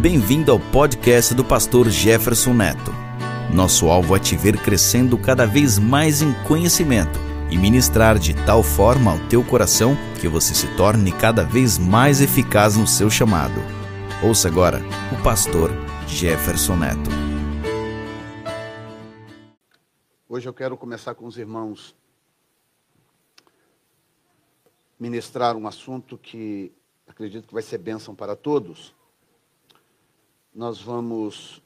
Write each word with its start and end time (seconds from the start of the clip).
Bem-vindo 0.00 0.50
ao 0.50 0.58
podcast 0.58 1.34
do 1.34 1.44
pastor 1.44 1.90
Jefferson 1.90 2.54
Neto. 2.54 2.90
Nosso 3.54 3.90
alvo 3.90 4.16
é 4.16 4.18
te 4.18 4.34
ver 4.34 4.56
crescendo 4.56 5.18
cada 5.18 5.46
vez 5.46 5.78
mais 5.78 6.22
em 6.22 6.32
conhecimento 6.44 7.18
e 7.50 7.58
ministrar 7.58 8.18
de 8.18 8.32
tal 8.46 8.62
forma 8.62 9.12
ao 9.12 9.28
teu 9.28 9.44
coração 9.44 9.94
que 10.18 10.26
você 10.26 10.54
se 10.54 10.74
torne 10.74 11.12
cada 11.12 11.44
vez 11.44 11.76
mais 11.76 12.22
eficaz 12.22 12.78
no 12.78 12.86
seu 12.86 13.10
chamado. 13.10 13.60
Ouça 14.26 14.48
agora 14.48 14.80
o 15.12 15.22
pastor 15.22 15.70
Jefferson 16.08 16.76
Neto. 16.76 17.10
Hoje 20.26 20.48
eu 20.48 20.54
quero 20.54 20.78
começar 20.78 21.14
com 21.14 21.26
os 21.26 21.36
irmãos 21.36 21.94
ministrar 24.98 25.54
um 25.58 25.68
assunto 25.68 26.16
que 26.16 26.72
acredito 27.06 27.46
que 27.46 27.52
vai 27.52 27.62
ser 27.62 27.76
bênção 27.76 28.14
para 28.14 28.34
todos. 28.34 28.98
Nós 30.52 30.80
vamos 30.80 31.62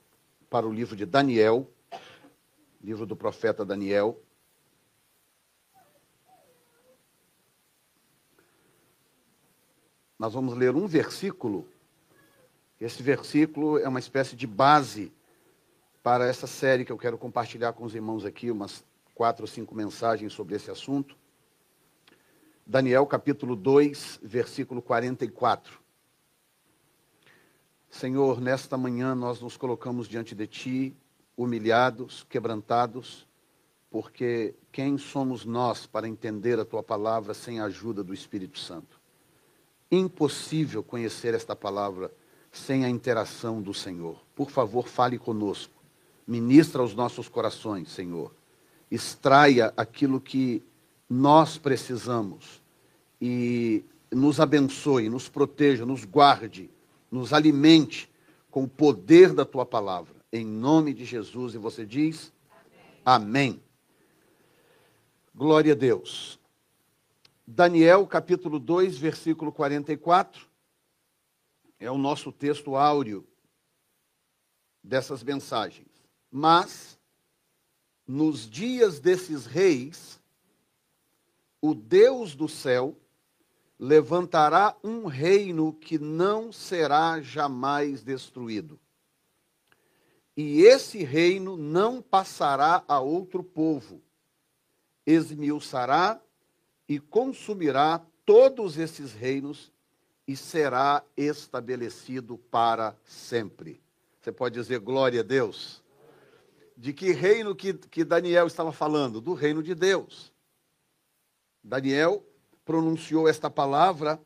para 0.50 0.66
o 0.66 0.72
livro 0.72 0.94
de 0.94 1.06
Daniel, 1.06 1.66
livro 2.82 3.06
do 3.06 3.16
profeta 3.16 3.64
Daniel. 3.64 4.20
Nós 10.18 10.34
vamos 10.34 10.54
ler 10.54 10.74
um 10.76 10.86
versículo. 10.86 11.66
Esse 12.78 13.02
versículo 13.02 13.78
é 13.78 13.88
uma 13.88 13.98
espécie 13.98 14.36
de 14.36 14.46
base 14.46 15.10
para 16.02 16.26
essa 16.26 16.46
série 16.46 16.84
que 16.84 16.92
eu 16.92 16.98
quero 16.98 17.16
compartilhar 17.16 17.72
com 17.72 17.84
os 17.84 17.94
irmãos 17.94 18.26
aqui, 18.26 18.50
umas 18.50 18.84
quatro 19.14 19.44
ou 19.44 19.48
cinco 19.48 19.74
mensagens 19.74 20.34
sobre 20.34 20.56
esse 20.56 20.70
assunto. 20.70 21.16
Daniel 22.66 23.06
capítulo 23.06 23.56
2, 23.56 24.20
versículo 24.22 24.82
44. 24.82 25.83
Senhor, 27.94 28.40
nesta 28.40 28.76
manhã 28.76 29.14
nós 29.14 29.40
nos 29.40 29.56
colocamos 29.56 30.08
diante 30.08 30.34
de 30.34 30.48
Ti, 30.48 30.96
humilhados, 31.36 32.26
quebrantados, 32.28 33.24
porque 33.88 34.52
quem 34.72 34.98
somos 34.98 35.44
nós 35.44 35.86
para 35.86 36.08
entender 36.08 36.58
a 36.58 36.64
Tua 36.64 36.82
palavra 36.82 37.32
sem 37.34 37.60
a 37.60 37.66
ajuda 37.66 38.02
do 38.02 38.12
Espírito 38.12 38.58
Santo? 38.58 39.00
Impossível 39.92 40.82
conhecer 40.82 41.34
esta 41.34 41.54
palavra 41.54 42.10
sem 42.50 42.84
a 42.84 42.90
interação 42.90 43.62
do 43.62 43.72
Senhor. 43.72 44.20
Por 44.34 44.50
favor, 44.50 44.88
fale 44.88 45.16
conosco. 45.16 45.80
Ministra 46.26 46.82
aos 46.82 46.96
nossos 46.96 47.28
corações, 47.28 47.92
Senhor. 47.92 48.34
Extraia 48.90 49.72
aquilo 49.76 50.20
que 50.20 50.64
nós 51.08 51.58
precisamos 51.58 52.60
e 53.20 53.84
nos 54.10 54.40
abençoe, 54.40 55.08
nos 55.08 55.28
proteja, 55.28 55.86
nos 55.86 56.04
guarde, 56.04 56.73
nos 57.14 57.32
alimente 57.32 58.10
com 58.50 58.64
o 58.64 58.68
poder 58.68 59.32
da 59.32 59.44
tua 59.44 59.64
palavra. 59.64 60.16
Em 60.32 60.44
nome 60.44 60.92
de 60.92 61.04
Jesus. 61.04 61.54
E 61.54 61.58
você 61.58 61.86
diz: 61.86 62.32
Amém. 63.04 63.52
Amém. 63.52 63.62
Glória 65.32 65.74
a 65.74 65.76
Deus. 65.76 66.40
Daniel 67.46 68.04
capítulo 68.04 68.58
2, 68.58 68.98
versículo 68.98 69.52
44. 69.52 70.44
É 71.78 71.88
o 71.88 71.96
nosso 71.96 72.32
texto 72.32 72.74
áureo 72.74 73.24
dessas 74.82 75.22
mensagens. 75.22 75.86
Mas, 76.32 76.98
nos 78.04 78.50
dias 78.50 78.98
desses 78.98 79.46
reis, 79.46 80.20
o 81.60 81.74
Deus 81.74 82.34
do 82.34 82.48
céu 82.48 82.96
levantará 83.78 84.76
um 84.82 85.06
reino 85.06 85.72
que 85.72 85.98
não 85.98 86.52
será 86.52 87.20
jamais 87.20 88.02
destruído. 88.02 88.78
E 90.36 90.62
esse 90.62 91.04
reino 91.04 91.56
não 91.56 92.02
passará 92.02 92.84
a 92.88 92.98
outro 93.00 93.42
povo, 93.42 94.02
esmiuçará 95.06 96.20
e 96.88 96.98
consumirá 96.98 98.04
todos 98.24 98.78
esses 98.78 99.12
reinos 99.12 99.72
e 100.26 100.36
será 100.36 101.04
estabelecido 101.16 102.38
para 102.38 102.96
sempre. 103.04 103.80
Você 104.20 104.32
pode 104.32 104.54
dizer 104.54 104.80
glória 104.80 105.20
a 105.20 105.22
Deus? 105.22 105.82
De 106.76 106.92
que 106.92 107.12
reino 107.12 107.54
que, 107.54 107.74
que 107.74 108.04
Daniel 108.04 108.46
estava 108.46 108.72
falando? 108.72 109.20
Do 109.20 109.34
reino 109.34 109.62
de 109.62 109.74
Deus. 109.74 110.32
Daniel 111.62 112.24
pronunciou 112.64 113.28
esta 113.28 113.50
palavra, 113.50 114.20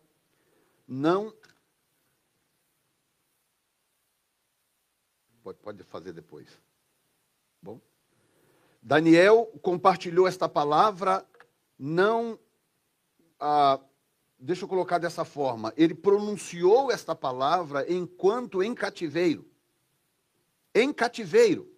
não. 0.87 1.34
Pode, 5.43 5.59
pode 5.59 5.82
fazer 5.84 6.12
depois. 6.12 6.49
Bom. 7.60 7.81
Daniel 8.82 9.47
compartilhou 9.60 10.26
esta 10.28 10.49
palavra, 10.49 11.26
não. 11.78 12.38
Ah, 13.41 13.81
deixa 14.38 14.65
eu 14.65 14.69
colocar 14.69 14.99
dessa 14.99 15.25
forma. 15.25 15.72
Ele 15.76 15.94
pronunciou 15.94 16.93
esta 16.93 17.15
palavra 17.15 17.91
enquanto 17.93 18.62
em 18.62 18.75
cativeiro. 18.75 19.50
Em 20.75 20.93
cativeiro. 20.93 21.70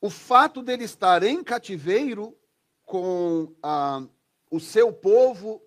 O 0.00 0.10
fato 0.10 0.62
dele 0.62 0.84
estar 0.84 1.22
em 1.22 1.42
cativeiro 1.42 2.36
com 2.84 3.52
a, 3.62 4.06
o 4.50 4.60
seu 4.60 4.92
povo 4.92 5.62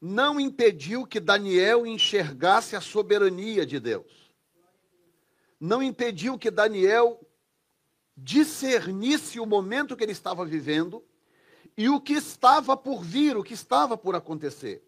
não 0.00 0.38
impediu 0.38 1.06
que 1.06 1.18
Daniel 1.18 1.86
enxergasse 1.86 2.76
a 2.76 2.80
soberania 2.80 3.66
de 3.66 3.80
Deus. 3.80 4.32
Não 5.60 5.82
impediu 5.82 6.38
que 6.38 6.50
Daniel 6.50 7.20
discernisse 8.16 9.40
o 9.40 9.46
momento 9.46 9.96
que 9.96 10.04
ele 10.04 10.12
estava 10.12 10.44
vivendo 10.44 11.04
e 11.76 11.88
o 11.88 12.00
que 12.00 12.14
estava 12.14 12.76
por 12.76 13.02
vir, 13.02 13.36
o 13.36 13.42
que 13.42 13.54
estava 13.54 13.96
por 13.96 14.14
acontecer. 14.14 14.82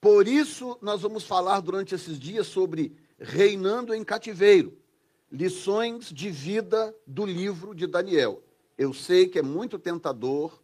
Por 0.00 0.28
isso, 0.28 0.78
nós 0.80 1.02
vamos 1.02 1.24
falar 1.24 1.60
durante 1.60 1.94
esses 1.94 2.18
dias 2.18 2.46
sobre 2.46 2.96
reinando 3.18 3.92
em 3.92 4.04
cativeiro 4.04 4.78
lições 5.30 6.06
de 6.06 6.30
vida 6.30 6.94
do 7.06 7.26
livro 7.26 7.74
de 7.74 7.86
Daniel. 7.86 8.42
Eu 8.76 8.94
sei 8.94 9.26
que 9.26 9.38
é 9.38 9.42
muito 9.42 9.78
tentador 9.78 10.62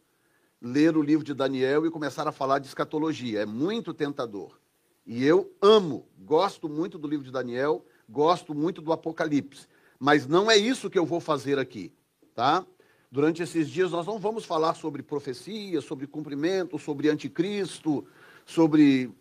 ler 0.60 0.96
o 0.96 1.02
livro 1.02 1.24
de 1.24 1.34
Daniel 1.34 1.86
e 1.86 1.90
começar 1.90 2.26
a 2.26 2.32
falar 2.32 2.58
de 2.58 2.66
escatologia. 2.66 3.40
É 3.40 3.46
muito 3.46 3.92
tentador. 3.92 4.58
E 5.06 5.24
eu 5.24 5.52
amo, 5.60 6.06
gosto 6.18 6.68
muito 6.68 6.98
do 6.98 7.06
livro 7.06 7.24
de 7.24 7.30
Daniel, 7.30 7.84
gosto 8.08 8.54
muito 8.54 8.80
do 8.80 8.92
Apocalipse. 8.92 9.66
Mas 9.98 10.26
não 10.26 10.50
é 10.50 10.56
isso 10.56 10.88
que 10.88 10.98
eu 10.98 11.04
vou 11.04 11.20
fazer 11.20 11.58
aqui, 11.58 11.92
tá? 12.34 12.66
Durante 13.10 13.42
esses 13.42 13.68
dias 13.68 13.90
nós 13.90 14.06
não 14.06 14.18
vamos 14.18 14.44
falar 14.44 14.74
sobre 14.74 15.02
profecia, 15.02 15.80
sobre 15.80 16.06
cumprimento, 16.06 16.78
sobre 16.78 17.08
anticristo, 17.08 18.04
sobre 18.44 19.12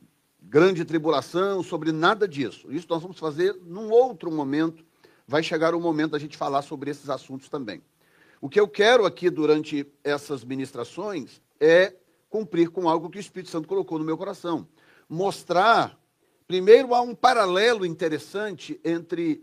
grande 0.42 0.84
tribulação, 0.84 1.62
sobre 1.62 1.92
nada 1.92 2.28
disso. 2.28 2.72
Isso 2.72 2.88
nós 2.90 3.02
vamos 3.02 3.20
fazer 3.20 3.56
num 3.66 3.92
outro 3.92 4.32
momento. 4.32 4.84
Vai 5.28 5.44
chegar 5.44 5.76
o 5.76 5.80
momento 5.80 6.12
da 6.12 6.20
gente 6.20 6.38
falar 6.38 6.62
sobre 6.62 6.92
esses 6.92 7.10
assuntos 7.10 7.50
também. 7.50 7.82
O 8.44 8.50
que 8.50 8.60
eu 8.60 8.68
quero 8.68 9.06
aqui 9.06 9.30
durante 9.30 9.90
essas 10.04 10.44
ministrações 10.44 11.42
é 11.62 11.96
cumprir 12.30 12.70
com 12.72 12.90
algo 12.90 13.10
que 13.10 13.18
o 13.18 13.22
Espírito 13.22 13.50
Santo 13.50 13.70
colocou 13.70 13.98
no 13.98 14.04
meu 14.04 14.18
coração. 14.18 14.68
Mostrar, 15.08 15.98
primeiro, 16.46 16.94
há 16.94 17.00
um 17.00 17.16
paralelo 17.16 17.86
interessante 17.86 18.78
entre, 18.84 19.42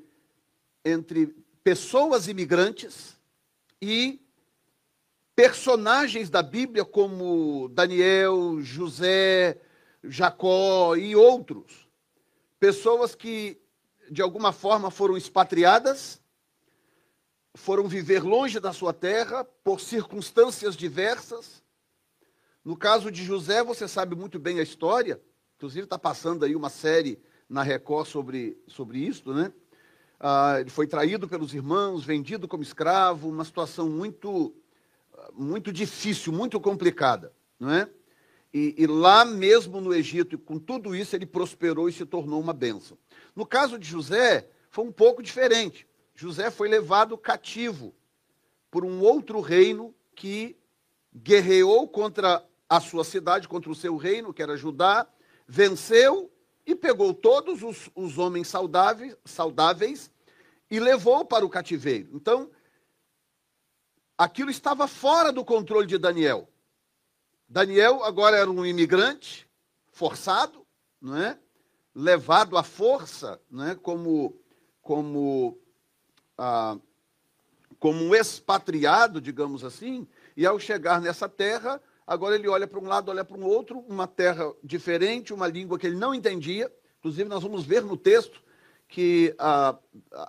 entre 0.84 1.34
pessoas 1.64 2.28
imigrantes 2.28 3.18
e 3.80 4.20
personagens 5.34 6.28
da 6.28 6.42
Bíblia 6.42 6.84
como 6.84 7.70
Daniel, 7.70 8.60
José, 8.60 9.62
Jacó 10.04 10.94
e 10.94 11.16
outros. 11.16 11.88
Pessoas 12.58 13.14
que, 13.14 13.58
de 14.10 14.20
alguma 14.20 14.52
forma, 14.52 14.90
foram 14.90 15.16
expatriadas 15.16 16.20
foram 17.54 17.88
viver 17.88 18.22
longe 18.22 18.60
da 18.60 18.72
sua 18.72 18.92
terra 18.92 19.44
por 19.44 19.80
circunstâncias 19.80 20.76
diversas. 20.76 21.62
No 22.64 22.76
caso 22.76 23.10
de 23.10 23.24
José, 23.24 23.62
você 23.62 23.88
sabe 23.88 24.14
muito 24.14 24.38
bem 24.38 24.58
a 24.60 24.62
história, 24.62 25.20
inclusive 25.56 25.84
está 25.84 25.98
passando 25.98 26.44
aí 26.44 26.54
uma 26.54 26.70
série 26.70 27.18
na 27.48 27.62
Record 27.62 28.06
sobre, 28.06 28.58
sobre 28.66 28.98
isso, 28.98 29.32
né? 29.32 29.52
Ah, 30.18 30.60
ele 30.60 30.70
foi 30.70 30.86
traído 30.86 31.26
pelos 31.26 31.54
irmãos, 31.54 32.04
vendido 32.04 32.46
como 32.46 32.62
escravo, 32.62 33.28
uma 33.28 33.44
situação 33.44 33.88
muito, 33.88 34.54
muito 35.32 35.72
difícil, 35.72 36.32
muito 36.32 36.60
complicada, 36.60 37.32
não 37.58 37.72
é? 37.72 37.88
E, 38.52 38.74
e, 38.76 38.86
lá 38.86 39.24
mesmo 39.24 39.80
no 39.80 39.94
Egito, 39.94 40.36
com 40.36 40.58
tudo 40.58 40.94
isso, 40.94 41.14
ele 41.14 41.24
prosperou 41.24 41.88
e 41.88 41.92
se 41.92 42.04
tornou 42.04 42.40
uma 42.40 42.52
bênção. 42.52 42.98
No 43.34 43.46
caso 43.46 43.78
de 43.78 43.88
José, 43.88 44.48
foi 44.70 44.84
um 44.84 44.92
pouco 44.92 45.22
diferente. 45.22 45.86
José 46.20 46.50
foi 46.50 46.68
levado 46.68 47.16
cativo 47.16 47.94
por 48.70 48.84
um 48.84 49.00
outro 49.00 49.40
reino 49.40 49.94
que 50.14 50.54
guerreou 51.16 51.88
contra 51.88 52.46
a 52.68 52.78
sua 52.78 53.04
cidade, 53.04 53.48
contra 53.48 53.70
o 53.70 53.74
seu 53.74 53.96
reino, 53.96 54.34
que 54.34 54.42
era 54.42 54.54
Judá, 54.54 55.08
venceu 55.48 56.30
e 56.66 56.74
pegou 56.74 57.14
todos 57.14 57.62
os, 57.62 57.88
os 57.94 58.18
homens 58.18 58.48
saudáveis, 58.48 59.16
saudáveis 59.24 60.10
e 60.70 60.78
levou 60.78 61.24
para 61.24 61.42
o 61.42 61.48
cativeiro. 61.48 62.10
Então, 62.12 62.50
aquilo 64.18 64.50
estava 64.50 64.86
fora 64.86 65.32
do 65.32 65.42
controle 65.42 65.86
de 65.86 65.96
Daniel. 65.96 66.50
Daniel 67.48 68.04
agora 68.04 68.36
era 68.36 68.50
um 68.50 68.66
imigrante 68.66 69.48
forçado, 69.90 70.66
não 71.00 71.16
é? 71.16 71.38
Levado 71.94 72.58
à 72.58 72.62
força, 72.62 73.40
não 73.50 73.68
é? 73.68 73.74
Como 73.74 74.38
como 74.82 75.59
como 77.78 78.04
um 78.04 78.14
expatriado, 78.14 79.20
digamos 79.20 79.64
assim, 79.64 80.06
e 80.36 80.44
ao 80.44 80.58
chegar 80.58 81.00
nessa 81.00 81.28
terra, 81.28 81.80
agora 82.06 82.34
ele 82.34 82.48
olha 82.48 82.66
para 82.66 82.78
um 82.78 82.86
lado, 82.86 83.10
olha 83.10 83.24
para 83.24 83.36
um 83.36 83.44
outro, 83.44 83.78
uma 83.88 84.06
terra 84.06 84.52
diferente, 84.62 85.32
uma 85.32 85.46
língua 85.46 85.78
que 85.78 85.86
ele 85.86 85.96
não 85.96 86.14
entendia. 86.14 86.70
Inclusive, 86.98 87.28
nós 87.28 87.42
vamos 87.42 87.64
ver 87.64 87.82
no 87.82 87.96
texto 87.96 88.42
que 88.86 89.34
a, 89.38 89.76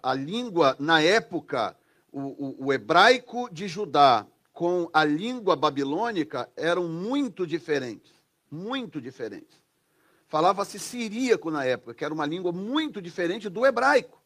a 0.03 0.13
língua, 0.13 0.75
na 0.79 1.01
época, 1.01 1.75
o, 2.11 2.19
o, 2.19 2.65
o 2.67 2.73
hebraico 2.73 3.49
de 3.51 3.67
Judá 3.67 4.25
com 4.53 4.89
a 4.93 5.03
língua 5.03 5.55
babilônica 5.55 6.49
eram 6.55 6.87
muito 6.87 7.47
diferentes. 7.47 8.13
Muito 8.49 9.01
diferentes. 9.01 9.61
Falava-se 10.27 10.77
siríaco 10.77 11.49
na 11.49 11.65
época, 11.65 11.93
que 11.93 12.05
era 12.05 12.13
uma 12.13 12.25
língua 12.25 12.51
muito 12.51 13.01
diferente 13.01 13.49
do 13.49 13.65
hebraico. 13.65 14.20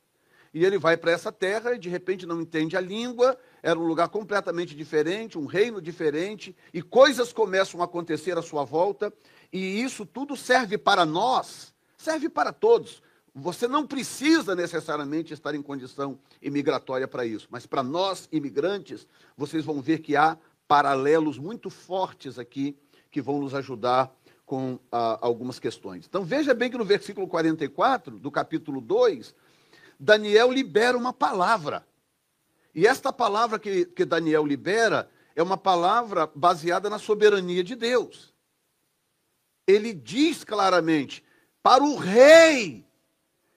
E 0.56 0.64
ele 0.64 0.78
vai 0.78 0.96
para 0.96 1.12
essa 1.12 1.34
terra 1.34 1.74
e 1.76 1.78
de 1.78 1.90
repente 1.90 2.26
não 2.26 2.40
entende 2.40 2.78
a 2.78 2.80
língua, 2.80 3.38
era 3.62 3.78
um 3.78 3.86
lugar 3.86 4.08
completamente 4.08 4.74
diferente, 4.74 5.38
um 5.38 5.46
reino 5.46 5.82
diferente, 5.82 6.56
e 6.74 6.82
coisas 6.82 7.34
começam 7.34 7.82
a 7.82 7.84
acontecer 7.84 8.38
à 8.38 8.42
sua 8.42 8.64
volta, 8.64 9.14
e 9.52 9.82
isso 9.82 10.06
tudo 10.06 10.34
serve 10.38 10.78
para 10.78 11.06
nós, 11.06 11.74
serve 11.98 12.30
para 12.30 12.54
todos. 12.54 13.04
Você 13.34 13.68
não 13.68 13.86
precisa 13.86 14.56
necessariamente 14.56 15.34
estar 15.34 15.54
em 15.54 15.62
condição 15.62 16.18
imigratória 16.42 17.06
para 17.06 17.26
isso, 17.26 17.50
mas 17.52 17.66
para 17.66 17.84
nós 17.84 18.30
imigrantes, 18.32 19.06
vocês 19.36 19.66
vão 19.66 19.82
ver 19.82 20.00
que 20.00 20.16
há 20.16 20.38
paralelos 20.70 21.38
muito 21.38 21.70
fortes 21.70 22.40
aqui 22.40 22.78
que 23.12 23.22
vão 23.22 23.42
nos 23.42 23.54
ajudar 23.54 24.10
com 24.46 24.80
ah, 24.90 25.18
algumas 25.22 25.60
questões. 25.60 26.06
Então 26.08 26.24
veja 26.24 26.54
bem 26.54 26.72
que 26.72 26.78
no 26.78 26.86
versículo 26.86 27.28
44 27.28 28.18
do 28.18 28.32
capítulo 28.32 28.80
2, 28.80 29.36
Daniel 30.00 30.52
libera 30.52 30.98
uma 30.98 31.14
palavra. 31.14 31.86
E 32.74 32.86
esta 32.86 33.12
palavra 33.12 33.58
que, 33.58 33.86
que 33.86 34.06
Daniel 34.06 34.46
libera 34.46 35.10
é 35.36 35.44
uma 35.44 35.58
palavra 35.58 36.30
baseada 36.34 36.90
na 36.90 37.00
soberania 37.00 37.64
de 37.64 37.76
Deus. 37.76 38.34
Ele 39.68 39.94
diz 39.94 40.44
claramente 40.44 41.24
para 41.64 41.84
o 41.84 41.96
rei, 41.96 42.86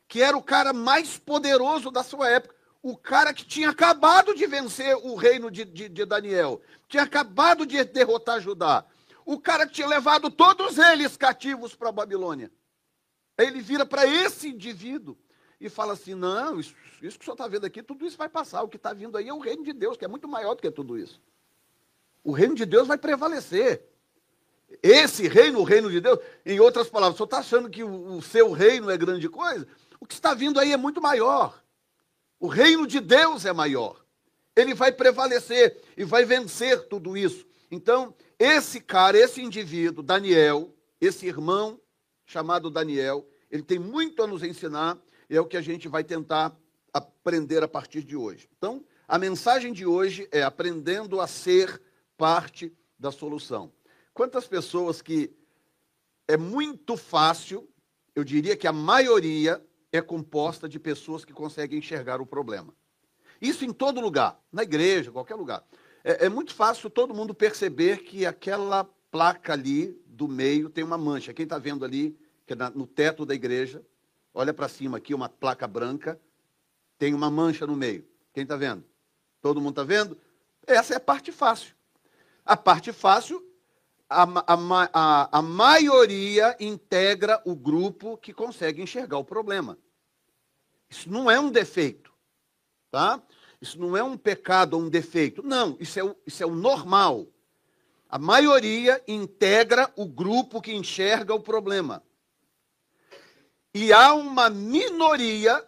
que 0.07 0.23
era 0.23 0.37
o 0.37 0.43
cara 0.43 0.73
mais 0.73 1.19
poderoso 1.19 1.91
da 1.91 2.03
sua 2.03 2.31
época, 2.31 2.55
o 2.83 2.97
cara 2.97 3.35
que 3.35 3.45
tinha 3.45 3.71
acabado 3.71 4.35
de 4.35 4.47
vencer 4.47 4.97
o 4.97 5.15
reino 5.15 5.51
de, 5.51 5.65
de, 5.65 5.89
de 5.89 6.05
Daniel, 6.05 6.63
tinha 6.89 7.03
acabado 7.03 7.67
de 7.67 7.83
derrotar 7.85 8.41
Judá, 8.41 8.85
o 9.27 9.39
cara 9.39 9.67
que 9.67 9.75
tinha 9.75 9.87
levado 9.87 10.31
todos 10.31 10.79
eles 10.79 11.17
cativos 11.17 11.75
para 11.75 11.91
a 11.91 11.93
Babilônia. 11.93 12.51
Ele 13.37 13.61
vira 13.61 13.85
para 13.85 14.07
esse 14.07 14.49
indivíduo 14.49 15.19
e 15.61 15.69
fala 15.69 15.93
assim: 15.93 16.15
não, 16.15 16.59
isso, 16.59 16.75
isso 17.03 17.19
que 17.19 17.23
o 17.23 17.27
senhor 17.27 17.35
está 17.35 17.49
vendo 17.49 17.65
aqui, 17.65 17.83
tudo 17.83 18.07
isso 18.07 18.17
vai 18.17 18.29
passar. 18.29 18.63
O 18.63 18.69
que 18.69 18.77
está 18.77 18.93
vindo 18.93 19.17
aí 19.17 19.29
é 19.29 19.35
o 19.35 19.39
reino 19.39 19.65
de 19.65 19.73
Deus, 19.73 19.97
que 19.97 20.05
é 20.05 20.09
muito 20.09 20.29
maior 20.29 20.55
do 20.55 20.63
que 20.63 20.71
tudo 20.71 20.99
isso. 20.99 21.21
O 22.23 22.33
reino 22.33 22.55
de 22.55 22.65
Deus 22.65 22.87
vai 22.87 22.99
prevalecer. 22.99 23.83
Esse 24.83 25.27
reino, 25.27 25.61
o 25.61 25.65
reino 25.65 25.91
de 25.91 26.01
Deus, 26.01 26.19
em 26.45 26.61
outras 26.61 26.91
palavras, 26.91 27.15
o 27.15 27.17
senhor 27.17 27.25
está 27.25 27.39
achando 27.39 27.71
que 27.71 27.83
o, 27.83 28.17
o 28.17 28.23
seu 28.23 28.53
reino 28.53 28.91
é 28.91 28.97
grande 28.99 29.29
coisa? 29.29 29.67
O 29.99 30.07
que 30.07 30.15
está 30.15 30.35
vindo 30.35 30.61
aí 30.61 30.73
é 30.73 30.77
muito 30.77 31.01
maior. 31.01 31.63
O 32.39 32.47
reino 32.47 32.87
de 32.87 33.01
Deus 33.01 33.45
é 33.45 33.53
maior. 33.53 34.05
Ele 34.55 34.75
vai 34.75 34.93
prevalecer 34.93 35.81
e 35.97 36.05
vai 36.05 36.25
vencer 36.25 36.87
tudo 36.87 37.17
isso. 37.17 37.47
Então, 37.71 38.15
esse 38.39 38.81
cara, 38.81 39.17
esse 39.17 39.41
indivíduo, 39.41 40.03
Daniel, 40.03 40.73
esse 41.01 41.27
irmão 41.27 41.81
chamado 42.27 42.71
Daniel, 42.71 43.27
ele 43.51 43.63
tem 43.63 43.79
muito 43.79 44.23
a 44.23 44.27
nos 44.27 44.43
ensinar 44.43 44.99
é 45.37 45.41
o 45.41 45.47
que 45.47 45.57
a 45.57 45.61
gente 45.61 45.89
vai 45.89 46.03
tentar 46.05 46.57
aprender 46.93 47.63
a 47.63 47.69
partir 47.69 48.03
de 48.03 48.17
hoje. 48.17 48.49
Então, 48.57 48.85
a 49.07 49.19
mensagem 49.19 49.73
de 49.73 49.87
hoje 49.87 50.29
é 50.31 50.43
aprendendo 50.43 51.21
a 51.21 51.27
ser 51.27 51.81
parte 52.17 52.73
da 52.99 53.11
solução. 53.11 53.73
Quantas 54.13 54.47
pessoas 54.47 55.01
que 55.01 55.31
é 56.27 56.37
muito 56.37 56.97
fácil, 56.97 57.69
eu 58.15 58.25
diria 58.25 58.57
que 58.57 58.67
a 58.67 58.73
maioria 58.73 59.65
é 59.93 60.01
composta 60.01 60.69
de 60.69 60.79
pessoas 60.79 61.25
que 61.25 61.33
conseguem 61.33 61.79
enxergar 61.79 62.21
o 62.21 62.27
problema. 62.27 62.75
Isso 63.41 63.65
em 63.65 63.73
todo 63.73 64.01
lugar, 64.01 64.39
na 64.53 64.63
igreja, 64.63 65.13
qualquer 65.13 65.37
lugar. 65.37 65.65
É, 66.03 66.27
é 66.27 66.29
muito 66.29 66.55
fácil 66.55 66.91
todo 66.91 67.15
mundo 67.15 67.33
perceber 67.33 67.99
que 68.03 68.27
aquela 68.27 68.85
placa 69.11 69.53
ali 69.53 69.99
do 70.07 70.29
meio 70.29 70.69
tem 70.69 70.85
uma 70.85 70.99
mancha. 70.99 71.33
Quem 71.33 71.45
está 71.45 71.59
vendo 71.59 71.85
ali, 71.85 72.19
que 72.47 72.53
é 72.53 72.57
no 72.75 72.87
teto 72.87 73.25
da 73.25 73.35
igreja, 73.35 73.83
Olha 74.39 74.55
para 74.55 74.69
cima 74.69 74.99
aqui, 74.99 75.13
uma 75.13 75.29
placa 75.29 75.67
branca, 75.67 76.17
tem 76.97 77.13
uma 77.13 77.29
mancha 77.29 77.67
no 77.67 77.75
meio. 77.75 78.07
Quem 78.33 78.45
está 78.45 78.55
vendo? 78.55 78.85
Todo 79.43 79.61
mundo 79.61 79.71
está 79.71 79.83
vendo? 79.83 80.17
Essa 80.65 80.95
é 80.95 80.97
a 80.97 81.01
parte 81.01 81.33
fácil. 81.33 81.75
A 82.47 82.57
parte 82.57 82.93
fácil, 82.93 83.45
a, 84.09 84.23
a, 84.23 84.89
a, 84.93 85.39
a 85.39 85.43
maioria 85.43 86.57
integra 86.61 87.43
o 87.45 87.57
grupo 87.57 88.17
que 88.17 88.33
consegue 88.33 88.81
enxergar 88.81 89.19
o 89.19 89.25
problema. 89.25 89.77
Isso 90.89 91.11
não 91.11 91.29
é 91.29 91.41
um 91.41 91.51
defeito, 91.51 92.13
tá? 92.93 93.21
Isso 93.61 93.77
não 93.77 93.97
é 93.97 94.05
um 94.05 94.17
pecado 94.17 94.75
ou 94.75 94.83
um 94.83 94.89
defeito. 94.89 95.43
Não, 95.43 95.77
isso 95.81 95.99
é 95.99 96.05
o, 96.05 96.15
isso 96.25 96.45
é 96.45 96.47
o 96.47 96.55
normal. 96.55 97.27
A 98.09 98.21
maioria 98.21 99.03
integra 99.09 99.93
o 99.97 100.07
grupo 100.07 100.63
que 100.63 100.73
enxerga 100.73 101.35
o 101.35 101.41
problema. 101.41 102.05
E 103.75 103.93
há 103.93 104.15
uma 104.15 104.49
minoria 104.49 105.67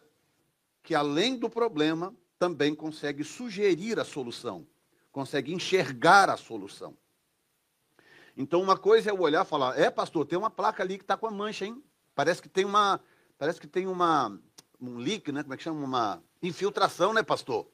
que, 0.82 0.94
além 0.94 1.36
do 1.36 1.48
problema, 1.48 2.14
também 2.38 2.74
consegue 2.74 3.22
sugerir 3.22 4.00
a 4.00 4.04
solução, 4.04 4.66
consegue 5.12 5.52
enxergar 5.52 6.30
a 6.30 6.36
solução. 6.36 6.96
Então, 8.36 8.62
uma 8.62 8.76
coisa 8.76 9.10
é 9.10 9.12
eu 9.12 9.20
olhar 9.20 9.44
e 9.44 9.48
falar: 9.48 9.78
é, 9.78 9.90
pastor, 9.90 10.24
tem 10.24 10.38
uma 10.38 10.50
placa 10.50 10.82
ali 10.82 10.96
que 10.96 11.04
está 11.04 11.16
com 11.16 11.26
a 11.26 11.30
mancha, 11.30 11.66
hein? 11.66 11.82
Parece 12.14 12.40
que 12.40 12.48
tem 12.48 12.64
uma. 12.64 13.00
Parece 13.38 13.60
que 13.60 13.66
tem 13.66 13.86
uma. 13.86 14.38
Um 14.80 14.96
leak, 14.96 15.30
né? 15.30 15.42
Como 15.42 15.52
é 15.52 15.56
que 15.58 15.62
chama? 15.62 15.84
Uma 15.84 16.22
infiltração, 16.42 17.12
né, 17.12 17.22
pastor? 17.22 17.66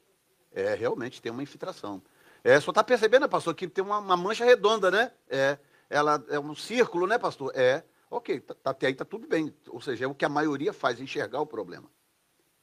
É, 0.51 0.75
realmente 0.75 1.21
tem 1.21 1.31
uma 1.31 1.41
infiltração. 1.41 2.01
É, 2.43 2.59
só 2.59 2.71
está 2.71 2.83
percebendo, 2.83 3.21
né, 3.21 3.27
pastor, 3.27 3.55
que 3.55 3.67
tem 3.67 3.83
uma, 3.83 3.99
uma 3.99 4.17
mancha 4.17 4.43
redonda, 4.43 4.91
né? 4.91 5.11
É. 5.29 5.57
Ela 5.89 6.21
é 6.27 6.37
um 6.37 6.53
círculo, 6.53 7.07
né, 7.07 7.17
pastor? 7.17 7.51
É. 7.55 7.83
Ok, 8.09 8.39
tá, 8.39 8.53
tá, 8.53 8.69
até 8.71 8.87
aí 8.87 8.93
está 8.93 9.05
tudo 9.05 9.27
bem. 9.27 9.53
Ou 9.67 9.81
seja, 9.81 10.05
é 10.05 10.07
o 10.07 10.15
que 10.15 10.25
a 10.25 10.29
maioria 10.29 10.71
faz, 10.71 10.99
enxergar 10.99 11.41
o 11.41 11.45
problema. 11.45 11.89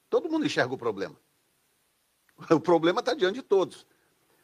Todo 0.09 0.29
mundo 0.29 0.47
enxerga 0.47 0.73
o 0.73 0.79
problema. 0.79 1.17
O 2.51 2.59
problema 2.59 3.01
está 3.01 3.15
diante 3.15 3.37
de 3.37 3.43
todos. 3.43 3.87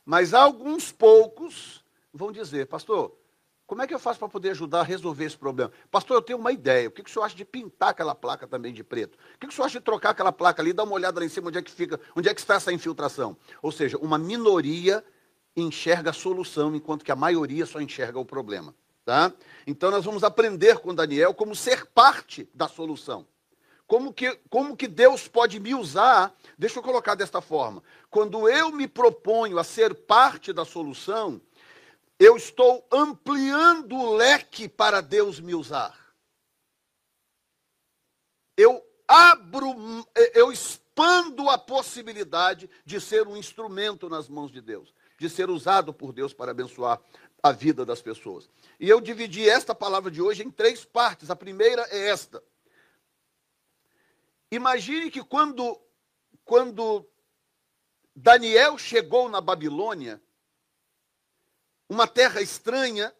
Mas 0.04 0.32
alguns 0.32 0.92
poucos 0.92 1.84
vão 2.12 2.30
dizer, 2.30 2.66
pastor, 2.66 3.16
como 3.66 3.82
é 3.82 3.86
que 3.86 3.94
eu 3.94 4.00
faço 4.00 4.18
para 4.18 4.28
poder 4.28 4.50
ajudar 4.50 4.80
a 4.80 4.82
resolver 4.82 5.24
esse 5.24 5.38
problema? 5.38 5.70
Pastor, 5.92 6.16
eu 6.16 6.22
tenho 6.22 6.38
uma 6.40 6.50
ideia. 6.50 6.88
O 6.88 6.90
que, 6.90 7.04
que 7.04 7.08
o 7.08 7.12
senhor 7.12 7.24
acha 7.24 7.36
de 7.36 7.44
pintar 7.44 7.90
aquela 7.90 8.14
placa 8.14 8.46
também 8.46 8.72
de 8.72 8.82
preto? 8.82 9.14
O 9.14 9.38
que, 9.38 9.46
que 9.46 9.52
o 9.52 9.52
senhor 9.52 9.66
acha 9.66 9.78
de 9.78 9.84
trocar 9.84 10.10
aquela 10.10 10.32
placa 10.32 10.60
ali, 10.60 10.72
dar 10.72 10.82
uma 10.82 10.94
olhada 10.94 11.20
lá 11.20 11.26
em 11.26 11.28
cima 11.28 11.48
onde 11.48 11.58
é 11.58 11.62
que 11.62 11.70
fica, 11.70 12.00
onde 12.16 12.28
é 12.28 12.34
que 12.34 12.40
está 12.40 12.54
essa 12.54 12.72
infiltração? 12.72 13.36
Ou 13.62 13.70
seja, 13.70 13.96
uma 13.98 14.18
minoria 14.18 15.04
enxerga 15.56 16.10
a 16.10 16.12
solução, 16.12 16.74
enquanto 16.74 17.04
que 17.04 17.12
a 17.12 17.16
maioria 17.16 17.64
só 17.64 17.80
enxerga 17.80 18.18
o 18.18 18.24
problema. 18.24 18.74
Tá? 19.04 19.32
Então 19.66 19.90
nós 19.90 20.04
vamos 20.04 20.22
aprender 20.22 20.78
com 20.78 20.94
Daniel 20.94 21.34
como 21.34 21.54
ser 21.54 21.86
parte 21.86 22.48
da 22.54 22.68
solução. 22.68 23.26
Como 23.90 24.12
que, 24.12 24.38
como 24.48 24.76
que 24.76 24.86
Deus 24.86 25.26
pode 25.26 25.58
me 25.58 25.74
usar? 25.74 26.32
Deixa 26.56 26.78
eu 26.78 26.82
colocar 26.82 27.16
desta 27.16 27.40
forma. 27.40 27.82
Quando 28.08 28.48
eu 28.48 28.70
me 28.70 28.86
proponho 28.86 29.58
a 29.58 29.64
ser 29.64 29.94
parte 29.94 30.52
da 30.52 30.64
solução, 30.64 31.40
eu 32.16 32.36
estou 32.36 32.86
ampliando 32.92 33.96
o 33.96 34.14
leque 34.14 34.68
para 34.68 35.00
Deus 35.00 35.40
me 35.40 35.56
usar. 35.56 35.98
Eu 38.56 38.80
abro, 39.08 39.74
eu 40.34 40.52
expando 40.52 41.50
a 41.50 41.58
possibilidade 41.58 42.70
de 42.84 43.00
ser 43.00 43.26
um 43.26 43.36
instrumento 43.36 44.08
nas 44.08 44.28
mãos 44.28 44.52
de 44.52 44.60
Deus, 44.60 44.94
de 45.18 45.28
ser 45.28 45.50
usado 45.50 45.92
por 45.92 46.12
Deus 46.12 46.32
para 46.32 46.52
abençoar 46.52 47.00
a 47.42 47.52
vida 47.52 47.84
das 47.84 48.02
pessoas. 48.02 48.48
E 48.78 48.88
eu 48.88 49.00
dividi 49.00 49.48
esta 49.48 49.74
palavra 49.74 50.10
de 50.10 50.20
hoje 50.20 50.42
em 50.42 50.50
três 50.50 50.84
partes. 50.84 51.30
A 51.30 51.36
primeira 51.36 51.86
é 51.90 52.08
esta. 52.08 52.42
Imagine 54.50 55.10
que 55.10 55.22
quando, 55.22 55.80
quando 56.44 57.06
Daniel 58.14 58.76
chegou 58.76 59.28
na 59.28 59.40
Babilônia, 59.40 60.20
uma 61.88 62.06
terra 62.06 62.40
estranha, 62.40 63.14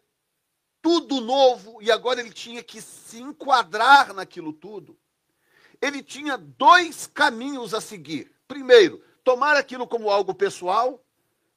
tudo 0.81 1.21
novo, 1.21 1.81
e 1.81 1.91
agora 1.91 2.19
ele 2.19 2.31
tinha 2.31 2.63
que 2.63 2.81
se 2.81 3.19
enquadrar 3.19 4.13
naquilo 4.13 4.51
tudo. 4.51 4.97
Ele 5.81 6.03
tinha 6.03 6.37
dois 6.37 7.07
caminhos 7.07 7.73
a 7.73 7.81
seguir. 7.81 8.31
Primeiro, 8.47 9.03
tomar 9.23 9.55
aquilo 9.55 9.87
como 9.87 10.09
algo 10.09 10.33
pessoal. 10.33 11.03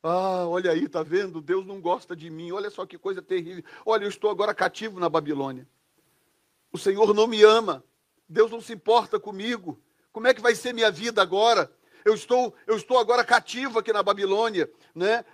Ah, 0.06 0.46
olha 0.46 0.70
aí, 0.70 0.86
tá 0.86 1.02
vendo? 1.02 1.40
Deus 1.40 1.64
não 1.64 1.80
gosta 1.80 2.14
de 2.14 2.28
mim. 2.28 2.52
Olha 2.52 2.68
só 2.68 2.84
que 2.84 2.98
coisa 2.98 3.22
terrível. 3.22 3.64
Olha, 3.86 4.04
eu 4.04 4.10
estou 4.10 4.30
agora 4.30 4.54
cativo 4.54 5.00
na 5.00 5.08
Babilônia. 5.08 5.66
O 6.70 6.76
Senhor 6.76 7.14
não 7.14 7.26
me 7.26 7.42
ama. 7.42 7.82
Deus 8.28 8.50
não 8.50 8.60
se 8.60 8.74
importa 8.74 9.18
comigo. 9.18 9.80
Como 10.12 10.26
é 10.26 10.34
que 10.34 10.42
vai 10.42 10.54
ser 10.54 10.74
minha 10.74 10.90
vida 10.90 11.22
agora? 11.22 11.72
Eu 12.04 12.14
estou, 12.14 12.54
eu 12.66 12.76
estou 12.76 12.98
agora 12.98 13.24
cativo 13.24 13.78
aqui 13.78 13.94
na 13.94 14.02
Babilônia, 14.02 14.70
né? 14.94 15.24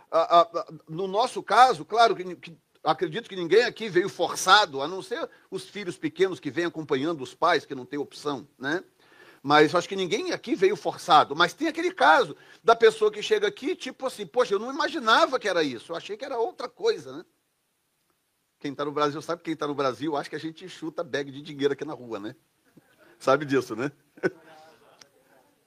no 0.88 1.08
nosso 1.08 1.42
caso, 1.42 1.84
claro 1.84 2.14
que, 2.14 2.36
que 2.36 2.56
acredito 2.84 3.28
que 3.28 3.34
ninguém 3.34 3.64
aqui 3.64 3.88
veio 3.88 4.08
forçado, 4.08 4.80
a 4.80 4.86
não 4.86 5.02
ser 5.02 5.28
os 5.50 5.68
filhos 5.68 5.98
pequenos 5.98 6.38
que 6.38 6.48
vêm 6.48 6.66
acompanhando 6.66 7.22
os 7.22 7.34
pais, 7.34 7.66
que 7.66 7.74
não 7.74 7.84
tem 7.84 7.98
opção, 7.98 8.46
né? 8.56 8.84
Mas 9.42 9.74
acho 9.74 9.88
que 9.88 9.96
ninguém 9.96 10.32
aqui 10.32 10.54
veio 10.54 10.76
forçado. 10.76 11.34
Mas 11.34 11.54
tem 11.54 11.68
aquele 11.68 11.92
caso 11.92 12.36
da 12.62 12.76
pessoa 12.76 13.10
que 13.10 13.22
chega 13.22 13.48
aqui, 13.48 13.74
tipo 13.74 14.06
assim, 14.06 14.26
poxa, 14.26 14.54
eu 14.54 14.58
não 14.58 14.72
imaginava 14.72 15.38
que 15.38 15.48
era 15.48 15.62
isso, 15.62 15.92
eu 15.92 15.96
achei 15.96 16.16
que 16.16 16.24
era 16.24 16.38
outra 16.38 16.68
coisa, 16.68 17.16
né? 17.16 17.24
Quem 18.58 18.72
está 18.72 18.84
no 18.84 18.92
Brasil 18.92 19.22
sabe, 19.22 19.42
quem 19.42 19.54
está 19.54 19.66
no 19.66 19.74
Brasil, 19.74 20.16
acho 20.16 20.28
que 20.28 20.36
a 20.36 20.40
gente 20.40 20.68
chuta 20.68 21.02
bag 21.02 21.30
de 21.30 21.40
dinheiro 21.40 21.72
aqui 21.72 21.84
na 21.84 21.94
rua, 21.94 22.20
né? 22.20 22.36
Sabe 23.18 23.44
disso, 23.44 23.74
né? 23.74 23.90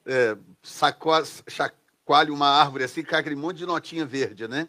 É, 0.06 0.38
chacoalha 0.62 2.34
uma 2.34 2.50
árvore 2.50 2.84
assim, 2.84 3.03
cai 3.03 3.22
aquele 3.22 3.38
monte 3.38 3.60
de 3.60 3.65
notinha 3.65 4.06
verde, 4.06 4.50
né? 4.50 4.68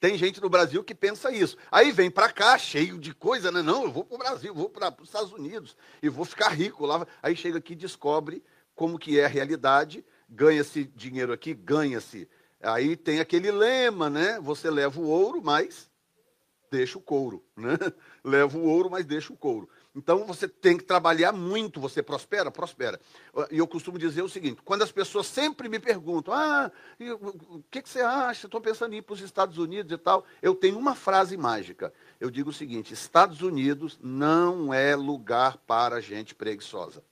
Tem 0.00 0.16
gente 0.16 0.40
no 0.40 0.48
Brasil 0.48 0.82
que 0.82 0.94
pensa 0.94 1.30
isso. 1.30 1.58
Aí 1.70 1.92
vem 1.92 2.10
para 2.10 2.32
cá, 2.32 2.56
cheio 2.56 2.98
de 2.98 3.12
coisa, 3.14 3.52
né? 3.52 3.60
Não, 3.60 3.84
eu 3.84 3.92
vou 3.92 4.02
para 4.02 4.14
o 4.14 4.18
Brasil, 4.18 4.54
vou 4.54 4.70
para 4.70 4.90
os 4.98 5.08
Estados 5.08 5.30
Unidos 5.30 5.76
e 6.02 6.08
vou 6.08 6.24
ficar 6.24 6.48
rico 6.48 6.86
lá. 6.86 7.06
Aí 7.22 7.36
chega 7.36 7.58
aqui 7.58 7.74
e 7.74 7.76
descobre 7.76 8.42
como 8.74 8.98
que 8.98 9.20
é 9.20 9.26
a 9.26 9.28
realidade, 9.28 10.02
ganha-se 10.26 10.84
dinheiro 10.96 11.34
aqui, 11.34 11.52
ganha-se. 11.52 12.26
Aí 12.62 12.96
tem 12.96 13.20
aquele 13.20 13.50
lema, 13.50 14.08
né? 14.08 14.40
Você 14.40 14.70
leva 14.70 14.98
o 14.98 15.06
ouro, 15.06 15.42
mas 15.44 15.90
deixa 16.70 16.96
o 16.96 17.02
couro, 17.02 17.44
né? 17.54 17.76
Leva 18.24 18.56
o 18.56 18.64
ouro, 18.64 18.90
mas 18.90 19.04
deixa 19.04 19.32
o 19.32 19.36
couro. 19.36 19.68
Então 19.94 20.24
você 20.24 20.46
tem 20.46 20.76
que 20.76 20.84
trabalhar 20.84 21.32
muito, 21.32 21.80
você 21.80 22.00
prospera? 22.02 22.50
Prospera. 22.50 23.00
E 23.50 23.58
eu 23.58 23.66
costumo 23.66 23.98
dizer 23.98 24.22
o 24.22 24.28
seguinte: 24.28 24.62
quando 24.64 24.82
as 24.82 24.92
pessoas 24.92 25.26
sempre 25.26 25.68
me 25.68 25.80
perguntam, 25.80 26.32
ah, 26.32 26.70
o 27.50 27.62
que, 27.70 27.82
que 27.82 27.88
você 27.88 28.00
acha? 28.00 28.46
Estou 28.46 28.60
pensando 28.60 28.94
em 28.94 28.98
ir 28.98 29.02
para 29.02 29.14
os 29.14 29.20
Estados 29.20 29.58
Unidos 29.58 29.92
e 29.92 29.98
tal. 29.98 30.24
Eu 30.40 30.54
tenho 30.54 30.78
uma 30.78 30.94
frase 30.94 31.36
mágica. 31.36 31.92
Eu 32.20 32.30
digo 32.30 32.50
o 32.50 32.52
seguinte: 32.52 32.94
Estados 32.94 33.42
Unidos 33.42 33.98
não 34.00 34.72
é 34.72 34.94
lugar 34.94 35.56
para 35.58 36.00
gente 36.00 36.36
preguiçosa. 36.36 37.02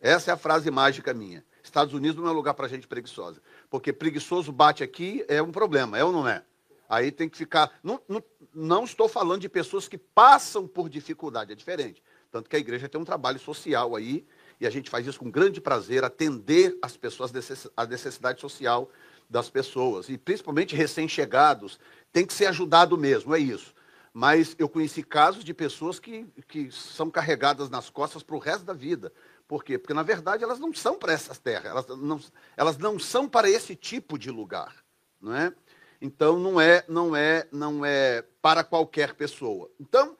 Essa 0.00 0.30
é 0.30 0.34
a 0.34 0.38
frase 0.38 0.70
mágica 0.70 1.12
minha. 1.12 1.44
Estados 1.62 1.92
Unidos 1.92 2.22
não 2.22 2.30
é 2.30 2.32
lugar 2.32 2.54
para 2.54 2.68
gente 2.68 2.86
preguiçosa. 2.86 3.42
Porque 3.68 3.92
preguiçoso 3.92 4.50
bate 4.50 4.82
aqui 4.82 5.22
é 5.28 5.42
um 5.42 5.52
problema, 5.52 5.98
é 5.98 6.04
ou 6.04 6.12
não 6.12 6.26
é? 6.26 6.42
Aí 6.88 7.12
tem 7.12 7.28
que 7.28 7.36
ficar. 7.36 7.78
Não, 7.82 8.00
não, 8.08 8.22
não 8.54 8.84
estou 8.84 9.08
falando 9.08 9.42
de 9.42 9.48
pessoas 9.48 9.86
que 9.86 9.98
passam 9.98 10.66
por 10.66 10.88
dificuldade, 10.88 11.52
é 11.52 11.54
diferente. 11.54 12.02
Tanto 12.30 12.48
que 12.48 12.56
a 12.56 12.58
igreja 12.58 12.88
tem 12.88 13.00
um 13.00 13.04
trabalho 13.04 13.38
social 13.38 13.94
aí, 13.94 14.26
e 14.60 14.66
a 14.66 14.70
gente 14.70 14.90
faz 14.90 15.06
isso 15.06 15.18
com 15.18 15.30
grande 15.30 15.60
prazer, 15.60 16.04
atender 16.04 16.78
as 16.82 16.96
pessoas, 16.96 17.32
a 17.76 17.86
necessidade 17.86 18.40
social 18.40 18.90
das 19.28 19.50
pessoas. 19.50 20.08
E 20.08 20.16
principalmente 20.16 20.74
recém-chegados, 20.74 21.78
tem 22.12 22.26
que 22.26 22.32
ser 22.32 22.46
ajudado 22.46 22.96
mesmo, 22.96 23.34
é 23.34 23.38
isso. 23.38 23.74
Mas 24.12 24.56
eu 24.58 24.68
conheci 24.68 25.02
casos 25.02 25.44
de 25.44 25.54
pessoas 25.54 26.00
que, 26.00 26.26
que 26.48 26.70
são 26.72 27.10
carregadas 27.10 27.68
nas 27.68 27.88
costas 27.90 28.22
para 28.22 28.36
o 28.36 28.38
resto 28.38 28.64
da 28.64 28.72
vida. 28.72 29.12
Por 29.46 29.62
quê? 29.62 29.78
Porque, 29.78 29.94
na 29.94 30.02
verdade, 30.02 30.42
elas 30.42 30.58
não 30.58 30.72
são 30.74 30.98
para 30.98 31.12
essas 31.12 31.38
terras, 31.38 31.66
elas 31.66 31.86
não, 31.86 32.20
elas 32.56 32.76
não 32.78 32.98
são 32.98 33.28
para 33.28 33.48
esse 33.48 33.76
tipo 33.76 34.18
de 34.18 34.30
lugar. 34.30 34.74
Não 35.20 35.34
é? 35.34 35.52
Então 36.00 36.38
não 36.38 36.60
é, 36.60 36.84
não 36.88 37.16
é, 37.16 37.48
não 37.50 37.84
é 37.84 38.22
para 38.40 38.62
qualquer 38.62 39.14
pessoa. 39.14 39.70
Então, 39.80 40.16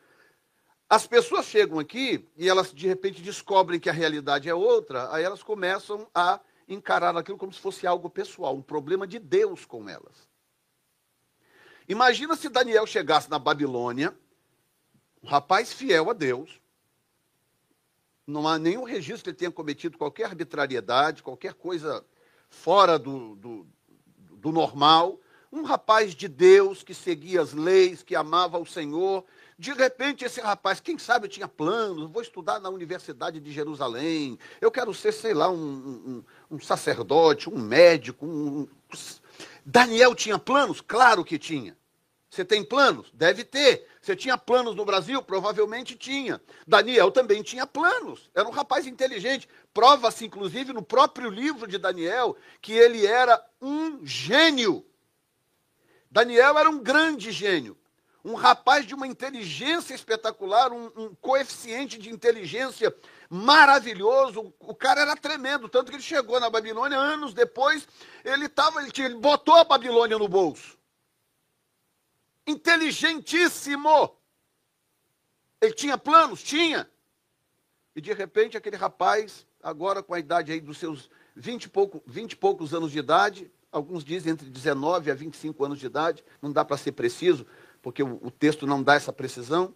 as 0.88 1.06
pessoas 1.06 1.47
chegam 1.47 1.78
aqui 1.78 2.26
e 2.37 2.49
elas 2.49 2.73
de 2.73 2.87
repente 2.87 3.23
descobrem 3.23 3.78
que 3.78 3.90
a 3.90 3.92
realidade 3.92 4.49
é 4.49 4.54
outra, 4.54 5.12
aí 5.12 5.23
elas 5.23 5.42
começam 5.42 6.08
a 6.14 6.40
encarar 6.68 7.16
aquilo 7.16 7.38
como 7.38 7.52
se 7.52 7.61
fosse 7.61 7.87
algo 7.87 8.11
pessoal, 8.11 8.56
um 8.56 8.62
problema 8.62 9.06
de 9.06 9.18
Deus 9.18 9.64
com 9.64 9.88
elas. 9.88 10.28
Imagina 11.88 12.37
se 12.37 12.49
Daniel 12.49 12.87
chegasse 12.87 13.30
na 13.30 13.38
Babilônia, 13.38 14.14
um 15.23 15.28
rapaz 15.28 15.73
fiel 15.73 16.11
a 16.11 16.12
Deus, 16.12 16.61
não 18.26 18.47
há 18.47 18.58
nenhum 18.58 18.85
registro 18.85 19.25
que 19.25 19.30
ele 19.30 19.37
tenha 19.37 19.50
cometido 19.50 19.97
qualquer 19.97 20.25
arbitrariedade, 20.25 21.23
qualquer 21.23 21.54
coisa 21.54 22.04
fora 22.50 22.99
do, 22.99 23.37
do, 23.37 23.66
do 24.16 24.52
normal, 24.52 25.18
um 25.52 25.62
rapaz 25.62 26.14
de 26.14 26.28
Deus 26.28 26.82
que 26.82 26.94
seguia 26.94 27.40
as 27.40 27.52
leis, 27.52 28.02
que 28.02 28.14
amava 28.14 28.58
o 28.58 28.66
Senhor. 28.66 29.24
De 29.58 29.72
repente, 29.72 30.24
esse 30.24 30.40
rapaz, 30.40 30.80
quem 30.80 30.98
sabe, 30.98 31.28
tinha 31.28 31.48
planos, 31.48 32.10
vou 32.10 32.22
estudar 32.22 32.60
na 32.60 32.68
Universidade 32.68 33.40
de 33.40 33.50
Jerusalém, 33.50 34.38
eu 34.60 34.70
quero 34.70 34.94
ser, 34.94 35.12
sei 35.12 35.34
lá, 35.34 35.50
um, 35.50 35.56
um, 36.50 36.56
um 36.56 36.60
sacerdote, 36.60 37.50
um 37.50 37.58
médico. 37.58 38.26
Um... 38.26 38.68
Daniel 39.64 40.14
tinha 40.14 40.38
planos? 40.38 40.80
Claro 40.80 41.24
que 41.24 41.38
tinha. 41.38 41.76
Você 42.30 42.44
tem 42.44 42.62
planos? 42.62 43.10
Deve 43.12 43.42
ter. 43.42 43.86
Você 44.02 44.14
tinha 44.14 44.36
planos 44.36 44.74
no 44.74 44.84
Brasil? 44.84 45.22
Provavelmente 45.22 45.96
tinha. 45.96 46.40
Daniel 46.66 47.10
também 47.10 47.42
tinha 47.42 47.66
planos. 47.66 48.30
Era 48.34 48.46
um 48.46 48.52
rapaz 48.52 48.86
inteligente. 48.86 49.48
Prova-se, 49.72 50.26
inclusive, 50.26 50.72
no 50.72 50.82
próprio 50.82 51.30
livro 51.30 51.66
de 51.66 51.78
Daniel, 51.78 52.36
que 52.60 52.72
ele 52.72 53.06
era 53.06 53.42
um 53.60 54.04
gênio. 54.04 54.84
Daniel 56.10 56.58
era 56.58 56.70
um 56.70 56.78
grande 56.78 57.30
gênio, 57.30 57.76
um 58.24 58.34
rapaz 58.34 58.86
de 58.86 58.94
uma 58.94 59.06
inteligência 59.06 59.94
espetacular, 59.94 60.72
um, 60.72 60.90
um 60.96 61.14
coeficiente 61.14 61.98
de 61.98 62.10
inteligência 62.10 62.94
maravilhoso. 63.28 64.52
O 64.58 64.74
cara 64.74 65.02
era 65.02 65.16
tremendo, 65.16 65.68
tanto 65.68 65.90
que 65.90 65.96
ele 65.96 66.02
chegou 66.02 66.40
na 66.40 66.50
Babilônia 66.50 66.98
anos 66.98 67.34
depois, 67.34 67.86
ele 68.24 68.48
tava, 68.48 68.82
ele, 68.82 68.92
ele 68.96 69.16
botou 69.16 69.54
a 69.54 69.64
Babilônia 69.64 70.18
no 70.18 70.28
bolso. 70.28 70.78
Inteligentíssimo. 72.46 74.16
Ele 75.60 75.74
tinha 75.74 75.98
planos? 75.98 76.42
Tinha. 76.42 76.88
E 77.94 78.00
de 78.00 78.12
repente 78.12 78.56
aquele 78.56 78.76
rapaz, 78.76 79.46
agora 79.62 80.02
com 80.02 80.14
a 80.14 80.18
idade 80.18 80.52
aí 80.52 80.60
dos 80.60 80.78
seus 80.78 81.10
20 81.34 81.64
e, 81.64 81.68
pouco, 81.68 82.02
20 82.06 82.32
e 82.32 82.36
poucos 82.36 82.72
anos 82.72 82.92
de 82.92 82.98
idade, 82.98 83.50
alguns 83.70 84.04
dizem 84.04 84.32
entre 84.32 84.48
19 84.48 85.10
a 85.10 85.14
25 85.14 85.64
anos 85.64 85.78
de 85.78 85.87
idade, 85.87 86.25
não 86.40 86.52
dá 86.52 86.64
para 86.64 86.76
ser 86.76 86.92
preciso, 86.92 87.46
porque 87.82 88.02
o, 88.02 88.18
o, 88.22 88.30
texto 88.30 88.66
não 88.66 88.82
dá 88.82 88.94
essa 88.94 89.12
precisão. 89.12 89.75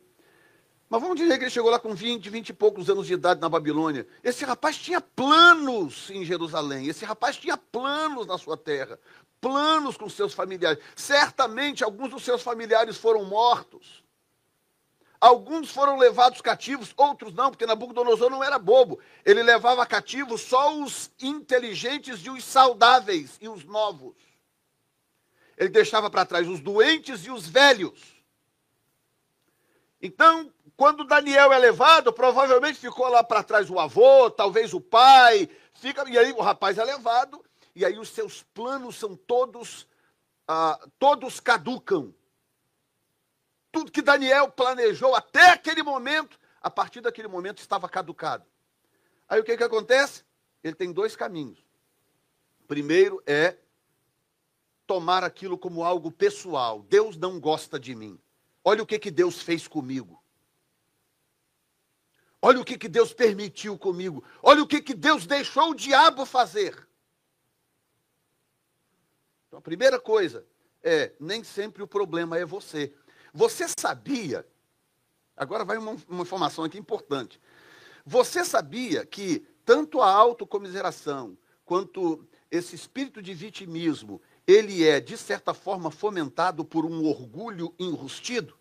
Mas 0.88 1.00
vamos 1.00 1.16
dizer 1.16 1.38
que 1.38 1.44
ele 1.44 1.50
chegou 1.50 1.70
lá 1.70 1.78
com 1.78 1.94
20, 1.94 2.28
20 2.28 2.49
e 2.50 2.52
poucos 2.52 2.90
anos 2.90 3.06
de 3.06 3.14
idade 3.14 3.40
na 3.40 3.49
Babilônia. 3.49 4.06
Esse 4.22 4.44
rapaz 4.44 4.76
tinha 4.76 5.00
planos 5.00 6.11
em 6.11 6.25
Jerusalém, 6.25 6.87
esse 6.87 7.04
rapaz 7.04 7.37
tinha 7.37 7.56
planos 7.56 8.26
na 8.26 8.37
sua 8.37 8.56
terra, 8.56 8.99
planos 9.40 9.96
com 9.96 10.08
seus 10.08 10.34
familiares. 10.34 10.82
Certamente 10.94 11.82
alguns 11.82 12.11
dos 12.11 12.22
seus 12.22 12.42
familiares 12.42 12.96
foram 12.96 13.25
mortos. 13.25 14.02
Alguns 15.22 15.70
foram 15.70 15.98
levados 15.98 16.40
cativos, 16.40 16.92
outros 16.96 17.32
não, 17.32 17.48
porque 17.48 17.64
Nabucodonosor 17.64 18.28
não 18.28 18.42
era 18.42 18.58
bobo. 18.58 18.98
Ele 19.24 19.40
levava 19.40 19.86
cativos 19.86 20.40
só 20.40 20.76
os 20.76 21.12
inteligentes 21.22 22.18
e 22.26 22.28
os 22.28 22.42
saudáveis 22.42 23.38
e 23.40 23.48
os 23.48 23.62
novos. 23.64 24.16
Ele 25.56 25.68
deixava 25.68 26.10
para 26.10 26.26
trás 26.26 26.48
os 26.48 26.58
doentes 26.58 27.24
e 27.24 27.30
os 27.30 27.46
velhos. 27.46 28.20
Então, 30.02 30.52
quando 30.76 31.04
Daniel 31.04 31.52
é 31.52 31.58
levado, 31.58 32.12
provavelmente 32.12 32.80
ficou 32.80 33.06
lá 33.06 33.22
para 33.22 33.44
trás 33.44 33.70
o 33.70 33.78
avô, 33.78 34.28
talvez 34.28 34.74
o 34.74 34.80
pai, 34.80 35.48
fica, 35.72 36.02
e 36.10 36.18
aí 36.18 36.32
o 36.32 36.40
rapaz 36.40 36.78
é 36.78 36.84
levado, 36.84 37.40
e 37.76 37.84
aí 37.84 37.96
os 37.96 38.08
seus 38.08 38.42
planos 38.42 38.96
são 38.96 39.14
todos, 39.14 39.86
ah, 40.48 40.84
todos 40.98 41.38
caducam 41.38 42.12
tudo 43.72 43.90
que 43.90 44.02
Daniel 44.02 44.50
planejou 44.50 45.14
até 45.14 45.50
aquele 45.50 45.82
momento, 45.82 46.38
a 46.60 46.70
partir 46.70 47.00
daquele 47.00 47.26
momento 47.26 47.58
estava 47.58 47.88
caducado. 47.88 48.44
Aí 49.28 49.40
o 49.40 49.44
que, 49.44 49.56
que 49.56 49.64
acontece? 49.64 50.24
Ele 50.62 50.74
tem 50.74 50.92
dois 50.92 51.16
caminhos. 51.16 51.66
Primeiro 52.68 53.22
é 53.26 53.56
tomar 54.86 55.24
aquilo 55.24 55.56
como 55.56 55.82
algo 55.82 56.12
pessoal. 56.12 56.82
Deus 56.82 57.16
não 57.16 57.40
gosta 57.40 57.80
de 57.80 57.94
mim. 57.94 58.20
Olha 58.62 58.82
o 58.82 58.86
que, 58.86 58.98
que 58.98 59.10
Deus 59.10 59.40
fez 59.40 59.66
comigo. 59.66 60.22
Olha 62.40 62.60
o 62.60 62.64
que, 62.64 62.76
que 62.76 62.88
Deus 62.88 63.12
permitiu 63.12 63.78
comigo. 63.78 64.22
Olha 64.42 64.62
o 64.62 64.66
que, 64.66 64.82
que 64.82 64.94
Deus 64.94 65.26
deixou 65.26 65.70
o 65.70 65.74
diabo 65.74 66.26
fazer. 66.26 66.86
Então, 69.46 69.58
a 69.58 69.62
primeira 69.62 70.00
coisa 70.00 70.46
é: 70.82 71.12
nem 71.18 71.42
sempre 71.42 71.82
o 71.82 71.88
problema 71.88 72.36
é 72.36 72.44
você. 72.44 72.92
Você 73.32 73.66
sabia? 73.68 74.46
Agora 75.36 75.64
vai 75.64 75.78
uma, 75.78 75.96
uma 76.08 76.22
informação 76.22 76.64
aqui 76.64 76.78
importante. 76.78 77.40
Você 78.04 78.44
sabia 78.44 79.06
que 79.06 79.46
tanto 79.64 80.00
a 80.00 80.10
autocomiseração 80.10 81.36
quanto 81.64 82.26
esse 82.50 82.74
espírito 82.74 83.22
de 83.22 83.32
vitimismo, 83.32 84.20
ele 84.46 84.86
é, 84.86 85.00
de 85.00 85.16
certa 85.16 85.54
forma, 85.54 85.90
fomentado 85.90 86.64
por 86.64 86.84
um 86.84 87.06
orgulho 87.06 87.74
enrustido? 87.78 88.54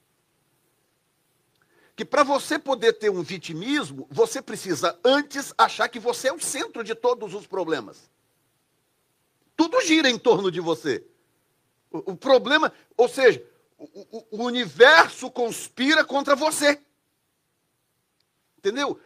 Que 1.96 2.06
para 2.06 2.24
você 2.24 2.58
poder 2.58 2.94
ter 2.94 3.10
um 3.10 3.22
vitimismo, 3.22 4.08
você 4.10 4.42
precisa 4.42 4.98
antes 5.04 5.54
achar 5.58 5.90
que 5.90 6.00
você 6.00 6.30
é 6.30 6.34
o 6.34 6.40
centro 6.40 6.84
de 6.84 6.96
todos 6.96 7.34
os 7.34 7.46
problemas. 7.46 8.10
Tudo 9.58 9.82
gira 9.82 10.10
em 10.10 10.18
torno 10.18 10.50
de 10.50 10.62
você. 10.62 11.06
O, 11.92 12.14
o 12.14 12.16
problema, 12.16 12.72
ou 12.96 13.10
seja, 13.10 13.46
o, 13.82 14.28
o 14.38 14.44
universo 14.44 15.32
conspira 15.32 16.04
contra 16.06 16.36
você. 16.36 16.80
Entendeu? 18.58 19.00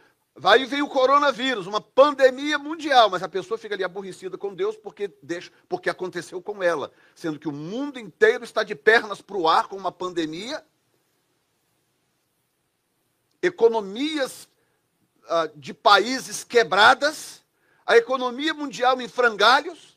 Aí 0.44 0.66
vem 0.66 0.82
o 0.82 0.88
coronavírus, 0.88 1.66
uma 1.66 1.80
pandemia 1.80 2.58
mundial, 2.58 3.08
mas 3.08 3.22
a 3.22 3.28
pessoa 3.28 3.56
fica 3.56 3.74
ali 3.74 3.82
aborrecida 3.82 4.36
com 4.36 4.54
Deus 4.54 4.76
porque, 4.76 5.10
deixa, 5.22 5.50
porque 5.66 5.88
aconteceu 5.88 6.42
com 6.42 6.62
ela. 6.62 6.92
Sendo 7.14 7.38
que 7.38 7.48
o 7.48 7.52
mundo 7.52 7.98
inteiro 7.98 8.44
está 8.44 8.62
de 8.62 8.74
pernas 8.74 9.22
para 9.22 9.36
o 9.36 9.48
ar 9.48 9.66
com 9.66 9.76
uma 9.76 9.90
pandemia. 9.90 10.62
Economias 13.40 14.46
ah, 15.28 15.48
de 15.56 15.72
países 15.72 16.44
quebradas, 16.44 17.42
a 17.86 17.96
economia 17.96 18.52
mundial 18.52 19.00
em 19.00 19.08
frangalhos. 19.08 19.95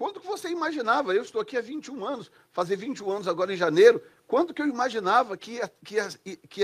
Quando 0.00 0.18
que 0.18 0.26
você 0.26 0.48
imaginava? 0.48 1.14
Eu 1.14 1.20
estou 1.20 1.42
aqui 1.42 1.58
há 1.58 1.60
21 1.60 2.02
anos, 2.06 2.30
fazer 2.52 2.74
21 2.74 3.10
anos 3.10 3.28
agora 3.28 3.52
em 3.52 3.56
janeiro. 3.58 4.02
Quando 4.26 4.54
que 4.54 4.62
eu 4.62 4.66
imaginava 4.66 5.36
que, 5.36 5.60
que, 5.84 5.96
que 6.48 6.62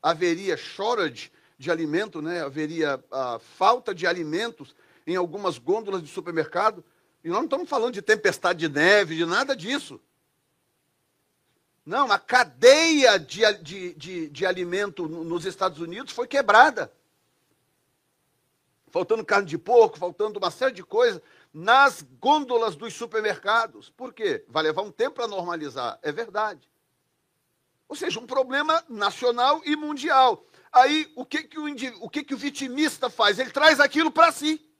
haveria 0.00 0.56
shortage 0.56 1.32
de 1.58 1.68
alimento, 1.68 2.22
né? 2.22 2.42
haveria 2.42 3.02
a 3.10 3.40
falta 3.40 3.92
de 3.92 4.06
alimentos 4.06 4.72
em 5.04 5.16
algumas 5.16 5.58
gôndolas 5.58 6.00
de 6.00 6.06
supermercado. 6.06 6.84
E 7.24 7.28
nós 7.28 7.38
não 7.38 7.46
estamos 7.46 7.68
falando 7.68 7.92
de 7.92 8.02
tempestade 8.02 8.60
de 8.60 8.68
neve, 8.68 9.16
de 9.16 9.26
nada 9.26 9.56
disso. 9.56 10.00
Não, 11.84 12.12
a 12.12 12.20
cadeia 12.20 13.18
de, 13.18 13.52
de, 13.62 13.94
de, 13.94 14.28
de 14.28 14.46
alimento 14.46 15.08
nos 15.08 15.44
Estados 15.44 15.80
Unidos 15.80 16.12
foi 16.12 16.28
quebrada. 16.28 16.92
Faltando 18.92 19.24
carne 19.24 19.48
de 19.48 19.58
porco, 19.58 19.98
faltando 19.98 20.38
uma 20.38 20.52
série 20.52 20.72
de 20.72 20.84
coisas 20.84 21.20
nas 21.56 22.02
gôndolas 22.20 22.76
dos 22.76 22.92
supermercados. 22.92 23.88
Por 23.88 24.12
quê? 24.12 24.44
Vai 24.46 24.62
levar 24.62 24.82
um 24.82 24.92
tempo 24.92 25.16
para 25.16 25.26
normalizar, 25.26 25.98
é 26.02 26.12
verdade. 26.12 26.70
Ou 27.88 27.96
seja, 27.96 28.20
um 28.20 28.26
problema 28.26 28.84
nacional 28.90 29.62
e 29.64 29.74
mundial. 29.74 30.44
Aí, 30.70 31.10
o 31.16 31.24
que, 31.24 31.44
que, 31.44 31.58
o, 31.58 31.64
o, 32.04 32.10
que, 32.10 32.22
que 32.22 32.34
o 32.34 32.36
vitimista 32.36 33.08
faz? 33.08 33.38
Ele 33.38 33.50
traz 33.50 33.80
aquilo 33.80 34.10
para 34.10 34.30
si. 34.32 34.70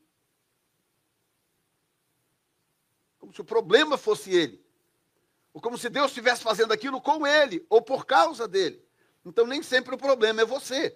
Como 3.18 3.33
se 3.33 3.40
o 3.40 3.45
problema 3.45 3.97
fosse 3.97 4.30
ele. 4.35 4.62
Ou 5.54 5.62
como 5.62 5.78
se 5.78 5.88
Deus 5.88 6.09
estivesse 6.09 6.42
fazendo 6.42 6.75
aquilo 6.75 7.00
com 7.00 7.26
ele, 7.26 7.64
ou 7.71 7.80
por 7.80 8.04
causa 8.04 8.47
dele. 8.47 8.85
Então, 9.25 9.47
nem 9.47 9.62
sempre 9.62 9.95
o 9.95 9.99
problema 9.99 10.42
é 10.42 10.45
você. 10.45 10.95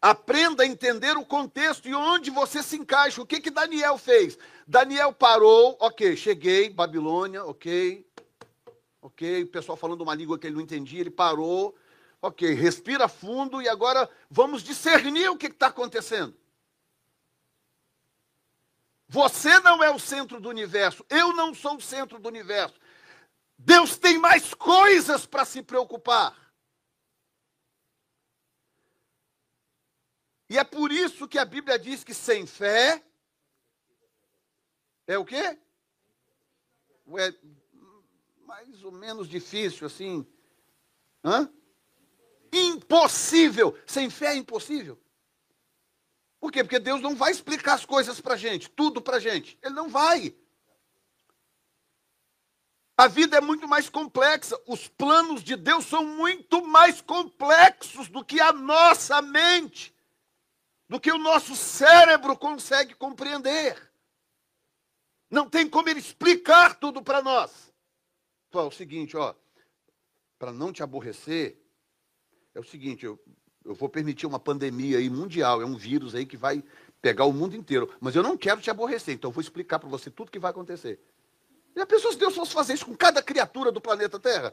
Aprenda 0.00 0.62
a 0.62 0.66
entender 0.66 1.16
o 1.16 1.24
contexto 1.24 1.88
e 1.88 1.94
onde 1.94 2.30
você 2.30 2.62
se 2.62 2.76
encaixa. 2.76 3.20
O 3.20 3.26
que, 3.26 3.40
que 3.40 3.50
Daniel 3.50 3.98
fez? 3.98 4.38
Daniel 4.66 5.12
parou, 5.12 5.76
ok, 5.80 6.16
cheguei, 6.16 6.70
Babilônia, 6.70 7.44
ok. 7.44 8.06
Ok, 9.02 9.42
o 9.42 9.48
pessoal 9.48 9.76
falando 9.76 10.02
uma 10.02 10.14
língua 10.14 10.38
que 10.38 10.46
ele 10.46 10.56
não 10.56 10.62
entendia, 10.62 11.00
ele 11.00 11.10
parou, 11.10 11.74
Ok, 12.22 12.52
respira 12.52 13.08
fundo 13.08 13.62
e 13.62 13.68
agora 13.68 14.08
vamos 14.30 14.62
discernir 14.62 15.30
o 15.30 15.38
que 15.38 15.46
está 15.46 15.68
acontecendo. 15.68 16.36
Você 19.08 19.58
não 19.60 19.82
é 19.82 19.90
o 19.90 19.98
centro 19.98 20.38
do 20.38 20.48
universo, 20.48 21.04
eu 21.08 21.32
não 21.32 21.54
sou 21.54 21.76
o 21.76 21.80
centro 21.80 22.18
do 22.18 22.28
universo. 22.28 22.78
Deus 23.58 23.96
tem 23.96 24.18
mais 24.18 24.54
coisas 24.54 25.26
para 25.26 25.44
se 25.44 25.62
preocupar. 25.62 26.36
E 30.50 30.58
é 30.58 30.64
por 30.64 30.90
isso 30.90 31.28
que 31.28 31.38
a 31.38 31.44
Bíblia 31.44 31.78
diz 31.78 32.02
que 32.02 32.12
sem 32.12 32.44
fé 32.44 33.00
é 35.06 35.16
o 35.16 35.24
quê? 35.24 35.36
É 37.16 37.34
mais 38.40 38.82
ou 38.82 38.90
menos 38.90 39.28
difícil 39.28 39.86
assim. 39.86 40.26
Hã? 41.24 41.48
Impossível. 42.52 43.78
Sem 43.86 44.10
fé 44.10 44.32
é 44.32 44.36
impossível. 44.36 45.00
Por 46.40 46.50
quê? 46.50 46.64
Porque 46.64 46.80
Deus 46.80 47.00
não 47.00 47.14
vai 47.14 47.30
explicar 47.30 47.74
as 47.74 47.84
coisas 47.84 48.20
para 48.20 48.36
gente, 48.36 48.68
tudo 48.68 49.00
para 49.00 49.20
gente. 49.20 49.56
Ele 49.62 49.74
não 49.74 49.88
vai. 49.88 50.34
A 52.96 53.06
vida 53.06 53.36
é 53.36 53.40
muito 53.40 53.68
mais 53.68 53.88
complexa. 53.88 54.60
Os 54.66 54.88
planos 54.88 55.44
de 55.44 55.54
Deus 55.54 55.86
são 55.86 56.04
muito 56.04 56.66
mais 56.66 57.00
complexos 57.00 58.08
do 58.08 58.24
que 58.24 58.40
a 58.40 58.52
nossa 58.52 59.22
mente, 59.22 59.94
do 60.90 60.98
que 60.98 61.12
o 61.12 61.18
nosso 61.18 61.54
cérebro 61.54 62.36
consegue 62.36 62.94
compreender. 62.96 63.80
Não 65.30 65.48
tem 65.48 65.70
como 65.70 65.88
ele 65.88 66.00
explicar 66.00 66.80
tudo 66.80 67.00
para 67.00 67.22
nós. 67.22 67.72
Então, 68.48 68.62
é 68.62 68.64
o 68.64 68.72
seguinte, 68.72 69.16
ó, 69.16 69.32
para 70.36 70.52
não 70.52 70.72
te 70.72 70.82
aborrecer, 70.82 71.62
é 72.52 72.58
o 72.58 72.64
seguinte, 72.64 73.06
eu, 73.06 73.16
eu 73.64 73.72
vou 73.72 73.88
permitir 73.88 74.26
uma 74.26 74.40
pandemia 74.40 74.98
aí 74.98 75.08
mundial, 75.08 75.62
é 75.62 75.64
um 75.64 75.76
vírus 75.76 76.12
aí 76.12 76.26
que 76.26 76.36
vai 76.36 76.60
pegar 77.00 77.24
o 77.24 77.32
mundo 77.32 77.54
inteiro, 77.54 77.96
mas 78.00 78.16
eu 78.16 78.22
não 78.24 78.36
quero 78.36 78.60
te 78.60 78.68
aborrecer, 78.68 79.14
então 79.14 79.28
eu 79.30 79.32
vou 79.32 79.40
explicar 79.40 79.78
para 79.78 79.88
você 79.88 80.10
tudo 80.10 80.32
que 80.32 80.40
vai 80.40 80.50
acontecer. 80.50 81.00
E 81.76 81.80
a 81.80 81.86
pessoa, 81.86 82.12
se 82.12 82.18
Deus 82.18 82.34
fosse 82.34 82.52
fazer 82.52 82.74
isso 82.74 82.86
com 82.86 82.96
cada 82.96 83.22
criatura 83.22 83.70
do 83.70 83.80
planeta 83.80 84.18
Terra? 84.18 84.52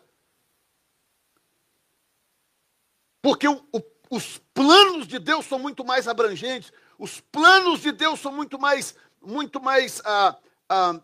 Porque 3.23 3.47
o, 3.47 3.67
o, 3.73 3.82
os 4.10 4.38
planos 4.54 5.08
de 5.08 5.20
Deus 5.20 5.46
são 5.46 5.60
muito 5.60 5.84
mais 5.84 6.08
abrangentes, 6.08 6.72
os 6.98 7.20
planos 7.20 7.82
de 7.82 7.91
Deus 7.91 8.20
são 8.20 8.32
muito 8.32 8.60
mais, 8.60 8.96
muito 9.22 9.62
mais 9.62 10.02
ah, 10.06 10.38
ah, 10.70 11.02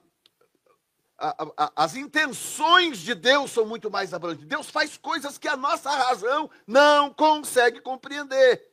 as 1.76 1.96
intenções 1.96 3.00
de 3.00 3.14
Deus 3.16 3.52
são 3.52 3.66
muito 3.66 3.90
mais 3.90 4.14
abrangentes. 4.14 4.48
Deus 4.48 4.70
faz 4.70 4.98
coisas 4.98 5.38
que 5.38 5.48
a 5.48 5.56
nossa 5.56 5.90
razão 5.90 6.50
não 6.68 7.14
consegue 7.14 7.80
compreender. 7.80 8.70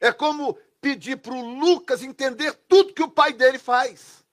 É 0.00 0.12
como 0.12 0.54
pedir 0.80 1.16
para 1.16 1.32
o 1.32 1.58
Lucas 1.58 2.02
entender 2.02 2.52
tudo 2.68 2.92
que 2.92 3.02
o 3.02 3.10
pai 3.10 3.32
dele 3.32 3.58
faz. 3.58 4.24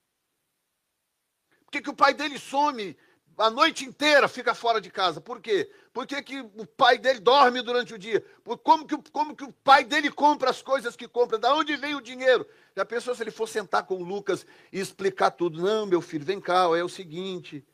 Por 1.63 1.71
que, 1.71 1.81
que 1.81 1.89
o 1.89 1.95
pai 1.95 2.13
dele 2.13 2.37
some 2.37 2.97
a 3.37 3.49
noite 3.49 3.85
inteira, 3.85 4.27
fica 4.27 4.53
fora 4.53 4.79
de 4.79 4.89
casa? 4.89 5.19
Por 5.19 5.39
quê? 5.39 5.69
Por 5.91 6.05
que, 6.05 6.21
que 6.21 6.39
o 6.39 6.65
pai 6.65 6.97
dele 6.97 7.19
dorme 7.19 7.61
durante 7.61 7.93
o 7.93 7.97
dia? 7.97 8.23
Como 8.63 8.85
que, 8.85 8.97
como 9.11 9.35
que 9.35 9.43
o 9.43 9.51
pai 9.51 9.83
dele 9.83 10.11
compra 10.11 10.49
as 10.49 10.61
coisas 10.61 10.95
que 10.95 11.07
compra? 11.07 11.37
Da 11.37 11.53
onde 11.53 11.75
vem 11.75 11.95
o 11.95 12.01
dinheiro? 12.01 12.47
Já 12.75 12.85
pensou 12.85 13.15
se 13.15 13.23
ele 13.23 13.31
for 13.31 13.47
sentar 13.47 13.83
com 13.83 13.95
o 13.95 14.03
Lucas 14.03 14.45
e 14.71 14.79
explicar 14.79 15.31
tudo? 15.31 15.61
Não, 15.61 15.85
meu 15.85 16.01
filho, 16.01 16.25
vem 16.25 16.39
cá, 16.39 16.63
é 16.77 16.83
o 16.83 16.89
seguinte. 16.89 17.65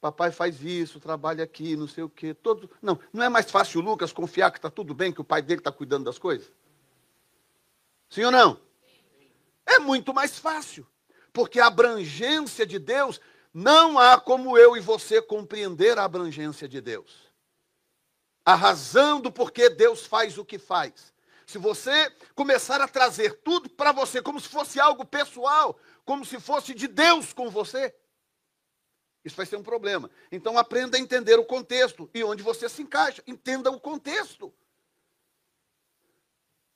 Papai 0.00 0.30
faz 0.30 0.62
isso, 0.62 1.00
trabalha 1.00 1.44
aqui, 1.44 1.76
não 1.76 1.88
sei 1.88 2.04
o 2.04 2.08
quê. 2.08 2.34
Todo... 2.34 2.70
Não, 2.82 2.98
não 3.12 3.24
é 3.24 3.28
mais 3.28 3.50
fácil 3.50 3.80
o 3.80 3.84
Lucas 3.84 4.12
confiar 4.12 4.50
que 4.50 4.58
está 4.58 4.70
tudo 4.70 4.94
bem, 4.94 5.12
que 5.12 5.20
o 5.20 5.24
pai 5.24 5.40
dele 5.40 5.60
está 5.60 5.72
cuidando 5.72 6.04
das 6.04 6.18
coisas? 6.18 6.52
Sim 8.10 8.24
ou 8.24 8.30
não? 8.30 8.60
É 9.64 9.78
muito 9.78 10.12
mais 10.12 10.38
fácil. 10.38 10.86
Porque 11.32 11.58
a 11.58 11.66
abrangência 11.66 12.66
de 12.66 12.78
Deus, 12.78 13.20
não 13.54 13.98
há 13.98 14.20
como 14.20 14.58
eu 14.58 14.76
e 14.76 14.80
você 14.80 15.22
compreender 15.22 15.96
a 15.98 16.04
abrangência 16.04 16.68
de 16.68 16.80
Deus 16.80 17.24
a 18.44 18.54
razão 18.54 19.20
do 19.20 19.32
porquê 19.32 19.70
Deus 19.70 20.04
faz 20.06 20.36
o 20.36 20.44
que 20.44 20.58
faz. 20.58 21.12
Se 21.46 21.56
você 21.56 22.10
começar 22.34 22.80
a 22.80 22.88
trazer 22.88 23.40
tudo 23.42 23.70
para 23.70 23.92
você 23.92 24.20
como 24.20 24.40
se 24.40 24.48
fosse 24.48 24.78
algo 24.78 25.04
pessoal, 25.04 25.78
como 26.04 26.24
se 26.24 26.38
fosse 26.38 26.74
de 26.74 26.86
Deus 26.86 27.32
com 27.32 27.48
você, 27.48 27.94
isso 29.24 29.36
vai 29.36 29.46
ser 29.46 29.56
um 29.56 29.62
problema. 29.62 30.10
Então 30.30 30.58
aprenda 30.58 30.98
a 30.98 31.00
entender 31.00 31.38
o 31.38 31.44
contexto 31.44 32.10
e 32.12 32.22
onde 32.22 32.42
você 32.42 32.68
se 32.68 32.82
encaixa. 32.82 33.22
Entenda 33.26 33.70
o 33.70 33.80
contexto. 33.80 34.52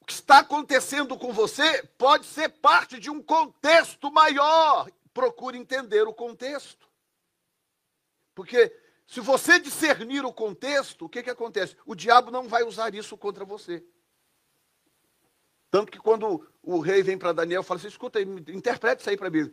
O 0.00 0.06
que 0.06 0.14
está 0.14 0.38
acontecendo 0.38 1.18
com 1.18 1.34
você 1.34 1.82
pode 1.98 2.24
ser 2.24 2.48
parte 2.48 2.98
de 2.98 3.10
um 3.10 3.22
contexto 3.22 4.10
maior. 4.10 4.90
Procure 5.18 5.58
entender 5.58 6.06
o 6.06 6.14
contexto. 6.14 6.88
Porque 8.36 8.72
se 9.04 9.18
você 9.18 9.58
discernir 9.58 10.24
o 10.24 10.32
contexto, 10.32 11.06
o 11.06 11.08
que, 11.08 11.24
que 11.24 11.30
acontece? 11.30 11.76
O 11.84 11.96
diabo 11.96 12.30
não 12.30 12.46
vai 12.46 12.62
usar 12.62 12.94
isso 12.94 13.16
contra 13.16 13.44
você. 13.44 13.84
Tanto 15.72 15.90
que 15.90 15.98
quando 15.98 16.48
o 16.62 16.78
rei 16.78 17.02
vem 17.02 17.18
para 17.18 17.32
Daniel, 17.32 17.64
fala 17.64 17.78
assim: 17.80 17.88
escuta, 17.88 18.20
interprete 18.20 19.00
isso 19.00 19.10
aí 19.10 19.16
para 19.16 19.28
mim. 19.28 19.52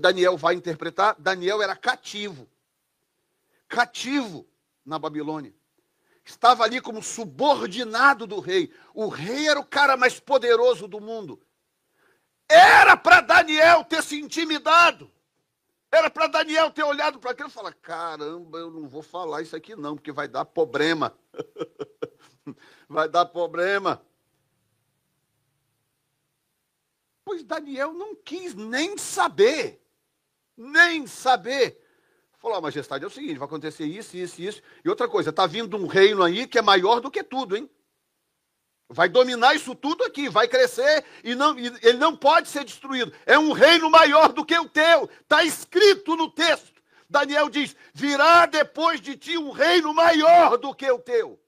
Daniel 0.00 0.38
vai 0.38 0.54
interpretar. 0.54 1.14
Daniel 1.18 1.60
era 1.60 1.76
cativo. 1.76 2.48
Cativo. 3.68 4.48
na 4.82 4.98
Babilônia. 4.98 5.52
Estava 6.24 6.64
ali 6.64 6.80
como 6.80 7.02
subordinado 7.02 8.26
do 8.26 8.40
rei. 8.40 8.72
O 8.94 9.08
rei 9.08 9.46
era 9.46 9.60
o 9.60 9.66
cara 9.66 9.94
mais 9.94 10.18
poderoso 10.18 10.88
do 10.88 11.02
mundo. 11.02 11.38
Era 12.52 12.98
para 12.98 13.22
Daniel 13.22 13.82
ter 13.82 14.02
se 14.02 14.20
intimidado. 14.20 15.10
Era 15.90 16.10
para 16.10 16.26
Daniel 16.26 16.70
ter 16.70 16.82
olhado 16.82 17.18
para 17.18 17.30
aquilo 17.30 17.48
e 17.48 17.52
falar: 17.52 17.72
caramba, 17.72 18.58
eu 18.58 18.70
não 18.70 18.86
vou 18.86 19.02
falar 19.02 19.40
isso 19.40 19.56
aqui 19.56 19.74
não, 19.74 19.94
porque 19.94 20.12
vai 20.12 20.28
dar 20.28 20.44
problema. 20.44 21.16
vai 22.86 23.08
dar 23.08 23.24
problema. 23.24 24.04
Pois 27.24 27.42
Daniel 27.42 27.94
não 27.94 28.14
quis 28.14 28.54
nem 28.54 28.98
saber, 28.98 29.82
nem 30.54 31.06
saber. 31.06 31.80
Falou, 32.36 32.60
majestade, 32.60 33.04
é 33.04 33.06
o 33.06 33.10
seguinte, 33.10 33.38
vai 33.38 33.46
acontecer 33.46 33.86
isso, 33.86 34.14
isso, 34.14 34.42
isso. 34.42 34.62
E 34.84 34.90
outra 34.90 35.08
coisa, 35.08 35.30
está 35.30 35.46
vindo 35.46 35.74
um 35.78 35.86
reino 35.86 36.22
aí 36.22 36.46
que 36.46 36.58
é 36.58 36.62
maior 36.62 37.00
do 37.00 37.10
que 37.10 37.22
tudo, 37.22 37.56
hein? 37.56 37.70
Vai 38.92 39.08
dominar 39.08 39.54
isso 39.54 39.74
tudo 39.74 40.04
aqui, 40.04 40.28
vai 40.28 40.46
crescer 40.46 41.02
e, 41.24 41.34
não, 41.34 41.58
ele 41.58 41.94
não 41.94 42.14
pode 42.14 42.50
ser 42.50 42.62
destruído. 42.62 43.10
É 43.24 43.38
um 43.38 43.52
reino 43.52 43.88
maior 43.88 44.32
do 44.34 44.44
que 44.44 44.58
o 44.58 44.68
teu. 44.68 45.08
Está 45.22 45.42
escrito 45.42 46.14
no 46.14 46.30
texto. 46.30 46.82
Daniel 47.08 47.48
diz: 47.48 47.74
virá 47.94 48.44
depois 48.44 49.00
de 49.00 49.16
ti 49.16 49.38
um 49.38 49.50
reino 49.50 49.94
maior 49.94 50.58
do 50.58 50.74
que 50.74 50.90
o 50.90 50.98
teu. 50.98 51.40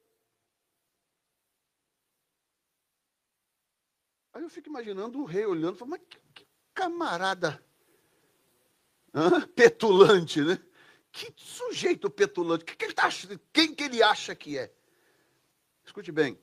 Aí 4.33 4.43
eu 4.43 4.49
fico 4.49 4.71
imaginando 4.71 5.21
o 5.21 5.25
rei 5.25 5.45
olhando, 5.45 5.77
falando, 5.77 5.91
mas 5.93 6.01
que, 6.09 6.19
que 6.35 6.47
camarada 6.73 7.63
hã? 9.15 9.47
petulante, 9.49 10.41
né? 10.41 10.59
Que 11.13 11.31
sujeito 11.37 12.09
petulante. 12.09 12.65
Que 12.65 12.75
que 12.75 12.87
ele 12.87 12.95
tá, 12.95 13.11
quem 13.53 13.75
que 13.75 13.85
ele 13.85 14.03
acha 14.03 14.35
que 14.35 14.57
é? 14.57 14.73
Escute 15.85 16.11
bem, 16.11 16.39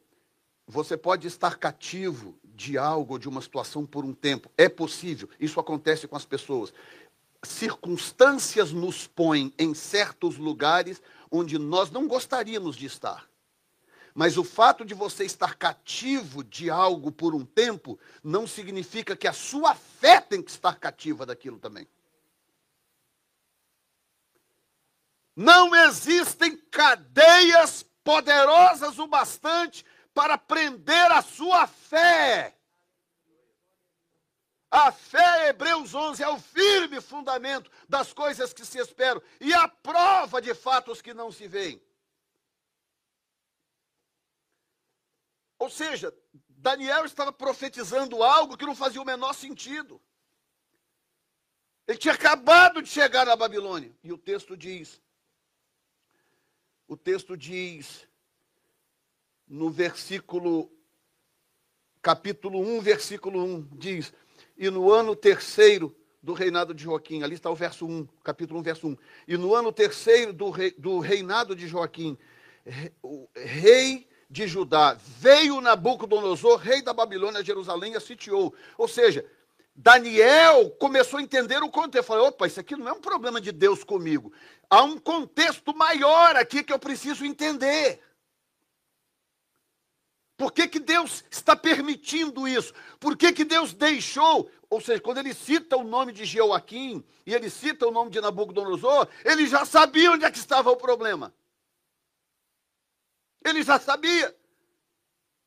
você 0.72 0.96
pode 0.96 1.28
estar 1.28 1.58
cativo 1.58 2.34
de 2.46 2.78
algo, 2.78 3.20
de 3.20 3.28
uma 3.28 3.42
situação 3.42 3.86
por 3.86 4.06
um 4.06 4.14
tempo. 4.14 4.50
É 4.58 4.70
possível. 4.70 5.30
Isso 5.38 5.60
acontece 5.60 6.08
com 6.08 6.16
as 6.16 6.24
pessoas. 6.24 6.74
Circunstâncias 7.44 8.72
nos 8.72 9.06
põem 9.06 9.54
em 9.60 9.74
certos 9.74 10.38
lugares 10.38 11.02
onde 11.30 11.60
nós 11.60 11.92
não 11.92 12.08
gostaríamos 12.08 12.78
de 12.78 12.86
estar. 12.86 13.28
Mas 14.16 14.38
o 14.38 14.46
fato 14.46 14.86
de 14.86 14.94
você 14.94 15.26
estar 15.26 15.56
cativo 15.56 16.42
de 16.42 16.70
algo 16.70 17.12
por 17.12 17.36
um 17.36 17.44
tempo 17.44 18.00
não 18.24 18.48
significa 18.48 19.14
que 19.14 19.28
a 19.28 19.34
sua 19.34 19.76
fé 19.76 20.22
tem 20.22 20.42
que 20.42 20.52
estar 20.52 20.76
cativa 20.76 21.26
daquilo 21.26 21.60
também. 21.60 21.86
Não 25.36 25.76
existem 25.76 26.56
cadeias 26.56 27.86
poderosas 28.06 28.98
o 29.00 29.06
bastante 29.06 29.86
para 30.14 30.38
prender 30.38 31.12
a 31.12 31.22
sua 31.22 31.68
fé. 31.68 32.58
A 34.70 34.92
fé, 34.92 35.50
Hebreus 35.50 35.94
11, 35.94 36.24
é 36.24 36.30
o 36.30 36.40
firme 36.40 37.02
fundamento 37.02 37.70
das 37.90 38.14
coisas 38.14 38.54
que 38.54 38.66
se 38.66 38.78
esperam 38.80 39.22
e 39.40 39.54
a 39.54 39.68
prova 39.68 40.42
de 40.42 40.54
fatos 40.54 41.02
que 41.02 41.14
não 41.14 41.30
se 41.30 41.46
veem. 41.48 41.82
Ou 45.60 45.70
seja, 45.70 46.14
Daniel 46.48 47.06
estava 47.06 47.34
profetizando 47.34 48.24
algo 48.24 48.58
que 48.58 48.66
não 48.66 48.76
fazia 48.76 49.02
o 49.02 49.06
menor 49.06 49.34
sentido. 49.34 50.02
Ele 51.86 51.98
tinha 51.98 52.14
acabado 52.14 52.82
de 52.82 52.88
chegar 52.88 53.26
na 53.26 53.36
Babilônia. 53.36 53.94
E 54.02 54.14
o 54.14 54.18
texto 54.18 54.56
diz: 54.56 55.02
o 56.88 56.96
texto 56.96 57.36
diz 57.36 58.08
no 59.52 59.70
versículo, 59.70 60.72
capítulo 62.02 62.62
1, 62.62 62.80
versículo 62.80 63.44
1, 63.44 63.68
diz: 63.74 64.14
E 64.58 64.70
no 64.70 64.90
ano 64.90 65.14
terceiro 65.14 65.94
do 66.24 66.32
reinado 66.32 66.74
de 66.74 66.84
Joaquim, 66.86 67.22
ali 67.22 67.36
está 67.36 67.50
o 67.50 67.56
verso 67.56 67.86
1, 67.86 68.08
capítulo 68.24 68.62
1, 68.62 68.64
verso 68.64 68.88
1. 68.88 68.98
E 69.28 69.38
no 69.38 69.54
ano 69.54 69.70
terceiro 69.74 70.32
do, 70.32 70.50
rei, 70.50 70.72
do 70.78 71.00
reinado 71.00 71.54
de 71.54 71.68
Joaquim, 71.68 72.18
o 73.04 73.28
rei 73.36 74.08
de 74.30 74.48
Judá, 74.48 74.98
veio 75.20 75.60
Nabucodonosor, 75.60 76.56
rei 76.58 76.82
da 76.82 76.94
Babilônia, 76.94 77.42
a 77.42 77.44
Jerusalém, 77.44 77.92
e 77.92 77.98
a 77.98 78.00
sitiou. 78.00 78.56
Ou 78.78 78.88
seja, 78.88 79.26
Daniel 79.76 80.70
começou 80.80 81.20
a 81.20 81.24
entender 81.24 81.62
o 81.62 81.70
contexto. 81.70 82.08
Falou: 82.08 82.28
opa, 82.28 82.48
isso 82.48 82.62
aqui 82.62 82.78
não 82.78 82.88
é 82.88 82.94
um 82.94 83.02
problema 83.02 83.42
de 83.42 83.52
Deus 83.52 83.84
comigo. 83.84 84.32
Há 84.70 84.82
um 84.84 84.98
contexto 84.98 85.76
maior 85.76 86.38
aqui 86.38 86.64
que 86.64 86.72
eu 86.72 86.80
preciso 86.80 87.26
entender. 87.26 88.00
Por 90.42 90.52
que, 90.52 90.68
que 90.68 90.80
Deus 90.80 91.24
está 91.30 91.56
permitindo 91.56 92.48
isso? 92.48 92.74
Por 93.00 93.16
que, 93.16 93.32
que 93.32 93.46
Deus 93.46 93.76
deixou? 93.76 94.50
Ou 94.72 94.82
seja, 94.82 95.00
quando 95.00 95.20
ele 95.20 95.36
cita 95.36 95.78
o 95.78 95.84
nome 95.84 96.12
de 96.12 96.26
Jeoaquim 96.26 97.06
e 97.28 97.36
ele 97.36 97.48
cita 97.48 97.88
o 97.88 97.92
nome 97.92 98.10
de 98.10 98.20
Nabucodonosor, 98.20 99.08
ele 99.24 99.46
já 99.46 99.66
sabia 99.66 100.12
onde 100.12 100.26
é 100.26 100.32
que 100.32 100.40
estava 100.40 100.72
o 100.72 100.76
problema. 100.76 101.32
Ele 103.46 103.62
já 103.62 103.80
sabia. 103.80 104.36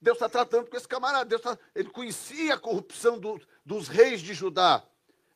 Deus 0.01 0.15
está 0.15 0.29
tratando 0.29 0.71
com 0.71 0.77
esse 0.77 0.87
camarada. 0.87 1.25
Deus 1.25 1.43
tá, 1.43 1.59
ele 1.75 1.91
conhecia 1.91 2.55
a 2.55 2.59
corrupção 2.59 3.19
do, 3.19 3.41
dos 3.67 3.89
reis 3.89 4.21
de 4.21 4.33
Judá. 4.33 4.81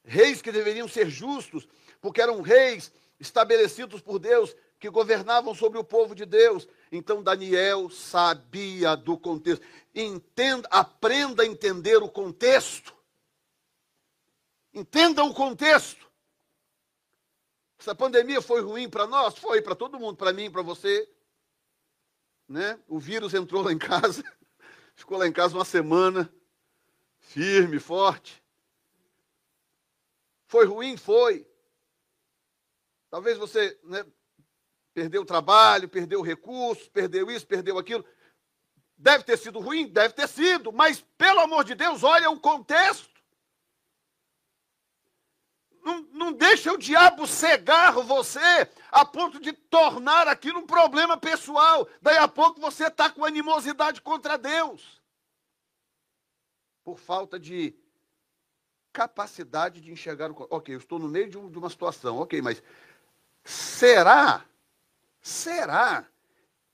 Reis 0.04 0.40
que 0.40 0.52
deveriam 0.52 0.86
ser 0.86 1.10
justos, 1.10 1.66
porque 2.00 2.22
eram 2.22 2.42
reis 2.42 2.92
estabelecidos 3.18 4.00
por 4.00 4.20
Deus, 4.20 4.54
que 4.78 4.88
governavam 4.88 5.52
sobre 5.52 5.80
o 5.80 5.84
povo 5.84 6.14
de 6.14 6.24
Deus. 6.24 6.68
Então 6.90 7.22
Daniel 7.22 7.90
sabia 7.90 8.96
do 8.96 9.18
contexto. 9.18 9.64
Entenda, 9.94 10.68
aprenda 10.70 11.42
a 11.42 11.46
entender 11.46 11.96
o 11.96 12.08
contexto. 12.08 12.94
Entenda 14.72 15.24
o 15.24 15.34
contexto. 15.34 16.08
Essa 17.78 17.94
pandemia 17.94 18.42
foi 18.42 18.60
ruim 18.60 18.88
para 18.88 19.06
nós? 19.06 19.38
Foi 19.38 19.62
para 19.62 19.74
todo 19.74 19.98
mundo, 19.98 20.16
para 20.16 20.32
mim, 20.32 20.50
para 20.50 20.62
você. 20.62 21.08
Né? 22.48 22.78
O 22.88 22.98
vírus 22.98 23.34
entrou 23.34 23.62
lá 23.62 23.72
em 23.72 23.78
casa, 23.78 24.24
ficou 24.96 25.18
lá 25.18 25.26
em 25.26 25.32
casa 25.32 25.54
uma 25.54 25.64
semana, 25.64 26.32
firme, 27.18 27.78
forte. 27.78 28.42
Foi 30.46 30.64
ruim? 30.64 30.96
Foi. 30.96 31.46
Talvez 33.10 33.38
você 33.38 33.78
né, 33.84 34.04
Perdeu 34.94 35.22
o 35.22 35.26
trabalho, 35.26 35.88
perdeu 35.88 36.20
o 36.20 36.24
recurso, 36.24 36.90
perdeu 36.90 37.30
isso, 37.30 37.46
perdeu 37.46 37.78
aquilo. 37.78 38.04
Deve 38.96 39.22
ter 39.22 39.36
sido 39.36 39.60
ruim? 39.60 39.86
Deve 39.86 40.12
ter 40.14 40.28
sido, 40.28 40.72
mas 40.72 41.04
pelo 41.16 41.40
amor 41.40 41.64
de 41.64 41.74
Deus, 41.74 42.02
olha 42.02 42.30
o 42.30 42.40
contexto. 42.40 43.18
Não, 45.84 46.02
não 46.12 46.32
deixa 46.32 46.72
o 46.72 46.76
diabo 46.76 47.26
cegar 47.26 47.92
você 47.92 48.68
a 48.90 49.04
ponto 49.04 49.40
de 49.40 49.52
tornar 49.52 50.26
aquilo 50.26 50.58
um 50.58 50.66
problema 50.66 51.16
pessoal. 51.16 51.88
Daí 52.02 52.18
a 52.18 52.28
pouco 52.28 52.60
você 52.60 52.88
está 52.88 53.08
com 53.08 53.24
animosidade 53.24 54.02
contra 54.02 54.36
Deus. 54.36 55.00
Por 56.82 56.98
falta 56.98 57.38
de 57.38 57.74
capacidade 58.92 59.80
de 59.80 59.92
enxergar 59.92 60.30
o. 60.30 60.46
Ok, 60.50 60.74
eu 60.74 60.78
estou 60.78 60.98
no 60.98 61.08
meio 61.08 61.28
de 61.28 61.36
uma 61.36 61.70
situação, 61.70 62.18
ok, 62.18 62.42
mas 62.42 62.62
será 63.44 64.44
Será 65.28 66.08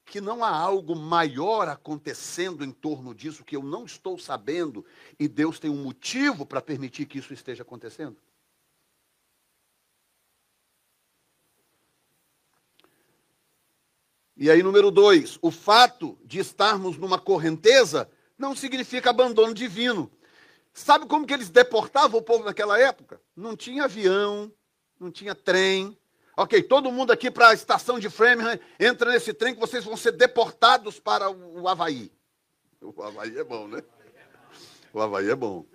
que 0.04 0.20
não 0.20 0.44
há 0.44 0.48
algo 0.48 0.94
maior 0.94 1.66
acontecendo 1.66 2.64
em 2.64 2.70
torno 2.70 3.12
disso 3.12 3.42
que 3.42 3.56
eu 3.56 3.64
não 3.64 3.84
estou 3.84 4.16
sabendo 4.16 4.86
e 5.18 5.26
Deus 5.26 5.58
tem 5.58 5.68
um 5.68 5.82
motivo 5.82 6.46
para 6.46 6.62
permitir 6.62 7.06
que 7.06 7.18
isso 7.18 7.34
esteja 7.34 7.64
acontecendo? 7.64 8.16
E 14.36 14.48
aí, 14.48 14.62
número 14.62 14.92
dois, 14.92 15.36
o 15.42 15.50
fato 15.50 16.16
de 16.24 16.38
estarmos 16.38 16.96
numa 16.96 17.18
correnteza 17.18 18.08
não 18.38 18.54
significa 18.54 19.10
abandono 19.10 19.52
divino. 19.52 20.08
Sabe 20.72 21.06
como 21.06 21.26
que 21.26 21.34
eles 21.34 21.50
deportavam 21.50 22.20
o 22.20 22.22
povo 22.22 22.44
naquela 22.44 22.78
época? 22.78 23.20
Não 23.34 23.56
tinha 23.56 23.86
avião, 23.86 24.52
não 25.00 25.10
tinha 25.10 25.34
trem, 25.34 25.98
Ok, 26.36 26.62
todo 26.64 26.90
mundo 26.90 27.12
aqui 27.12 27.30
para 27.30 27.50
a 27.50 27.54
estação 27.54 27.98
de 27.98 28.10
Framingham, 28.10 28.58
entra 28.78 29.12
nesse 29.12 29.32
trem 29.32 29.54
que 29.54 29.60
vocês 29.60 29.84
vão 29.84 29.96
ser 29.96 30.12
deportados 30.12 30.98
para 30.98 31.30
o 31.30 31.68
Havaí. 31.68 32.10
O 32.80 33.02
Havaí 33.02 33.38
é 33.38 33.44
bom, 33.44 33.68
né? 33.68 33.82
O 34.92 35.00
Havaí 35.00 35.30
é 35.30 35.34
bom. 35.34 35.58
Não 35.58 35.66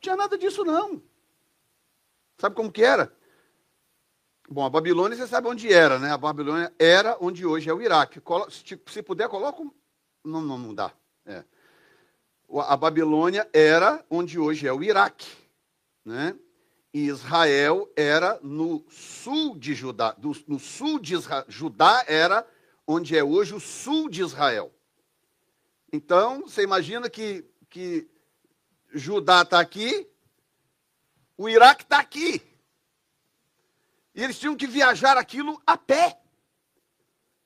tinha 0.00 0.16
nada 0.16 0.38
disso, 0.38 0.64
não. 0.64 1.02
Sabe 2.38 2.54
como 2.54 2.72
que 2.72 2.82
era? 2.82 3.12
Bom, 4.48 4.64
a 4.64 4.70
Babilônia, 4.70 5.16
você 5.16 5.26
sabe 5.26 5.46
onde 5.46 5.72
era, 5.72 5.98
né? 5.98 6.10
A 6.10 6.16
Babilônia 6.16 6.72
era 6.78 7.16
onde 7.20 7.44
hoje 7.44 7.68
é 7.68 7.74
o 7.74 7.82
Iraque. 7.82 8.20
Se 8.86 9.02
puder, 9.02 9.28
coloca. 9.28 9.62
Não, 10.24 10.40
não, 10.40 10.58
não 10.58 10.74
dá. 10.74 10.92
É. 11.26 11.44
A 12.66 12.76
Babilônia 12.76 13.48
era 13.52 14.04
onde 14.08 14.38
hoje 14.38 14.66
é 14.66 14.72
o 14.72 14.82
Iraque, 14.82 15.30
né? 16.04 16.36
E 16.92 17.06
Israel 17.06 17.90
era 17.94 18.38
no 18.42 18.84
sul 18.90 19.56
de 19.56 19.74
Judá. 19.74 20.16
no 20.46 20.58
sul 20.58 20.98
de 20.98 21.14
Israel, 21.14 21.44
Judá 21.48 22.04
era 22.08 22.46
onde 22.86 23.16
é 23.16 23.22
hoje 23.22 23.54
o 23.54 23.60
sul 23.60 24.08
de 24.08 24.20
Israel. 24.22 24.74
Então, 25.92 26.42
você 26.42 26.62
imagina 26.62 27.08
que, 27.08 27.44
que 27.68 28.08
Judá 28.92 29.42
está 29.42 29.60
aqui, 29.60 30.08
o 31.36 31.48
Iraque 31.48 31.84
está 31.84 31.98
aqui. 31.98 32.42
E 34.14 34.22
eles 34.22 34.38
tinham 34.38 34.56
que 34.56 34.66
viajar 34.66 35.16
aquilo 35.16 35.60
a 35.66 35.76
pé. 35.76 36.20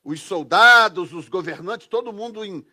Os 0.03 0.21
soldados, 0.21 1.13
os 1.13 1.29
governantes, 1.29 1.87
todo 1.87 2.13
mundo 2.13 2.45
em, 2.45 2.67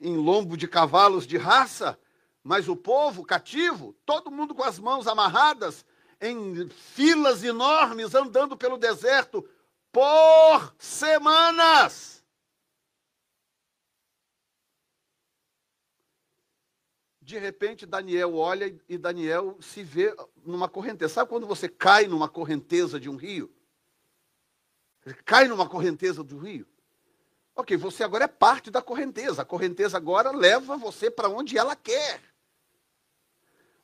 em 0.00 0.16
lombo 0.16 0.56
de 0.56 0.66
cavalos 0.66 1.26
de 1.26 1.36
raça, 1.36 1.98
mas 2.42 2.68
o 2.68 2.76
povo 2.76 3.24
cativo, 3.24 3.94
todo 4.04 4.30
mundo 4.30 4.54
com 4.54 4.62
as 4.62 4.78
mãos 4.78 5.06
amarradas, 5.06 5.84
em 6.20 6.68
filas 6.68 7.42
enormes, 7.42 8.14
andando 8.14 8.56
pelo 8.56 8.76
deserto 8.76 9.48
por 9.92 10.74
semanas. 10.78 12.24
De 17.20 17.38
repente, 17.38 17.86
Daniel 17.86 18.36
olha 18.36 18.76
e 18.88 18.98
Daniel 18.98 19.56
se 19.60 19.82
vê 19.82 20.14
numa 20.44 20.68
correnteza. 20.68 21.14
Sabe 21.14 21.30
quando 21.30 21.46
você 21.46 21.68
cai 21.68 22.06
numa 22.06 22.28
correnteza 22.28 23.00
de 23.00 23.08
um 23.08 23.16
rio? 23.16 23.54
cai 25.24 25.48
numa 25.48 25.68
correnteza 25.68 26.22
do 26.22 26.38
rio. 26.38 26.66
Ok, 27.56 27.76
você 27.76 28.02
agora 28.02 28.24
é 28.24 28.28
parte 28.28 28.70
da 28.70 28.82
correnteza. 28.82 29.42
A 29.42 29.44
correnteza 29.44 29.96
agora 29.96 30.30
leva 30.32 30.76
você 30.76 31.10
para 31.10 31.28
onde 31.28 31.56
ela 31.56 31.76
quer. 31.76 32.20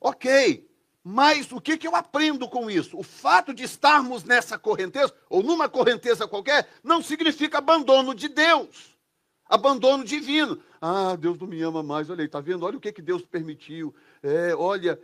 Ok, 0.01 0.70
mas 1.03 1.51
o 1.51 1.61
que, 1.61 1.79
que 1.79 1.87
eu 1.87 1.97
aprendo 1.97 2.49
com 2.49 2.71
isso? 2.71 2.99
O 2.99 3.03
fato 3.03 3.55
de 3.55 3.65
estarmos 3.65 4.23
nessa 4.23 4.59
correnteza, 4.59 5.15
ou 5.31 5.43
numa 5.43 5.69
correnteza 5.69 6.29
qualquer, 6.29 6.69
não 6.85 7.03
significa 7.03 7.59
abandono 7.59 8.15
de 8.15 8.29
Deus, 8.29 8.99
abandono 9.47 10.05
divino. 10.05 10.63
Ah, 10.81 11.17
Deus 11.17 11.39
não 11.39 11.47
me 11.47 11.61
ama 11.63 11.83
mais, 11.83 12.11
olha 12.11 12.21
aí, 12.21 12.27
está 12.27 12.41
vendo? 12.41 12.67
Olha 12.67 12.77
o 12.77 12.81
que, 12.81 12.93
que 12.93 13.01
Deus 13.01 13.23
permitiu. 13.23 13.95
É, 14.23 14.55
olha, 14.55 15.01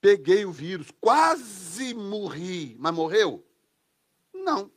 peguei 0.00 0.44
o 0.44 0.52
vírus, 0.52 0.90
quase 1.00 1.94
morri, 1.94 2.76
mas 2.78 2.94
morreu? 2.94 3.46
Não. 4.32 4.70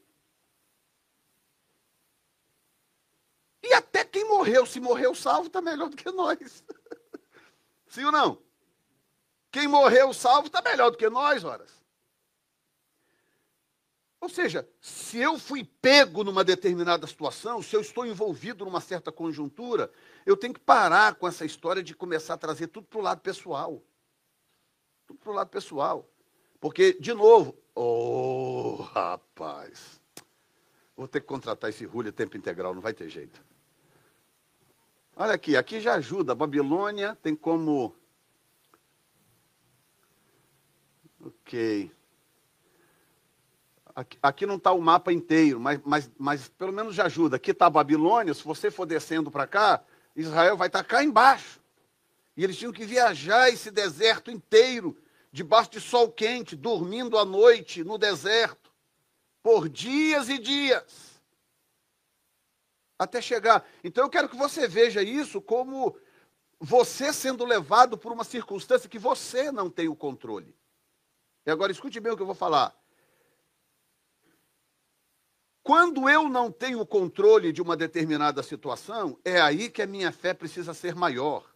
E 3.61 3.73
até 3.73 4.03
quem 4.05 4.27
morreu, 4.27 4.65
se 4.65 4.79
morreu 4.79 5.15
salvo, 5.15 5.47
está 5.47 5.61
melhor 5.61 5.89
do 5.89 5.95
que 5.95 6.09
nós. 6.11 6.63
Sim 7.87 8.05
ou 8.05 8.11
não? 8.11 8.42
Quem 9.53 9.67
morreu 9.67 10.11
salvo 10.11 10.47
está 10.47 10.63
melhor 10.63 10.89
do 10.89 10.97
que 10.97 11.07
nós, 11.07 11.43
horas. 11.43 11.71
Ou 14.19 14.27
seja, 14.27 14.67
se 14.81 15.19
eu 15.19 15.37
fui 15.37 15.63
pego 15.63 16.23
numa 16.23 16.43
determinada 16.43 17.05
situação, 17.05 17.61
se 17.61 17.75
eu 17.75 17.81
estou 17.81 18.03
envolvido 18.03 18.65
numa 18.65 18.81
certa 18.81 19.11
conjuntura, 19.11 19.91
eu 20.25 20.35
tenho 20.35 20.55
que 20.55 20.59
parar 20.59 21.13
com 21.13 21.27
essa 21.27 21.45
história 21.45 21.83
de 21.83 21.93
começar 21.93 22.33
a 22.33 22.37
trazer 22.37 22.65
tudo 22.65 22.87
para 22.87 22.97
o 22.97 23.03
lado 23.03 23.21
pessoal. 23.21 23.79
Tudo 25.05 25.19
para 25.19 25.31
o 25.31 25.35
lado 25.35 25.49
pessoal. 25.49 26.09
Porque, 26.59 26.93
de 26.99 27.13
novo, 27.13 27.55
oh, 27.75 28.77
rapaz, 28.81 30.01
vou 30.97 31.07
ter 31.07 31.21
que 31.21 31.27
contratar 31.27 31.69
esse 31.69 31.85
Rúlio 31.85 32.11
tempo 32.11 32.35
integral, 32.35 32.73
não 32.73 32.81
vai 32.81 32.93
ter 32.95 33.07
jeito. 33.07 33.39
Olha 35.15 35.33
aqui, 35.33 35.55
aqui 35.55 35.79
já 35.79 35.93
ajuda. 35.93 36.31
A 36.31 36.35
Babilônia 36.35 37.15
tem 37.21 37.35
como. 37.35 37.93
Ok. 41.25 41.91
Aqui, 44.21 44.45
não 44.45 44.55
está 44.55 44.71
o 44.71 44.81
mapa 44.81 45.13
inteiro, 45.13 45.59
mas, 45.59 45.79
mas, 45.85 46.11
mas 46.17 46.49
pelo 46.49 46.73
menos 46.73 46.95
já 46.95 47.05
ajuda. 47.05 47.35
Aqui 47.35 47.51
está 47.51 47.67
a 47.67 47.69
Babilônia. 47.69 48.33
Se 48.33 48.43
você 48.43 48.71
for 48.71 48.85
descendo 48.85 49.29
para 49.29 49.45
cá, 49.45 49.83
Israel 50.15 50.57
vai 50.57 50.67
estar 50.67 50.79
tá 50.79 50.85
cá 50.85 51.03
embaixo. 51.03 51.61
E 52.35 52.43
eles 52.43 52.57
tinham 52.57 52.73
que 52.73 52.85
viajar 52.85 53.49
esse 53.49 53.69
deserto 53.69 54.31
inteiro, 54.31 54.97
debaixo 55.31 55.71
de 55.71 55.79
sol 55.79 56.11
quente, 56.11 56.55
dormindo 56.55 57.17
à 57.17 57.23
noite 57.23 57.83
no 57.83 57.97
deserto, 57.97 58.71
por 59.43 59.69
dias 59.69 60.27
e 60.27 60.39
dias 60.39 61.13
até 62.97 63.21
chegar. 63.21 63.65
Então 63.83 64.03
eu 64.03 64.09
quero 64.09 64.29
que 64.29 64.35
você 64.35 64.67
veja 64.67 65.03
isso 65.03 65.41
como 65.41 65.95
você 66.59 67.11
sendo 67.11 67.45
levado 67.45 67.97
por 67.97 68.11
uma 68.11 68.23
circunstância 68.23 68.89
que 68.89 68.99
você 68.99 69.51
não 69.51 69.69
tem 69.69 69.87
o 69.87 69.95
controle. 69.95 70.55
E 71.45 71.51
agora 71.51 71.71
escute 71.71 71.99
bem 71.99 72.11
o 72.11 72.15
que 72.15 72.21
eu 72.21 72.27
vou 72.27 72.35
falar. 72.35 72.75
Quando 75.61 76.09
eu 76.09 76.27
não 76.27 76.51
tenho 76.51 76.85
controle 76.85 77.53
de 77.53 77.61
uma 77.61 77.77
determinada 77.77 78.43
situação, 78.43 79.17
é 79.23 79.39
aí 79.39 79.69
que 79.69 79.81
a 79.81 79.87
minha 79.87 80.11
fé 80.11 80.33
precisa 80.33 80.73
ser 80.73 80.93
maior. 80.93 81.49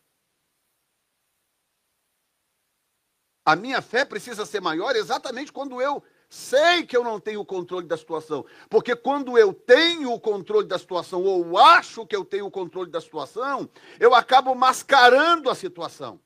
A 3.45 3.55
minha 3.55 3.81
fé 3.81 4.05
precisa 4.05 4.45
ser 4.45 4.61
maior 4.61 4.95
exatamente 4.95 5.51
quando 5.51 5.81
eu 5.81 6.03
Sei 6.29 6.85
que 6.85 6.95
eu 6.95 7.03
não 7.03 7.19
tenho 7.19 7.39
o 7.39 7.45
controle 7.45 7.87
da 7.87 7.95
situação. 7.95 8.45
Porque 8.69 8.95
quando 8.95 9.37
eu 9.37 9.53
tenho 9.53 10.11
o 10.11 10.19
controle 10.19 10.67
da 10.67 10.77
situação, 10.77 11.23
ou 11.23 11.57
acho 11.57 12.05
que 12.05 12.15
eu 12.15 12.25
tenho 12.25 12.45
o 12.45 12.51
controle 12.51 12.91
da 12.91 12.99
situação, 12.99 13.69
eu 13.99 14.13
acabo 14.13 14.53
mascarando 14.53 15.49
a 15.49 15.55
situação. 15.55 16.19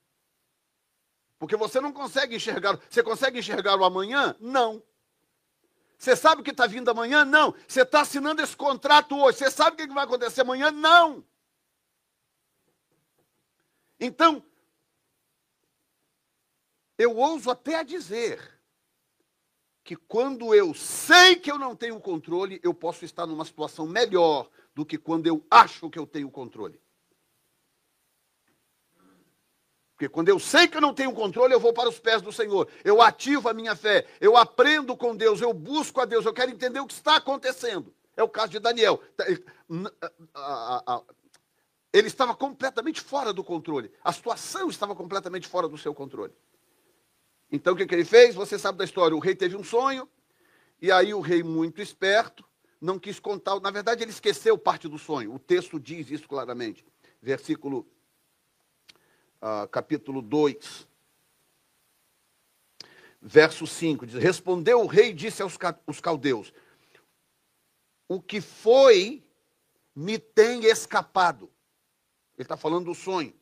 Porque 1.41 1.55
você 1.55 1.81
não 1.81 1.91
consegue 1.91 2.35
enxergar. 2.35 2.79
Você 2.87 3.01
consegue 3.01 3.39
enxergar 3.39 3.75
o 3.75 3.83
amanhã? 3.83 4.35
Não. 4.39 4.79
Você 5.97 6.15
sabe 6.15 6.41
o 6.41 6.43
que 6.43 6.51
está 6.51 6.67
vindo 6.67 6.91
amanhã? 6.91 7.25
Não. 7.25 7.55
Você 7.67 7.81
está 7.81 8.01
assinando 8.01 8.43
esse 8.43 8.55
contrato 8.55 9.17
hoje. 9.17 9.39
Você 9.39 9.49
sabe 9.49 9.71
o 9.71 9.87
que 9.87 9.91
vai 9.91 10.03
acontecer 10.03 10.41
amanhã? 10.41 10.69
Não. 10.69 11.25
Então, 13.99 14.43
eu 16.95 17.17
ouso 17.17 17.49
até 17.49 17.83
dizer 17.83 18.39
que 19.83 19.95
quando 19.95 20.53
eu 20.53 20.75
sei 20.75 21.35
que 21.35 21.51
eu 21.51 21.57
não 21.57 21.75
tenho 21.75 21.99
controle, 21.99 22.59
eu 22.61 22.71
posso 22.71 23.03
estar 23.03 23.25
numa 23.25 23.45
situação 23.45 23.87
melhor 23.87 24.47
do 24.75 24.85
que 24.85 24.95
quando 24.95 25.25
eu 25.25 25.43
acho 25.49 25.89
que 25.89 25.97
eu 25.97 26.05
tenho 26.05 26.29
controle. 26.29 26.79
Porque 30.01 30.09
quando 30.09 30.29
eu 30.29 30.39
sei 30.39 30.67
que 30.67 30.75
eu 30.75 30.81
não 30.81 30.95
tenho 30.95 31.13
controle, 31.13 31.53
eu 31.53 31.59
vou 31.59 31.73
para 31.73 31.87
os 31.87 31.99
pés 31.99 32.23
do 32.23 32.31
Senhor. 32.31 32.67
Eu 32.83 33.03
ativo 33.03 33.47
a 33.47 33.53
minha 33.53 33.75
fé, 33.75 34.07
eu 34.19 34.35
aprendo 34.35 34.97
com 34.97 35.15
Deus, 35.15 35.41
eu 35.41 35.53
busco 35.53 36.01
a 36.01 36.05
Deus, 36.05 36.25
eu 36.25 36.33
quero 36.33 36.49
entender 36.49 36.79
o 36.79 36.87
que 36.87 36.93
está 36.93 37.17
acontecendo. 37.17 37.93
É 38.17 38.23
o 38.23 38.27
caso 38.27 38.49
de 38.49 38.57
Daniel. 38.57 38.99
Tá, 39.15 39.27
ele 41.93 42.07
estava 42.07 42.33
completamente 42.33 42.99
fora 42.99 43.31
do 43.31 43.43
controle. 43.43 43.91
A 44.03 44.11
situação 44.11 44.71
estava 44.71 44.95
completamente 44.95 45.47
fora 45.47 45.67
do 45.67 45.77
seu 45.77 45.93
controle. 45.93 46.33
Então 47.51 47.75
o 47.75 47.77
que, 47.77 47.85
que 47.85 47.93
ele 47.93 48.03
fez? 48.03 48.33
Você 48.33 48.57
sabe 48.57 48.79
da 48.79 48.83
história. 48.83 49.15
O 49.15 49.19
rei 49.19 49.35
teve 49.35 49.55
um 49.55 49.63
sonho, 49.63 50.09
e 50.81 50.91
aí 50.91 51.13
o 51.13 51.19
rei, 51.19 51.43
muito 51.43 51.79
esperto, 51.79 52.43
não 52.81 52.97
quis 52.97 53.19
contar. 53.19 53.59
Na 53.59 53.69
verdade, 53.69 54.03
ele 54.03 54.09
esqueceu 54.09 54.57
parte 54.57 54.87
do 54.87 54.97
sonho. 54.97 55.31
O 55.35 55.37
texto 55.37 55.79
diz 55.79 56.09
isso 56.09 56.27
claramente. 56.27 56.83
Versículo, 57.21 57.85
uh, 59.41 59.67
capítulo 59.67 60.21
2, 60.21 60.87
verso 63.21 63.65
5. 63.65 64.05
Diz: 64.05 64.21
Respondeu 64.21 64.81
o 64.81 64.87
rei 64.87 65.09
e 65.09 65.13
disse 65.13 65.41
aos 65.41 65.57
caldeus: 66.01 66.53
O 68.07 68.21
que 68.21 68.39
foi 68.39 69.23
me 69.95 70.17
tem 70.17 70.65
escapado. 70.65 71.51
Ele 72.35 72.43
está 72.43 72.55
falando 72.55 72.85
do 72.85 72.95
sonho. 72.95 73.33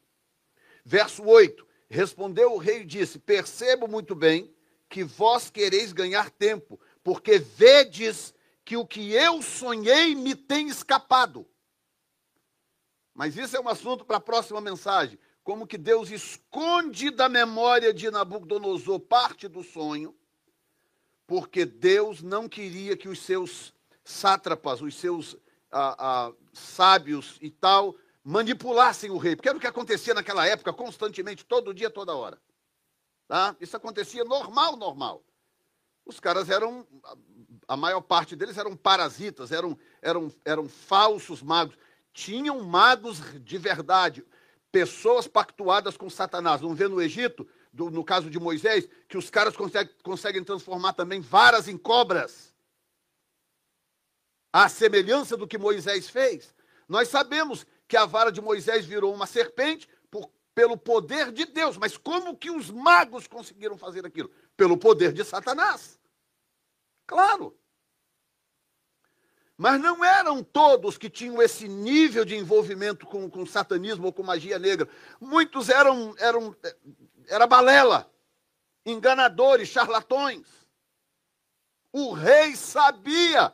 Verso 0.84 1.24
8: 1.24 1.68
Respondeu 1.90 2.54
o 2.54 2.58
rei 2.58 2.82
e 2.82 2.86
disse: 2.86 3.20
Percebo 3.20 3.88
muito 3.88 4.16
bem 4.16 4.54
que 4.88 5.04
vós 5.04 5.50
quereis 5.50 5.94
ganhar 5.94 6.30
tempo, 6.32 6.80
porque 7.04 7.38
vedes 7.38 8.34
que 8.66 8.76
o 8.76 8.86
que 8.86 9.12
eu 9.14 9.42
sonhei 9.42 10.16
me 10.16 10.36
tem 10.36 10.68
escapado. 10.68 11.48
Mas 13.14 13.36
isso 13.36 13.56
é 13.56 13.60
um 13.60 13.68
assunto 13.68 14.06
para 14.06 14.18
a 14.18 14.22
próxima 14.22 14.62
mensagem. 14.62 15.20
Como 15.50 15.66
que 15.66 15.80
Deus 15.80 16.12
esconde 16.12 17.10
da 17.10 17.28
memória 17.28 17.92
de 17.92 18.12
Nabucodonosor 18.12 19.00
parte 19.00 19.48
do 19.48 19.64
sonho, 19.64 20.16
porque 21.26 21.66
Deus 21.66 22.22
não 22.22 22.48
queria 22.48 22.96
que 22.96 23.10
os 23.10 23.24
seus 23.24 23.74
sátrapas, 24.04 24.80
os 24.80 24.94
seus 24.94 25.36
ah, 25.72 25.96
ah, 25.98 26.34
sábios 26.54 27.40
e 27.42 27.50
tal, 27.50 27.96
manipulassem 28.24 29.10
o 29.10 29.18
rei, 29.18 29.36
porque 29.36 29.50
era 29.50 29.58
o 29.58 29.60
que 29.60 29.66
acontecia 29.66 30.14
naquela 30.14 30.46
época, 30.46 30.72
constantemente, 30.72 31.44
todo 31.44 31.74
dia, 31.74 31.90
toda 31.90 32.16
hora. 32.16 32.40
Tá? 33.28 33.56
Isso 33.60 33.76
acontecia 33.76 34.24
normal, 34.24 34.76
normal. 34.76 35.24
Os 36.06 36.20
caras 36.20 36.52
eram, 36.52 36.86
a 37.68 37.76
maior 37.76 38.02
parte 38.02 38.36
deles 38.36 38.56
eram 38.56 38.78
parasitas, 38.78 39.52
eram, 39.52 39.76
eram, 40.00 40.32
eram 40.46 40.70
falsos 40.70 41.42
magos. 41.42 41.76
Tinham 42.14 42.62
magos 42.62 43.20
de 43.44 43.58
verdade, 43.58 44.24
pessoas 44.72 45.28
pactuadas 45.28 45.98
com 45.98 46.10
Satanás. 46.10 46.62
Não 46.62 46.74
vê 46.74 46.88
no 46.88 47.02
Egito? 47.02 47.48
do, 47.72 47.90
no 47.90 48.04
caso 48.04 48.30
de 48.30 48.40
Moisés, 48.40 48.88
que 49.08 49.18
os 49.18 49.30
caras 49.30 49.56
conseguem, 49.56 49.94
conseguem 50.04 50.44
transformar 50.44 50.94
também 50.94 51.22
varas 51.22 51.68
em 51.68 51.78
cobras. 51.78 52.54
À 54.52 54.68
semelhança 54.68 55.38
do 55.38 55.48
que 55.48 55.58
Moisés 55.58 56.10
fez. 56.10 56.54
Nós 56.88 57.08
sabemos 57.10 57.66
que 57.88 57.96
a 57.96 58.06
vara 58.06 58.32
de 58.32 58.42
Moisés 58.42 58.86
virou 58.86 59.14
uma 59.14 59.28
serpente 59.28 59.88
por, 60.10 60.32
pelo 60.56 60.76
poder 60.76 61.32
de 61.32 61.46
Deus. 61.46 61.78
Mas 61.78 61.98
como 61.98 62.36
que 62.36 62.50
os 62.50 62.72
magos 62.72 63.28
conseguiram 63.28 63.78
fazer 63.78 64.06
aquilo? 64.06 64.32
Pelo 64.58 64.76
poder 64.76 65.14
de 65.14 65.24
Satanás. 65.24 66.00
Claro. 67.06 67.56
Mas 69.60 69.82
não 69.82 70.06
eram 70.06 70.42
todos 70.42 70.98
que 70.98 71.10
tinham 71.10 71.42
esse 71.42 71.68
nível 71.68 72.24
de 72.24 72.34
envolvimento 72.34 73.06
com, 73.06 73.30
com 73.30 73.46
satanismo 73.46 74.06
ou 74.06 74.14
com 74.14 74.24
magia 74.24 74.58
negra. 74.58 74.88
Muitos 75.20 75.68
eram, 75.68 76.16
eram 76.18 76.56
era 77.28 77.46
balela, 77.46 78.10
enganadores, 78.86 79.68
charlatões. 79.68 80.48
O 81.92 82.14
rei 82.14 82.56
sabia. 82.56 83.54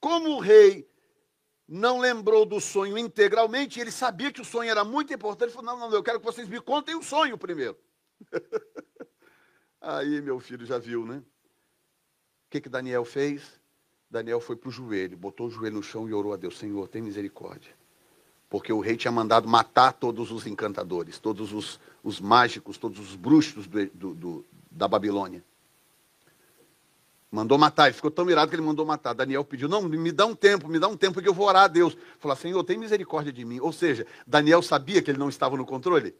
Como 0.00 0.30
o 0.30 0.40
rei 0.40 0.90
não 1.68 1.98
lembrou 1.98 2.46
do 2.46 2.62
sonho 2.62 2.96
integralmente, 2.96 3.78
ele 3.78 3.92
sabia 3.92 4.32
que 4.32 4.40
o 4.40 4.44
sonho 4.44 4.70
era 4.70 4.86
muito 4.86 5.12
importante. 5.12 5.50
Ele 5.50 5.52
falou: 5.52 5.76
Não, 5.76 5.90
não, 5.90 5.94
eu 5.94 6.02
quero 6.02 6.18
que 6.18 6.24
vocês 6.24 6.48
me 6.48 6.62
contem 6.62 6.94
o 6.94 7.02
sonho 7.02 7.36
primeiro. 7.36 7.78
Aí, 9.82 10.22
meu 10.22 10.40
filho 10.40 10.64
já 10.64 10.78
viu, 10.78 11.04
né? 11.04 11.18
O 11.18 11.24
que, 12.48 12.62
que 12.62 12.70
Daniel 12.70 13.04
fez? 13.04 13.59
Daniel 14.10 14.40
foi 14.40 14.56
para 14.56 14.68
o 14.68 14.72
joelho, 14.72 15.16
botou 15.16 15.46
o 15.46 15.50
joelho 15.50 15.76
no 15.76 15.82
chão 15.82 16.08
e 16.08 16.12
orou 16.12 16.32
a 16.32 16.36
Deus: 16.36 16.58
Senhor, 16.58 16.88
tem 16.88 17.00
misericórdia. 17.00 17.72
Porque 18.48 18.72
o 18.72 18.80
rei 18.80 18.96
tinha 18.96 19.12
mandado 19.12 19.46
matar 19.46 19.92
todos 19.92 20.32
os 20.32 20.44
encantadores, 20.46 21.20
todos 21.20 21.52
os, 21.52 21.78
os 22.02 22.20
mágicos, 22.20 22.76
todos 22.76 22.98
os 22.98 23.14
bruxos 23.14 23.68
do, 23.68 23.86
do, 23.86 24.14
do, 24.14 24.44
da 24.68 24.88
Babilônia. 24.88 25.44
Mandou 27.30 27.56
matar, 27.56 27.86
ele 27.86 27.94
ficou 27.94 28.10
tão 28.10 28.28
irado 28.28 28.50
que 28.50 28.56
ele 28.56 28.62
mandou 28.62 28.84
matar. 28.84 29.12
Daniel 29.12 29.44
pediu: 29.44 29.68
Não, 29.68 29.82
me 29.82 30.10
dá 30.10 30.26
um 30.26 30.34
tempo, 30.34 30.66
me 30.66 30.80
dá 30.80 30.88
um 30.88 30.96
tempo 30.96 31.22
que 31.22 31.28
eu 31.28 31.34
vou 31.34 31.46
orar 31.46 31.62
a 31.64 31.68
Deus. 31.68 31.96
Falou: 32.18 32.36
Senhor, 32.36 32.64
tem 32.64 32.76
misericórdia 32.76 33.32
de 33.32 33.44
mim. 33.44 33.60
Ou 33.60 33.72
seja, 33.72 34.04
Daniel 34.26 34.60
sabia 34.60 35.00
que 35.00 35.12
ele 35.12 35.18
não 35.18 35.28
estava 35.28 35.56
no 35.56 35.64
controle? 35.64 36.16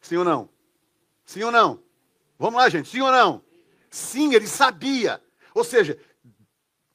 Sim 0.00 0.16
ou 0.16 0.24
não? 0.24 0.48
Sim 1.24 1.44
ou 1.44 1.52
não? 1.52 1.78
Vamos 2.36 2.58
lá, 2.60 2.68
gente, 2.68 2.88
sim 2.88 3.00
ou 3.00 3.12
não? 3.12 3.40
Sim, 3.88 4.34
ele 4.34 4.48
sabia. 4.48 5.22
Ou 5.54 5.62
seja, 5.62 5.98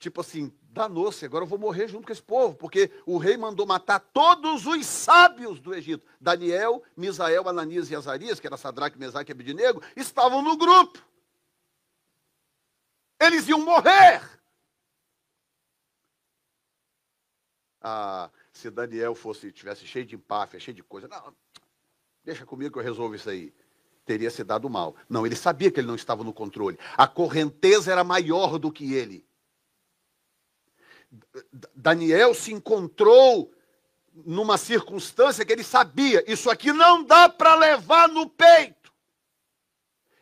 tipo 0.03 0.19
assim, 0.19 0.51
danou-se, 0.69 1.25
agora 1.25 1.43
eu 1.43 1.47
vou 1.47 1.57
morrer 1.57 1.87
junto 1.87 2.05
com 2.05 2.11
esse 2.11 2.21
povo, 2.21 2.55
porque 2.55 2.91
o 3.05 3.17
rei 3.17 3.37
mandou 3.37 3.65
matar 3.65 3.99
todos 3.99 4.65
os 4.65 4.85
sábios 4.85 5.59
do 5.61 5.73
Egito. 5.73 6.05
Daniel, 6.19 6.83
Misael, 6.95 7.47
Ananias 7.47 7.89
e 7.89 7.95
Azarias, 7.95 8.39
que 8.39 8.45
era 8.45 8.57
Sadraque, 8.57 8.99
Mesaque 8.99 9.31
e 9.31 9.33
Abednego, 9.33 9.81
estavam 9.95 10.41
no 10.41 10.57
grupo. 10.57 11.01
Eles 13.19 13.47
iam 13.47 13.61
morrer. 13.61 14.21
Ah, 17.81 18.29
se 18.51 18.69
Daniel 18.69 19.15
fosse, 19.15 19.51
tivesse 19.51 19.85
cheio 19.85 20.05
de 20.05 20.15
empáfia, 20.15 20.59
cheio 20.59 20.75
de 20.75 20.83
coisa, 20.83 21.07
não, 21.07 21.33
deixa 22.23 22.45
comigo 22.45 22.73
que 22.73 22.79
eu 22.79 22.83
resolvo 22.83 23.15
isso 23.15 23.29
aí. 23.29 23.53
Teria 24.05 24.29
se 24.29 24.43
dado 24.43 24.69
mal. 24.69 24.97
Não, 25.07 25.25
ele 25.25 25.35
sabia 25.35 25.71
que 25.71 25.79
ele 25.79 25.87
não 25.87 25.95
estava 25.95 26.25
no 26.25 26.33
controle. 26.33 26.77
A 26.97 27.07
correnteza 27.07 27.89
era 27.89 28.03
maior 28.03 28.59
do 28.59 28.69
que 28.69 28.93
ele. 28.93 29.25
Daniel 31.75 32.33
se 32.33 32.51
encontrou 32.51 33.53
numa 34.13 34.57
circunstância 34.57 35.45
que 35.45 35.51
ele 35.51 35.63
sabia: 35.63 36.23
isso 36.31 36.49
aqui 36.49 36.71
não 36.71 37.03
dá 37.03 37.29
para 37.29 37.55
levar 37.55 38.07
no 38.09 38.29
peito. 38.29 38.93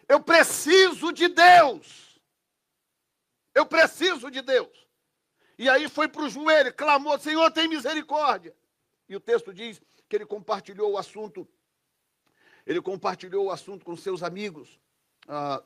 Eu 0.08 0.20
preciso 0.20 1.12
de 1.12 1.28
Deus. 1.28 2.20
Eu 3.54 3.66
preciso 3.66 4.30
de 4.30 4.42
Deus. 4.42 4.88
E 5.58 5.70
aí 5.70 5.88
foi 5.88 6.08
para 6.08 6.24
o 6.24 6.30
joelho, 6.30 6.74
clamou: 6.74 7.18
Senhor, 7.20 7.52
tem 7.52 7.68
misericórdia. 7.68 8.56
E 9.08 9.16
o 9.16 9.20
texto 9.20 9.54
diz 9.54 9.82
que 10.08 10.16
ele 10.16 10.26
compartilhou 10.26 10.92
o 10.92 10.98
assunto. 10.98 11.48
Ele 12.66 12.82
compartilhou 12.82 13.46
o 13.46 13.52
assunto 13.52 13.86
com 13.86 13.96
seus 13.96 14.24
amigos. 14.24 14.80
Ah, 15.28 15.62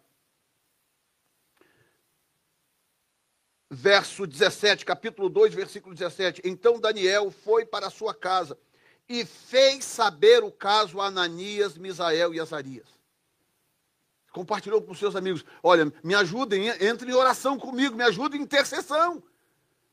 verso 3.75 4.25
17, 4.25 4.85
capítulo 4.85 5.27
2, 5.27 5.53
versículo 5.53 5.93
17. 5.93 6.41
Então 6.45 6.79
Daniel 6.79 7.29
foi 7.29 7.65
para 7.65 7.89
sua 7.89 8.13
casa 8.13 8.57
e 9.07 9.25
fez 9.25 9.83
saber 9.83 10.43
o 10.43 10.51
caso 10.51 11.01
a 11.01 11.07
Ananias, 11.07 11.77
Misael 11.77 12.33
e 12.33 12.39
Azarias. 12.39 12.88
Compartilhou 14.31 14.81
com 14.81 14.95
seus 14.95 15.15
amigos: 15.15 15.43
Olha, 15.61 15.91
me 16.01 16.15
ajudem, 16.15 16.69
entre 16.83 17.11
em 17.11 17.13
oração 17.13 17.59
comigo, 17.59 17.95
me 17.95 18.03
ajudem 18.03 18.39
em 18.39 18.43
intercessão. 18.43 19.21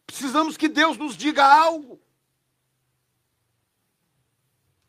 Precisamos 0.06 0.56
que 0.56 0.68
Deus 0.68 0.96
nos 0.96 1.16
diga 1.16 1.44
algo. 1.44 2.00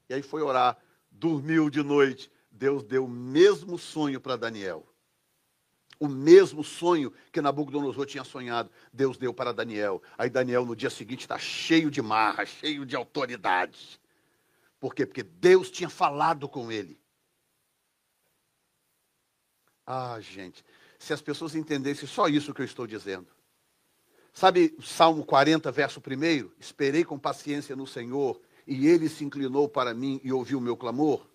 E 0.08 0.14
aí 0.14 0.22
foi 0.22 0.44
orar, 0.44 0.78
dormiu 1.10 1.70
de 1.70 1.82
noite. 1.82 2.32
Deus 2.52 2.84
deu 2.84 3.06
o 3.06 3.10
mesmo 3.10 3.80
sonho 3.80 4.22
para 4.22 4.36
Daniel 4.36 4.93
o 6.04 6.10
mesmo 6.10 6.66
sonho 6.66 7.14
que 7.32 7.40
Nabucodonosor 7.40 8.06
tinha 8.06 8.26
sonhado, 8.26 8.70
Deus 8.92 9.18
deu 9.18 9.34
para 9.34 9.54
Daniel. 9.54 10.04
Aí 10.18 10.30
Daniel 10.30 10.66
no 10.66 10.76
dia 10.76 10.90
seguinte 10.90 11.22
está 11.22 11.40
cheio 11.40 11.90
de 11.90 12.02
marra, 12.02 12.46
cheio 12.46 12.86
de 12.86 12.94
autoridade. 12.94 14.02
Por 14.82 14.94
quê? 14.94 15.06
Porque 15.06 15.24
Deus 15.24 15.72
tinha 15.72 15.90
falado 15.90 16.50
com 16.50 16.70
ele. 16.70 17.00
Ah, 19.88 20.20
gente, 20.20 20.66
se 21.00 21.14
as 21.14 21.22
pessoas 21.22 21.56
entendessem 21.56 22.06
só 22.06 22.28
isso 22.28 22.54
que 22.54 22.60
eu 22.60 22.66
estou 22.66 22.86
dizendo. 22.86 23.28
Sabe 24.34 24.76
Salmo 24.84 25.26
40, 25.26 25.72
verso 25.72 26.02
1? 26.02 26.52
Esperei 26.60 27.06
com 27.06 27.18
paciência 27.18 27.78
no 27.78 27.88
Senhor, 27.88 28.42
e 28.68 28.88
ele 28.88 29.08
se 29.08 29.24
inclinou 29.24 29.70
para 29.70 29.94
mim 29.94 30.20
e 30.22 30.34
ouviu 30.34 30.58
o 30.58 30.62
meu 30.62 30.76
clamor. 30.76 31.26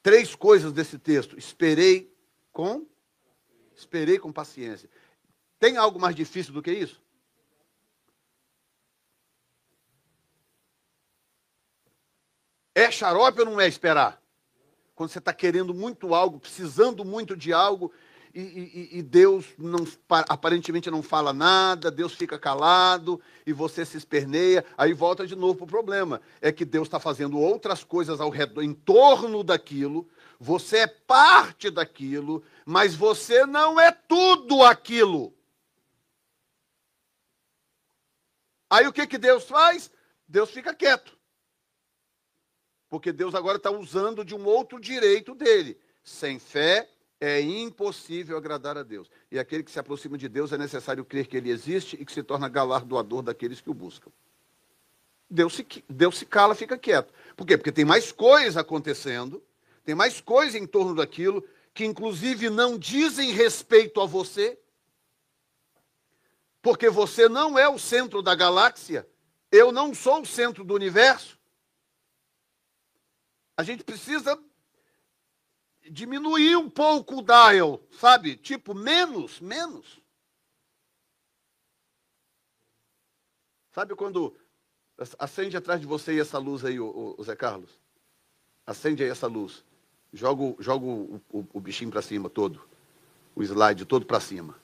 Três 0.00 0.36
coisas 0.36 0.72
desse 0.72 0.96
texto. 0.96 1.36
Esperei 1.36 2.14
com 2.52 2.86
Esperei 3.76 4.18
com 4.18 4.32
paciência. 4.32 4.88
Tem 5.58 5.76
algo 5.76 6.00
mais 6.00 6.16
difícil 6.16 6.52
do 6.52 6.62
que 6.62 6.72
isso? 6.72 7.00
É 12.74 12.90
xarope 12.90 13.40
ou 13.40 13.46
não 13.46 13.60
é 13.60 13.66
esperar? 13.68 14.20
Quando 14.94 15.10
você 15.10 15.18
está 15.18 15.32
querendo 15.32 15.74
muito 15.74 16.14
algo, 16.14 16.40
precisando 16.40 17.04
muito 17.04 17.36
de 17.36 17.52
algo, 17.52 17.92
e, 18.34 18.40
e, 18.92 18.98
e, 18.98 19.02
Deus 19.02 19.46
não, 19.56 19.86
aparentemente 20.28 20.90
não 20.90 21.02
fala 21.02 21.32
nada, 21.32 21.90
Deus 21.90 22.12
fica 22.12 22.38
calado 22.38 23.18
e 23.46 23.52
você 23.52 23.82
se 23.82 23.96
esperneia, 23.96 24.62
aí 24.76 24.92
volta 24.92 25.26
de 25.26 25.34
novo 25.34 25.56
para 25.56 25.64
o 25.64 25.68
problema. 25.68 26.20
É 26.38 26.52
que 26.52 26.66
Deus 26.66 26.86
está 26.86 27.00
fazendo 27.00 27.38
outras 27.38 27.82
coisas 27.82 28.20
ao 28.20 28.28
redor, 28.28 28.62
em 28.62 28.74
torno 28.74 29.42
daquilo, 29.42 30.06
você 30.38 30.78
é 30.78 30.86
parte 30.86 31.70
daquilo, 31.70 32.44
mas 32.64 32.94
você 32.94 33.46
não 33.46 33.80
é 33.80 33.90
tudo 33.90 34.62
aquilo. 34.62 35.32
Aí 38.68 38.86
o 38.86 38.92
que, 38.92 39.06
que 39.06 39.18
Deus 39.18 39.44
faz? 39.44 39.90
Deus 40.28 40.50
fica 40.50 40.74
quieto. 40.74 41.16
Porque 42.88 43.12
Deus 43.12 43.34
agora 43.34 43.56
está 43.56 43.70
usando 43.70 44.24
de 44.24 44.34
um 44.34 44.44
outro 44.44 44.80
direito 44.80 45.34
dele. 45.34 45.78
Sem 46.02 46.38
fé 46.38 46.88
é 47.20 47.40
impossível 47.40 48.36
agradar 48.36 48.76
a 48.76 48.82
Deus. 48.82 49.10
E 49.30 49.38
aquele 49.38 49.62
que 49.62 49.70
se 49.70 49.78
aproxima 49.78 50.18
de 50.18 50.28
Deus 50.28 50.52
é 50.52 50.58
necessário 50.58 51.04
crer 51.04 51.26
que 51.26 51.36
ele 51.36 51.50
existe 51.50 51.96
e 52.00 52.04
que 52.04 52.12
se 52.12 52.22
torna 52.22 52.48
galardoador 52.48 53.22
daqueles 53.22 53.60
que 53.60 53.70
o 53.70 53.74
buscam. 53.74 54.10
Deus 55.28 55.54
se, 55.54 55.66
Deus 55.88 56.18
se 56.18 56.26
cala, 56.26 56.54
fica 56.54 56.78
quieto. 56.78 57.12
Por 57.36 57.46
quê? 57.46 57.56
Porque 57.56 57.72
tem 57.72 57.84
mais 57.84 58.12
coisa 58.12 58.60
acontecendo 58.60 59.42
tem 59.86 59.94
mais 59.94 60.20
coisa 60.20 60.58
em 60.58 60.66
torno 60.66 60.96
daquilo 60.96 61.48
que, 61.72 61.84
inclusive, 61.84 62.50
não 62.50 62.76
dizem 62.76 63.30
respeito 63.30 64.00
a 64.00 64.04
você, 64.04 64.58
porque 66.60 66.90
você 66.90 67.28
não 67.28 67.56
é 67.56 67.68
o 67.68 67.78
centro 67.78 68.20
da 68.20 68.34
galáxia, 68.34 69.08
eu 69.52 69.70
não 69.70 69.94
sou 69.94 70.22
o 70.22 70.26
centro 70.26 70.64
do 70.64 70.74
universo. 70.74 71.38
A 73.56 73.62
gente 73.62 73.84
precisa 73.84 74.36
diminuir 75.88 76.56
um 76.56 76.68
pouco 76.68 77.18
o 77.18 77.22
dial, 77.22 77.80
sabe? 77.92 78.36
Tipo, 78.36 78.74
menos, 78.74 79.38
menos. 79.38 80.02
Sabe 83.70 83.94
quando 83.94 84.36
acende 85.16 85.56
atrás 85.56 85.80
de 85.80 85.86
você 85.86 86.18
essa 86.18 86.38
luz 86.38 86.64
aí, 86.64 86.80
o, 86.80 87.16
Zé 87.22 87.36
Carlos? 87.36 87.78
Acende 88.66 89.04
aí 89.04 89.10
essa 89.10 89.28
luz. 89.28 89.64
Joga, 90.12 90.62
joga 90.62 90.86
o, 90.86 91.20
o, 91.30 91.46
o 91.52 91.60
bichinho 91.60 91.90
para 91.90 92.02
cima 92.02 92.30
todo. 92.30 92.60
O 93.34 93.42
slide 93.42 93.84
todo 93.84 94.06
para 94.06 94.20
cima. 94.20 94.54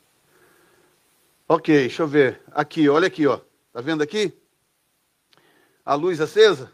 Ok, 1.49 1.75
deixa 1.75 2.03
eu 2.03 2.07
ver. 2.07 2.41
Aqui, 2.53 2.89
olha 2.89 3.07
aqui, 3.07 3.27
ó. 3.27 3.41
Tá 3.73 3.81
vendo 3.81 4.03
aqui? 4.03 4.33
A 5.85 5.95
luz 5.95 6.21
acesa? 6.21 6.73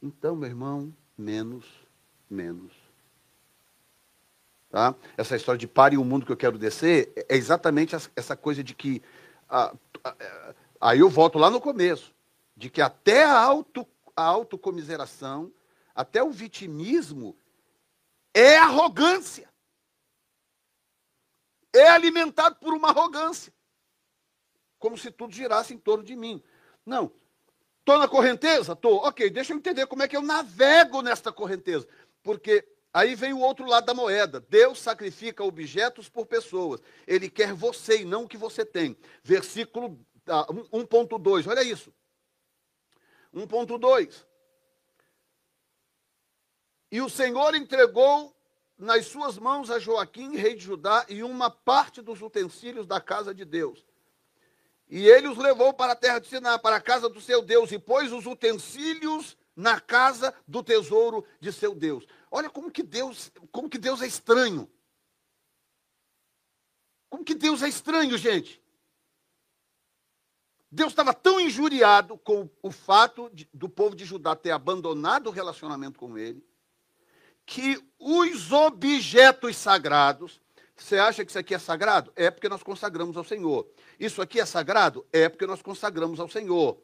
Então, 0.02 0.36
meu 0.36 0.50
irmão, 0.50 0.94
menos, 1.18 1.66
menos. 2.30 2.74
Tá? 4.72 4.96
Essa 5.18 5.36
história 5.36 5.60
de 5.60 5.68
pare 5.68 5.98
o 5.98 6.06
mundo 6.06 6.26
que 6.26 6.32
eu 6.32 6.38
quero 6.38 6.58
descer 6.58 7.12
é 7.30 7.36
exatamente 7.36 7.96
essa 8.16 8.36
coisa 8.36 8.64
de 8.64 8.74
que. 8.74 9.02
aí 10.80 11.00
eu 11.00 11.10
volto 11.10 11.38
lá 11.38 11.50
no 11.50 11.62
começo. 11.62 12.14
De 12.56 12.70
que 12.70 12.82
até 12.82 13.24
a, 13.24 13.40
auto, 13.40 13.88
a 14.16 14.24
autocomiseração, 14.24 15.52
até 15.94 16.24
o 16.24 16.32
vitimismo, 16.32 17.36
é 18.34 18.58
arrogância 18.58 19.52
é 21.74 21.90
alimentado 21.90 22.56
por 22.56 22.74
uma 22.74 22.90
arrogância. 22.90 23.54
Como 24.78 24.98
se 24.98 25.12
tudo 25.12 25.34
girasse 25.34 25.74
em 25.74 25.78
torno 25.78 26.04
de 26.04 26.16
mim. 26.16 26.44
Não. 26.86 27.12
Estou 27.80 27.98
na 27.98 28.08
correnteza? 28.08 28.74
Estou. 28.74 28.98
Ok, 29.06 29.30
deixa 29.30 29.54
eu 29.54 29.58
entender 29.58 29.88
como 29.88 30.04
é 30.04 30.08
que 30.08 30.16
eu 30.16 30.22
navego 30.22 31.02
nesta 31.02 31.32
correnteza. 31.32 31.88
Porque 32.24 32.68
aí 32.94 33.16
vem 33.16 33.34
o 33.34 33.40
outro 33.40 33.66
lado 33.66 33.86
da 33.86 33.94
moeda. 33.94 34.40
Deus 34.40 34.80
sacrifica 34.80 35.44
objetos 35.44 36.10
por 36.10 36.26
pessoas. 36.26 36.82
Ele 37.08 37.30
quer 37.30 37.54
você 37.54 38.02
e 38.02 38.06
não 38.06 38.24
o 38.24 38.28
que 38.28 38.38
você 38.38 38.66
tem. 38.66 38.98
Versículo 39.24 40.00
1.2, 40.28 41.48
ah, 41.48 41.50
olha 41.50 41.64
isso. 41.64 41.94
1.2. 43.34 44.26
E 46.92 47.02
o 47.02 47.10
Senhor 47.10 47.56
entregou 47.56 48.36
nas 48.78 49.06
suas 49.06 49.38
mãos 49.38 49.70
a 49.70 49.80
Joaquim, 49.80 50.36
rei 50.36 50.56
de 50.56 50.64
Judá, 50.64 51.06
e 51.08 51.24
uma 51.24 51.50
parte 51.50 52.02
dos 52.02 52.22
utensílios 52.22 52.86
da 52.86 53.00
casa 53.00 53.34
de 53.34 53.46
Deus. 53.46 53.86
E 54.90 55.08
ele 55.08 55.28
os 55.28 55.38
levou 55.38 55.74
para 55.74 55.94
a 55.94 55.96
terra 55.96 56.20
de 56.20 56.28
Siná, 56.28 56.60
para 56.60 56.76
a 56.76 56.82
casa 56.82 57.08
do 57.08 57.22
seu 57.22 57.42
Deus, 57.42 57.72
e 57.72 57.80
pôs 57.80 58.12
os 58.12 58.26
utensílios 58.26 59.38
na 59.56 59.80
casa 59.80 60.34
do 60.48 60.62
tesouro 60.64 61.24
de 61.40 61.54
seu 61.54 61.74
Deus. 61.74 62.06
Olha 62.32 62.50
como 62.50 62.72
que 62.72 62.82
Deus, 62.82 63.30
como 63.52 63.70
que 63.70 63.78
Deus 63.78 64.02
é 64.02 64.08
estranho. 64.08 64.72
Como 67.10 67.26
que 67.26 67.36
Deus 67.36 67.62
é 67.62 67.68
estranho, 67.68 68.18
gente. 68.18 68.62
Deus 70.72 70.94
estava 70.94 71.14
tão 71.14 71.42
injuriado 71.42 72.18
com 72.18 72.50
o 72.64 72.72
fato 72.72 73.30
de, 73.34 73.50
do 73.54 73.68
povo 73.68 73.94
de 73.94 74.06
Judá 74.06 74.34
ter 74.34 74.52
abandonado 74.52 75.28
o 75.28 75.32
relacionamento 75.32 76.00
com 76.00 76.18
ele, 76.18 76.42
que 77.46 77.78
os 78.00 78.54
objetos 78.54 79.58
sagrados, 79.58 80.40
você 80.74 80.98
acha 80.98 81.26
que 81.26 81.32
isso 81.32 81.40
aqui 81.40 81.54
é 81.54 81.60
sagrado? 81.60 82.14
É 82.16 82.32
porque 82.32 82.48
nós 82.48 82.64
consagramos 82.64 83.18
ao 83.18 83.26
Senhor. 83.26 83.68
Isso 84.00 84.22
aqui 84.22 84.40
é 84.40 84.46
sagrado? 84.46 85.06
É 85.12 85.28
porque 85.28 85.46
nós 85.46 85.62
consagramos 85.62 86.22
ao 86.22 86.30
Senhor. 86.30 86.82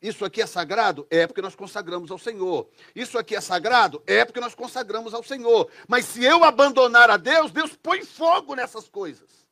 Isso 0.00 0.24
aqui 0.24 0.42
é 0.42 0.46
sagrado? 0.46 1.06
É 1.10 1.26
porque 1.26 1.40
nós 1.40 1.54
consagramos 1.54 2.10
ao 2.10 2.18
Senhor. 2.18 2.68
Isso 2.94 3.18
aqui 3.18 3.34
é 3.34 3.40
sagrado? 3.40 4.02
É 4.06 4.24
porque 4.24 4.40
nós 4.40 4.54
consagramos 4.54 5.14
ao 5.14 5.22
Senhor. 5.22 5.70
Mas 5.88 6.04
se 6.04 6.22
eu 6.22 6.44
abandonar 6.44 7.10
a 7.10 7.16
Deus, 7.16 7.50
Deus 7.50 7.74
põe 7.74 8.04
fogo 8.04 8.54
nessas 8.54 8.88
coisas. 8.88 9.46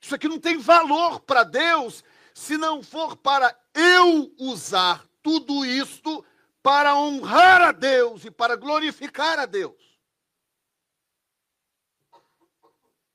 Isso 0.00 0.14
aqui 0.14 0.28
não 0.28 0.40
tem 0.40 0.58
valor 0.58 1.20
para 1.20 1.44
Deus 1.44 2.02
se 2.34 2.56
não 2.56 2.82
for 2.82 3.16
para 3.16 3.56
eu 3.74 4.34
usar 4.38 5.06
tudo 5.22 5.64
isto 5.64 6.24
para 6.62 6.96
honrar 6.96 7.62
a 7.62 7.72
Deus 7.72 8.24
e 8.24 8.30
para 8.30 8.56
glorificar 8.56 9.38
a 9.38 9.46
Deus. 9.46 9.76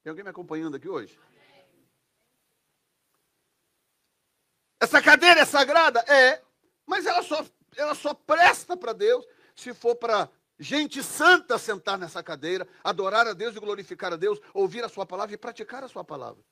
Tem 0.04 0.10
alguém 0.10 0.24
me 0.24 0.30
acompanhando 0.30 0.78
aqui 0.78 0.88
hoje? 0.88 1.20
Essa 4.86 5.02
cadeira 5.02 5.42
é 5.42 5.46
sagrada? 5.46 6.00
É, 6.02 6.44
mas 6.86 7.08
ela 7.08 7.24
só, 7.24 7.44
ela 7.76 7.96
só 7.96 8.14
presta 8.14 8.78
para 8.78 8.94
Deus 8.94 9.26
se 9.56 9.74
for 9.74 9.96
para 9.96 10.30
gente 10.60 11.02
santa 11.02 11.58
sentar 11.58 11.98
nessa 11.98 12.22
cadeira, 12.22 12.68
adorar 12.84 13.28
a 13.28 13.34
Deus 13.34 13.56
e 13.56 13.60
glorificar 13.60 14.14
a 14.14 14.16
Deus, 14.16 14.40
ouvir 14.54 14.84
a 14.84 14.90
sua 14.90 15.04
palavra 15.04 15.34
e 15.34 15.40
praticar 15.40 15.84
a 15.84 15.88
sua 15.88 16.04
palavra. 16.04 16.44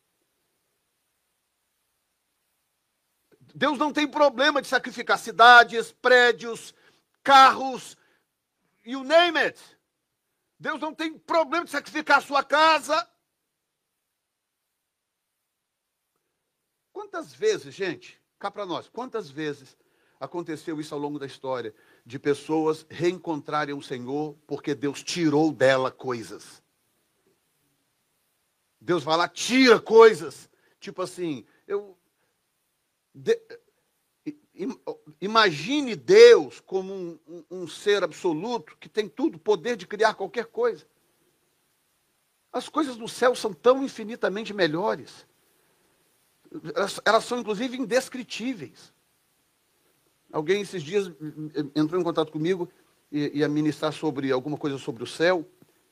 Deus 3.54 3.78
não 3.78 3.94
tem 3.94 4.08
problema 4.08 4.64
de 4.64 4.68
sacrificar 4.68 5.20
cidades, 5.20 5.92
prédios, 5.92 6.74
carros, 7.22 7.96
you 8.84 9.04
name 9.04 9.38
it. 9.38 9.62
Deus 10.60 10.82
não 10.82 10.92
tem 10.92 11.20
problema 11.20 11.66
de 11.66 11.72
sacrificar 11.72 12.18
a 12.18 12.22
sua 12.22 12.44
casa. 12.44 13.08
Quantas 16.92 17.32
vezes, 17.32 17.76
gente, 17.76 18.23
cá 18.44 18.52
para 18.52 18.66
nós, 18.66 18.90
quantas 18.90 19.30
vezes 19.30 19.78
aconteceu 20.20 20.78
isso 20.82 20.94
ao 20.94 21.00
longo 21.00 21.18
da 21.18 21.26
história, 21.26 21.74
de 22.06 22.20
pessoas 22.20 22.86
reencontrarem 22.90 23.74
o 23.74 23.82
Senhor 23.82 24.36
porque 24.46 24.76
Deus 24.76 25.02
tirou 25.02 25.50
dela 25.50 25.90
coisas. 25.90 26.62
Deus 28.82 29.02
vai 29.02 29.16
lá, 29.16 29.30
tira 29.30 29.80
coisas. 29.80 30.50
Tipo 30.78 31.02
assim, 31.02 31.46
eu. 31.66 31.98
De, 33.16 33.40
Imagine 35.22 35.96
Deus 35.96 36.60
como 36.60 36.94
um, 36.94 37.20
um, 37.26 37.44
um, 37.50 37.68
ser 37.68 38.04
absoluto 38.04 38.78
que 38.78 38.90
tem 38.90 39.08
tudo, 39.08 39.40
poder 39.40 39.78
de 39.78 39.88
criar 39.88 40.16
qualquer 40.16 40.48
coisa. 40.48 40.86
As 42.52 42.68
coisas 42.68 42.98
do 42.98 43.08
céu 43.08 43.34
são 43.36 43.54
tão 43.54 43.84
infinitamente 43.84 44.54
melhores. 44.54 45.26
Elas, 46.76 47.00
elas 47.04 47.24
são, 47.26 47.40
inclusive, 47.40 47.78
indescritíveis. 47.78 48.94
Alguém 50.32 50.62
esses 50.62 50.82
dias 50.82 51.12
entrou 51.76 52.00
em 52.00 52.04
contato 52.04 52.32
comigo 52.32 52.70
e 53.12 53.40
ia 53.40 53.48
ministrar 53.48 53.94
sobre 53.94 54.32
alguma 54.32 54.58
coisa 54.58 54.78
sobre 54.78 55.04
o 55.04 55.08
céu. 55.08 55.48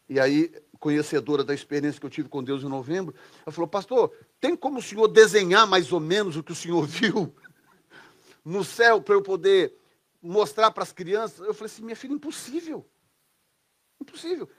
E 0.09 0.19
aí, 0.19 0.51
conhecedora 0.79 1.43
da 1.43 1.53
experiência 1.53 1.99
que 1.99 2.05
eu 2.05 2.09
tive 2.09 2.27
com 2.27 2.43
Deus 2.43 2.63
em 2.63 2.67
novembro, 2.67 3.13
ela 3.45 3.53
falou: 3.53 3.67
Pastor, 3.67 4.11
tem 4.39 4.55
como 4.55 4.79
o 4.79 4.81
senhor 4.81 5.07
desenhar 5.07 5.67
mais 5.67 5.91
ou 5.93 5.99
menos 5.99 6.35
o 6.35 6.43
que 6.43 6.51
o 6.51 6.55
senhor 6.55 6.85
viu? 6.87 7.33
no 8.43 8.63
céu 8.63 9.01
para 9.01 9.15
eu 9.15 9.21
poder 9.21 9.73
mostrar 10.21 10.71
para 10.71 10.83
as 10.83 10.91
crianças. 10.91 11.39
Eu 11.39 11.53
falei 11.53 11.71
assim, 11.71 11.83
minha 11.83 11.95
filha, 11.95 12.13
impossível. 12.13 12.85
Impossível. 13.99 14.49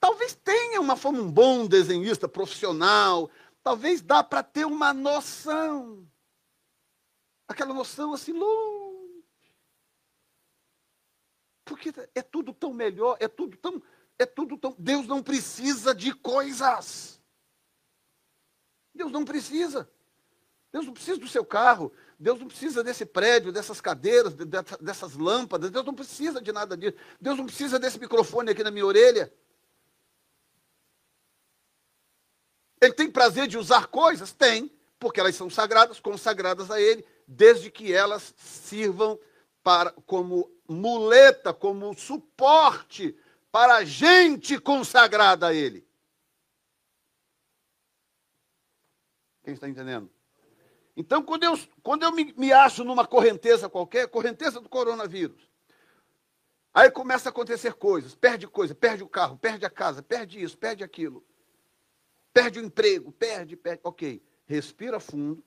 Talvez 0.00 0.34
tenha 0.34 0.80
uma 0.80 0.96
forma, 0.96 1.20
um 1.20 1.30
bom 1.30 1.66
desenhista 1.66 2.28
profissional, 2.28 3.30
talvez 3.62 4.00
dá 4.00 4.22
para 4.22 4.42
ter 4.42 4.64
uma 4.64 4.92
noção. 4.92 6.06
Aquela 7.46 7.72
noção 7.72 8.12
assim 8.12 8.32
longe. 8.32 9.24
Porque 11.64 11.92
é 12.14 12.22
tudo 12.22 12.52
tão 12.52 12.72
melhor, 12.72 13.16
é 13.20 13.28
tudo 13.28 13.56
tão, 13.56 13.82
é 14.18 14.26
tudo 14.26 14.56
tão. 14.56 14.74
Deus 14.78 15.06
não 15.06 15.22
precisa 15.22 15.94
de 15.94 16.14
coisas. 16.14 17.20
Deus 18.94 19.12
não 19.12 19.24
precisa. 19.24 19.90
Deus 20.72 20.86
não 20.86 20.92
precisa 20.92 21.18
do 21.18 21.28
seu 21.28 21.44
carro. 21.44 21.92
Deus 22.18 22.40
não 22.40 22.48
precisa 22.48 22.82
desse 22.82 23.06
prédio, 23.06 23.52
dessas 23.52 23.80
cadeiras, 23.80 24.34
dessas 24.34 25.14
lâmpadas. 25.14 25.70
Deus 25.70 25.86
não 25.86 25.94
precisa 25.94 26.40
de 26.40 26.52
nada 26.52 26.76
disso. 26.76 26.96
Deus 27.20 27.38
não 27.38 27.46
precisa 27.46 27.78
desse 27.78 27.98
microfone 27.98 28.50
aqui 28.50 28.64
na 28.64 28.70
minha 28.70 28.84
orelha. 28.84 29.32
Prazer 33.12 33.46
de 33.46 33.58
usar 33.58 33.86
coisas? 33.86 34.32
Tem, 34.32 34.70
porque 34.98 35.20
elas 35.20 35.34
são 35.34 35.48
sagradas, 35.48 36.00
consagradas 36.00 36.70
a 36.70 36.80
Ele, 36.80 37.04
desde 37.26 37.70
que 37.70 37.92
elas 37.92 38.34
sirvam 38.36 39.18
para 39.62 39.92
como 40.06 40.50
muleta, 40.68 41.52
como 41.52 41.94
suporte 41.94 43.16
para 43.50 43.76
a 43.76 43.84
gente 43.84 44.58
consagrada 44.58 45.48
a 45.48 45.54
Ele. 45.54 45.86
Quem 49.42 49.54
está 49.54 49.68
entendendo? 49.68 50.10
Então, 50.96 51.22
quando 51.22 51.44
eu, 51.44 51.58
quando 51.82 52.02
eu 52.02 52.12
me, 52.12 52.34
me 52.36 52.52
acho 52.52 52.82
numa 52.82 53.06
correnteza 53.06 53.68
qualquer, 53.68 54.08
correnteza 54.08 54.60
do 54.60 54.68
coronavírus, 54.68 55.48
aí 56.74 56.90
começa 56.90 57.28
a 57.28 57.30
acontecer 57.30 57.74
coisas, 57.74 58.14
perde 58.14 58.46
coisa, 58.48 58.74
perde 58.74 59.02
o 59.02 59.08
carro, 59.08 59.38
perde 59.38 59.64
a 59.64 59.70
casa, 59.70 60.02
perde 60.02 60.42
isso, 60.42 60.58
perde 60.58 60.82
aquilo, 60.82 61.24
perde 62.42 62.58
o 62.60 62.64
emprego, 62.64 63.12
perde, 63.12 63.56
perde. 63.56 63.80
Ok, 63.82 64.22
respira 64.46 65.00
fundo. 65.00 65.42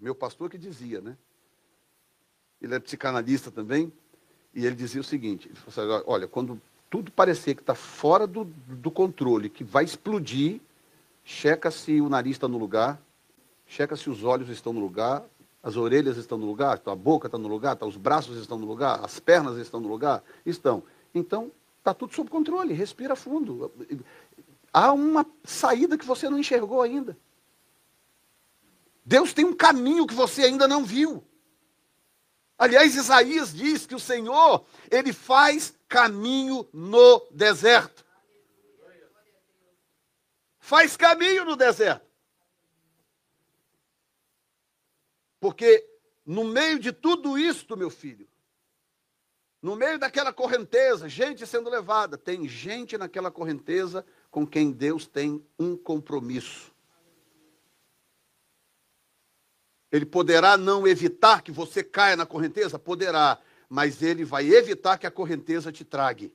Meu 0.00 0.14
pastor 0.14 0.50
que 0.50 0.58
dizia, 0.58 1.00
né? 1.00 1.16
Ele 2.60 2.74
é 2.74 2.78
psicanalista 2.78 3.50
também, 3.50 3.92
e 4.54 4.66
ele 4.66 4.74
dizia 4.74 5.00
o 5.00 5.04
seguinte: 5.04 5.48
ele 5.48 5.56
falou 5.56 5.96
assim, 5.96 6.04
olha, 6.06 6.28
quando 6.28 6.60
tudo 6.90 7.10
parecer 7.10 7.54
que 7.54 7.62
está 7.62 7.74
fora 7.74 8.26
do, 8.26 8.44
do 8.44 8.90
controle, 8.90 9.48
que 9.48 9.64
vai 9.64 9.84
explodir, 9.84 10.60
checa 11.24 11.70
se 11.70 12.00
o 12.00 12.08
nariz 12.08 12.32
está 12.32 12.48
no 12.48 12.58
lugar, 12.58 13.00
checa 13.66 13.96
se 13.96 14.08
os 14.08 14.24
olhos 14.24 14.48
estão 14.48 14.72
no 14.72 14.80
lugar, 14.80 15.24
as 15.62 15.76
orelhas 15.76 16.16
estão 16.16 16.38
no 16.38 16.46
lugar, 16.46 16.80
a 16.84 16.94
boca 16.94 17.28
está 17.28 17.38
no 17.38 17.48
lugar, 17.48 17.76
tá, 17.76 17.86
os 17.86 17.96
braços 17.96 18.38
estão 18.38 18.58
no 18.58 18.66
lugar, 18.66 19.04
as 19.04 19.18
pernas 19.20 19.56
estão 19.58 19.80
no 19.80 19.88
lugar, 19.88 20.22
estão. 20.44 20.82
Então, 21.14 21.50
está 21.78 21.94
tudo 21.94 22.14
sob 22.14 22.28
controle, 22.30 22.74
respira 22.74 23.16
fundo. 23.16 23.72
Há 24.72 24.92
uma 24.92 25.26
saída 25.44 25.96
que 25.96 26.04
você 26.04 26.28
não 26.28 26.38
enxergou 26.38 26.82
ainda. 26.82 27.18
Deus 29.04 29.32
tem 29.32 29.44
um 29.44 29.56
caminho 29.56 30.06
que 30.06 30.14
você 30.14 30.42
ainda 30.42 30.68
não 30.68 30.84
viu. 30.84 31.24
Aliás, 32.58 32.94
Isaías 32.94 33.54
diz 33.54 33.86
que 33.86 33.94
o 33.94 34.00
Senhor, 34.00 34.66
ele 34.90 35.12
faz 35.12 35.74
caminho 35.88 36.68
no 36.72 37.26
deserto. 37.30 38.04
Faz 40.58 40.96
caminho 40.96 41.44
no 41.46 41.56
deserto. 41.56 42.06
Porque 45.40 45.88
no 46.26 46.44
meio 46.44 46.78
de 46.78 46.92
tudo 46.92 47.38
isto, 47.38 47.76
meu 47.76 47.88
filho, 47.88 48.28
no 49.62 49.74
meio 49.74 49.98
daquela 49.98 50.32
correnteza, 50.32 51.08
gente 51.08 51.46
sendo 51.46 51.70
levada, 51.70 52.18
tem 52.18 52.46
gente 52.46 52.98
naquela 52.98 53.30
correnteza 53.30 54.04
com 54.30 54.46
quem 54.46 54.70
Deus 54.70 55.06
tem 55.06 55.44
um 55.58 55.76
compromisso. 55.76 56.72
Ele 59.90 60.04
poderá 60.04 60.56
não 60.56 60.86
evitar 60.86 61.42
que 61.42 61.50
você 61.50 61.82
caia 61.82 62.16
na 62.16 62.26
correnteza? 62.26 62.78
Poderá, 62.78 63.40
mas 63.68 64.02
ele 64.02 64.24
vai 64.24 64.46
evitar 64.52 64.98
que 64.98 65.06
a 65.06 65.10
correnteza 65.10 65.72
te 65.72 65.84
trague. 65.84 66.32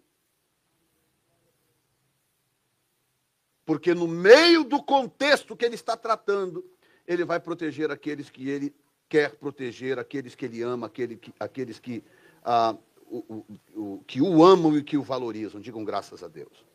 Porque 3.65 3.93
no 3.93 4.07
meio 4.07 4.63
do 4.63 4.81
contexto 4.81 5.55
que 5.55 5.63
ele 5.63 5.75
está 5.75 5.95
tratando, 5.95 6.65
ele 7.07 7.23
vai 7.23 7.39
proteger 7.39 7.91
aqueles 7.91 8.29
que 8.29 8.49
ele 8.49 8.75
quer 9.07 9.35
proteger, 9.35 9.99
aqueles 9.99 10.33
que 10.33 10.45
ele 10.45 10.61
ama, 10.61 10.87
aquele 10.87 11.15
que, 11.15 11.33
aqueles 11.39 11.79
que, 11.79 12.03
ah, 12.43 12.75
o, 13.05 13.17
o, 13.17 13.45
o, 13.79 14.03
que 14.07 14.21
o 14.21 14.43
amam 14.43 14.75
e 14.75 14.83
que 14.83 14.97
o 14.97 15.03
valorizam. 15.03 15.61
Digam 15.61 15.85
graças 15.85 16.23
a 16.23 16.27
Deus. 16.27 16.65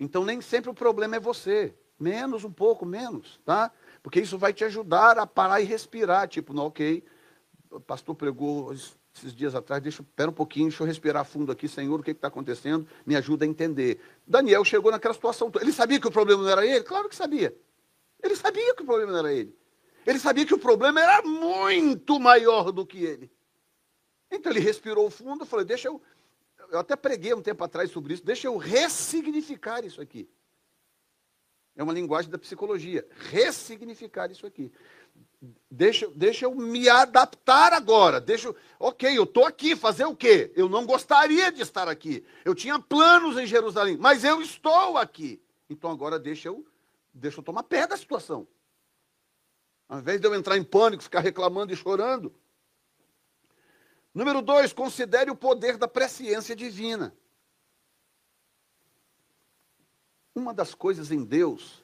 Então 0.00 0.24
nem 0.24 0.40
sempre 0.40 0.70
o 0.70 0.74
problema 0.74 1.16
é 1.16 1.20
você. 1.20 1.74
Menos, 1.98 2.42
um 2.42 2.50
pouco, 2.50 2.86
menos, 2.86 3.38
tá? 3.44 3.70
Porque 4.02 4.20
isso 4.20 4.38
vai 4.38 4.54
te 4.54 4.64
ajudar 4.64 5.18
a 5.18 5.26
parar 5.26 5.60
e 5.60 5.64
respirar. 5.64 6.26
Tipo, 6.26 6.54
não, 6.54 6.66
ok, 6.66 7.04
o 7.70 7.78
pastor 7.78 8.14
pregou 8.14 8.72
esses 8.72 9.34
dias 9.34 9.54
atrás, 9.54 9.82
deixa, 9.82 10.00
espera 10.00 10.30
um 10.30 10.34
pouquinho, 10.34 10.68
deixa 10.68 10.82
eu 10.82 10.86
respirar 10.86 11.26
fundo 11.26 11.52
aqui, 11.52 11.68
Senhor, 11.68 12.00
o 12.00 12.02
que 12.02 12.12
está 12.12 12.28
acontecendo? 12.28 12.88
Me 13.04 13.14
ajuda 13.14 13.44
a 13.44 13.48
entender. 13.48 14.00
Daniel 14.26 14.64
chegou 14.64 14.90
naquela 14.90 15.12
situação. 15.12 15.52
Ele 15.60 15.72
sabia 15.72 16.00
que 16.00 16.08
o 16.08 16.10
problema 16.10 16.42
não 16.42 16.50
era 16.50 16.64
ele? 16.64 16.82
Claro 16.82 17.06
que 17.06 17.14
sabia. 17.14 17.54
Ele 18.22 18.34
sabia 18.34 18.74
que 18.74 18.82
o 18.82 18.86
problema 18.86 19.12
não 19.12 19.18
era 19.18 19.32
ele. 19.34 19.54
Ele 20.06 20.18
sabia 20.18 20.46
que 20.46 20.54
o 20.54 20.58
problema 20.58 21.00
era 21.00 21.20
muito 21.22 22.18
maior 22.18 22.72
do 22.72 22.86
que 22.86 23.04
ele. 23.04 23.30
Então 24.30 24.50
ele 24.50 24.60
respirou 24.60 25.10
fundo 25.10 25.44
falou: 25.44 25.64
Deixa 25.64 25.88
eu. 25.88 26.00
Eu 26.70 26.78
até 26.78 26.94
preguei 26.96 27.34
um 27.34 27.42
tempo 27.42 27.62
atrás 27.64 27.90
sobre 27.90 28.14
isso, 28.14 28.24
deixa 28.24 28.46
eu 28.46 28.56
ressignificar 28.56 29.84
isso 29.84 30.00
aqui. 30.00 30.28
É 31.76 31.82
uma 31.82 31.92
linguagem 31.92 32.30
da 32.30 32.38
psicologia. 32.38 33.06
Ressignificar 33.30 34.30
isso 34.30 34.46
aqui. 34.46 34.72
Deixa, 35.70 36.06
deixa 36.14 36.44
eu 36.44 36.54
me 36.54 36.88
adaptar 36.88 37.72
agora. 37.72 38.20
Deixa, 38.20 38.54
ok, 38.78 39.16
eu 39.16 39.24
estou 39.24 39.46
aqui, 39.46 39.74
fazer 39.74 40.04
o 40.04 40.14
quê? 40.14 40.52
Eu 40.54 40.68
não 40.68 40.84
gostaria 40.84 41.50
de 41.50 41.62
estar 41.62 41.88
aqui. 41.88 42.24
Eu 42.44 42.54
tinha 42.54 42.78
planos 42.78 43.38
em 43.38 43.46
Jerusalém, 43.46 43.96
mas 43.96 44.24
eu 44.24 44.42
estou 44.42 44.98
aqui. 44.98 45.42
Então 45.68 45.90
agora 45.90 46.18
deixa 46.18 46.48
eu, 46.48 46.66
deixa 47.14 47.40
eu 47.40 47.44
tomar 47.44 47.62
pé 47.62 47.86
da 47.86 47.96
situação. 47.96 48.46
Ao 49.88 49.98
invés 49.98 50.20
de 50.20 50.26
eu 50.26 50.34
entrar 50.34 50.56
em 50.56 50.64
pânico, 50.64 51.02
ficar 51.02 51.20
reclamando 51.20 51.72
e 51.72 51.76
chorando. 51.76 52.32
Número 54.14 54.42
dois, 54.42 54.72
considere 54.72 55.30
o 55.30 55.36
poder 55.36 55.76
da 55.76 55.86
presciência 55.86 56.56
divina. 56.56 57.14
Uma 60.34 60.52
das 60.52 60.74
coisas 60.74 61.10
em 61.10 61.24
Deus 61.24 61.82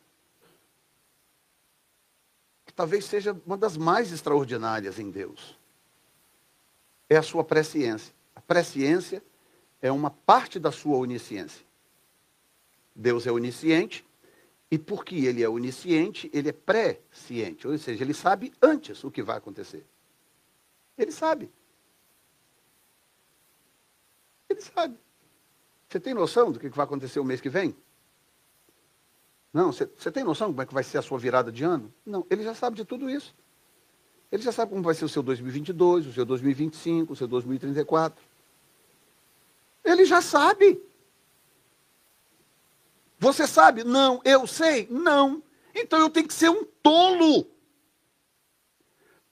que 2.65 2.73
talvez 2.73 3.05
seja 3.05 3.41
uma 3.47 3.57
das 3.57 3.77
mais 3.77 4.11
extraordinárias 4.11 4.99
em 4.99 5.11
Deus 5.11 5.57
é 7.09 7.17
a 7.17 7.23
sua 7.23 7.45
presciência. 7.45 8.13
A 8.35 8.41
presciência 8.41 9.23
é 9.81 9.91
uma 9.93 10.11
parte 10.11 10.59
da 10.59 10.73
sua 10.73 10.97
onisciência. 10.97 11.65
Deus 12.95 13.27
é 13.27 13.31
onisciente 13.31 14.05
e 14.71 14.79
porque 14.79 15.15
ele 15.15 15.43
é 15.43 15.49
onisciente, 15.49 16.29
ele 16.33 16.49
é 16.49 16.53
pré-ciente, 16.53 17.69
ou 17.69 17.79
seja, 17.79 18.03
ele 18.03 18.15
sabe 18.15 18.53
antes 18.61 19.05
o 19.05 19.11
que 19.11 19.23
vai 19.23 19.37
acontecer. 19.37 19.85
Ele 20.99 21.13
sabe. 21.13 21.51
Ele 24.57 24.63
sabe. 24.63 24.99
Você 25.87 26.01
tem 26.01 26.15
noção 26.15 26.51
do 26.51 26.59
que 26.59 26.69
vai 26.71 26.85
acontecer 26.85 27.21
o 27.21 27.25
mês 27.25 27.43
que 27.43 27.51
vem? 27.51 27.77
Não, 29.53 29.71
você, 29.71 29.85
você 29.85 30.11
tem 30.11 30.25
noção 30.25 30.49
como 30.49 30.63
é 30.63 30.67
que 30.67 30.73
vai 30.73 30.83
ser 30.83 30.97
a 30.97 31.03
sua 31.03 31.19
virada 31.19 31.53
de 31.53 31.63
ano? 31.63 31.93
Não, 32.05 32.27
ele 32.31 32.43
já 32.43 32.55
sabe 32.55 32.75
de 32.77 32.85
tudo 32.85 33.11
isso. 33.11 33.35
Ele 34.33 34.43
já 34.43 34.51
sabe 34.51 34.71
como 34.71 34.83
vai 34.83 34.95
ser 34.95 35.05
o 35.05 35.09
seu 35.09 35.23
2022, 35.23 36.07
o 36.07 36.13
seu 36.13 36.25
2025, 36.25 37.13
o 37.13 37.17
seu 37.17 37.29
2034. 37.29 38.25
Ele 39.85 40.05
já 40.07 40.23
sabe. 40.23 40.83
Você 43.19 43.47
sabe? 43.47 43.85
Não. 43.85 44.21
Eu 44.25 44.47
sei? 44.47 44.89
Não. 44.91 45.43
Então 45.75 46.01
eu 46.01 46.09
tenho 46.09 46.27
que 46.27 46.35
ser 46.35 46.49
um 46.49 46.65
tolo 46.83 47.47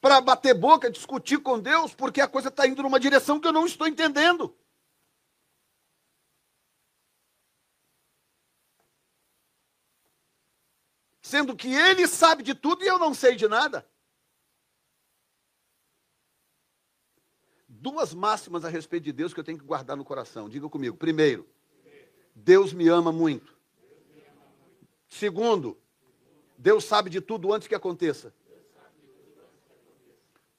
para 0.01 0.21
bater 0.21 0.53
boca, 0.53 0.91
discutir 0.91 1.39
com 1.39 1.59
Deus, 1.59 1.95
porque 1.95 2.21
a 2.21 2.29
coisa 2.29 2.49
está 2.49 2.67
indo 2.67 2.83
numa 2.83 3.01
direção 3.01 3.41
que 3.41 3.49
eu 3.49 3.53
não 3.53 3.67
estou 3.67 3.89
entendendo. 3.89 4.55
Sendo 11.25 11.57
que 11.57 11.73
ele 11.73 12.07
sabe 12.07 12.43
de 12.43 12.55
tudo 12.55 12.85
e 12.85 12.87
eu 12.87 12.99
não 12.99 13.15
sei 13.15 13.35
de 13.35 13.49
nada. 13.49 13.89
Duas 17.67 18.13
máximas 18.13 18.63
a 18.63 18.69
respeito 18.69 19.05
de 19.05 19.13
Deus 19.13 19.33
que 19.33 19.41
eu 19.41 19.45
tenho 19.45 19.59
que 19.59 19.65
guardar 19.65 19.97
no 19.97 20.05
coração. 20.05 20.51
Diga 20.51 20.69
comigo. 20.69 20.99
Primeiro, 20.99 21.49
Deus 22.35 22.75
me 22.75 22.89
ama 22.89 23.11
muito. 23.11 23.57
Segundo, 25.09 25.81
Deus 26.59 26.85
sabe 26.85 27.09
de 27.09 27.23
tudo 27.23 27.55
antes 27.55 27.67
que 27.67 27.75
aconteça. 27.75 28.35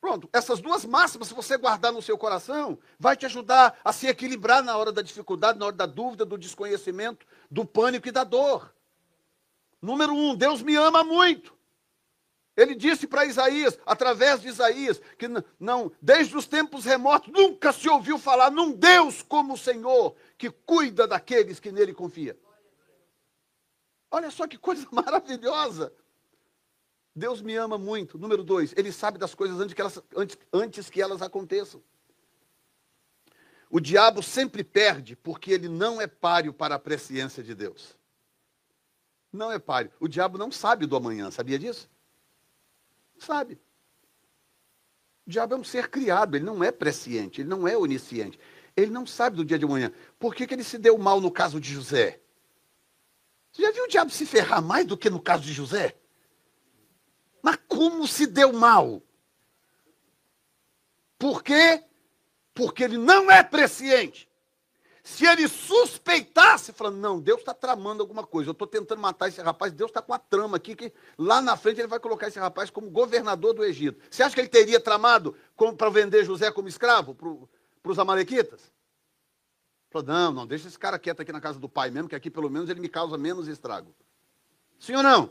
Pronto, 0.02 0.28
essas 0.34 0.60
duas 0.60 0.84
máximas, 0.84 1.28
se 1.28 1.36
você 1.36 1.58
guardar 1.58 1.94
no 1.94 2.02
seu 2.02 2.18
coração, 2.18 2.80
vai 3.00 3.16
te 3.16 3.28
ajudar 3.28 3.80
a 3.84 3.94
se 3.94 4.08
equilibrar 4.08 4.64
na 4.64 4.76
hora 4.76 4.92
da 4.92 5.04
dificuldade, 5.04 5.60
na 5.60 5.68
hora 5.68 5.76
da 5.76 5.86
dúvida, 5.86 6.26
do 6.26 6.40
desconhecimento, 6.40 7.24
do 7.52 7.64
pânico 7.64 8.08
e 8.08 8.12
da 8.12 8.24
dor. 8.24 8.75
Número 9.86 10.14
um, 10.14 10.36
Deus 10.36 10.62
me 10.62 10.76
ama 10.76 11.04
muito. 11.04 11.56
Ele 12.58 12.74
disse 12.74 13.06
para 13.06 13.26
Isaías, 13.26 13.78
através 13.86 14.42
de 14.42 14.48
Isaías, 14.48 15.02
que 15.18 15.28
não, 15.60 15.92
desde 16.02 16.36
os 16.36 16.48
tempos 16.48 16.86
remotos, 16.86 17.32
nunca 17.32 17.72
se 17.74 17.88
ouviu 17.90 18.18
falar 18.18 18.50
num 18.50 18.72
Deus 18.72 19.22
como 19.22 19.54
o 19.54 19.58
Senhor, 19.58 20.16
que 20.38 20.50
cuida 20.50 21.06
daqueles 21.06 21.60
que 21.60 21.72
nele 21.72 21.94
confiam. 21.94 22.36
Olha 24.10 24.32
só 24.32 24.48
que 24.48 24.58
coisa 24.58 24.88
maravilhosa. 24.92 25.94
Deus 27.14 27.42
me 27.42 27.56
ama 27.56 27.78
muito. 27.78 28.18
Número 28.18 28.44
dois, 28.44 28.74
Ele 28.78 28.92
sabe 28.92 29.18
das 29.18 29.36
coisas 29.36 29.60
antes 29.60 29.74
que 29.74 29.82
elas, 29.82 30.02
antes, 30.16 30.38
antes 30.52 30.90
que 30.90 31.02
elas 31.02 31.22
aconteçam. 31.22 31.84
O 33.70 33.80
diabo 33.80 34.24
sempre 34.24 34.64
perde 34.64 35.16
porque 35.16 35.52
ele 35.52 35.68
não 35.68 36.00
é 36.00 36.08
páreo 36.08 36.54
para 36.54 36.76
a 36.76 36.80
presciência 36.80 37.44
de 37.44 37.54
Deus. 37.54 37.95
Não 39.36 39.52
é 39.52 39.60
páreo. 39.60 39.92
O 40.00 40.08
diabo 40.08 40.38
não 40.38 40.52
sabe 40.52 40.86
do 40.86 40.96
amanhã, 40.96 41.30
sabia 41.30 41.60
disso? 41.60 41.90
Sabe. 43.20 43.60
O 45.28 45.30
diabo 45.30 45.56
é 45.56 45.58
um 45.58 45.64
ser 45.64 45.90
criado, 45.90 46.36
ele 46.36 46.46
não 46.46 46.64
é 46.64 46.72
presciente, 46.72 47.42
ele 47.42 47.50
não 47.50 47.68
é 47.68 47.78
onisciente. 47.78 48.40
Ele 48.76 48.92
não 48.92 49.06
sabe 49.06 49.38
do 49.38 49.46
dia 49.46 49.58
de 49.58 49.66
amanhã. 49.66 49.92
Por 50.20 50.36
que, 50.36 50.46
que 50.46 50.54
ele 50.54 50.64
se 50.64 50.78
deu 50.78 50.98
mal 50.98 51.22
no 51.22 51.32
caso 51.32 51.60
de 51.60 51.72
José? 51.74 52.22
Você 53.52 53.62
já 53.62 53.72
viu 53.72 53.86
o 53.86 53.88
diabo 53.88 54.12
se 54.12 54.26
ferrar 54.26 54.62
mais 54.62 54.86
do 54.86 54.98
que 54.98 55.10
no 55.10 55.22
caso 55.22 55.44
de 55.44 55.54
José? 55.54 55.96
Mas 57.42 57.58
como 57.68 58.08
se 58.08 58.28
deu 58.28 58.52
mal? 58.52 59.02
Por 61.18 61.42
quê? 61.42 61.84
Porque 62.54 62.84
ele 62.84 62.98
não 62.98 63.32
é 63.32 63.42
presciente. 63.44 64.30
Se 65.06 65.24
ele 65.24 65.48
suspeitasse, 65.48 66.74
falando, 66.74 66.98
não, 66.98 67.20
Deus 67.22 67.40
está 67.40 67.54
tramando 67.54 68.02
alguma 68.02 68.26
coisa, 68.26 68.50
eu 68.50 68.54
estou 68.54 68.66
tentando 68.68 69.00
matar 69.00 69.28
esse 69.28 69.40
rapaz, 69.40 69.72
Deus 69.72 69.92
está 69.92 70.02
com 70.02 70.12
a 70.16 70.18
trama 70.18 70.58
aqui, 70.58 70.76
que 70.76 70.92
lá 71.16 71.44
na 71.44 71.56
frente 71.56 71.80
ele 71.80 71.88
vai 71.88 72.00
colocar 72.00 72.28
esse 72.28 72.40
rapaz 72.40 72.72
como 72.72 72.90
governador 72.90 73.54
do 73.54 73.64
Egito. 73.64 74.02
Você 74.10 74.24
acha 74.24 74.34
que 74.34 74.42
ele 74.42 74.48
teria 74.48 74.80
tramado 74.80 75.38
para 75.78 75.92
vender 75.92 76.26
José 76.26 76.52
como 76.52 76.68
escravo 76.68 77.14
para 77.14 77.92
os 77.92 78.00
amalequitas? 78.00 78.74
Falou, 79.92 80.08
não, 80.08 80.32
não, 80.34 80.48
deixa 80.48 80.68
esse 80.68 80.80
cara 80.80 80.98
quieto 80.98 81.22
aqui 81.22 81.32
na 81.32 81.40
casa 81.40 81.60
do 81.60 81.70
pai 81.70 81.92
mesmo, 81.92 82.10
que 82.10 82.16
aqui 82.16 82.32
pelo 82.32 82.50
menos 82.50 82.68
ele 82.68 82.80
me 82.80 82.90
causa 82.90 83.16
menos 83.16 83.48
estrago. 83.48 83.94
Sim 84.80 84.96
ou 84.96 85.04
não? 85.04 85.30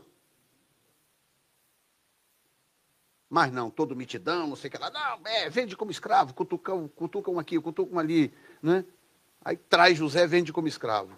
Mas 3.29 3.51
não, 3.51 3.69
todo 3.69 3.93
mitidão, 3.93 4.47
não 4.47 4.55
sei 4.55 4.69
o 4.69 4.71
que 4.71 4.77
lá. 4.77 4.89
Não, 4.89 5.19
é, 5.27 5.49
vende 5.49 5.75
como 5.75 5.91
escravo, 5.91 6.33
cutucam, 6.33 6.87
cutucam 6.87 7.37
aqui, 7.37 7.59
cutucam 7.59 7.99
ali, 7.99 8.33
né? 8.63 8.85
Aí 9.45 9.55
traz 9.55 9.95
José, 9.95 10.25
vende 10.25 10.51
como 10.51 10.67
escravo. 10.67 11.11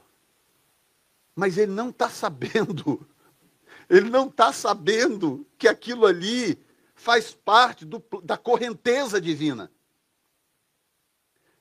Mas 1.34 1.58
ele 1.58 1.72
não 1.72 1.90
está 1.90 2.10
sabendo, 2.10 3.08
ele 3.90 4.10
não 4.10 4.28
está 4.28 4.52
sabendo 4.52 5.48
que 5.58 5.66
aquilo 5.66 6.06
ali 6.06 6.62
faz 6.94 7.32
parte 7.34 7.86
do, 7.86 8.04
da 8.22 8.36
correnteza 8.36 9.22
divina. 9.22 9.72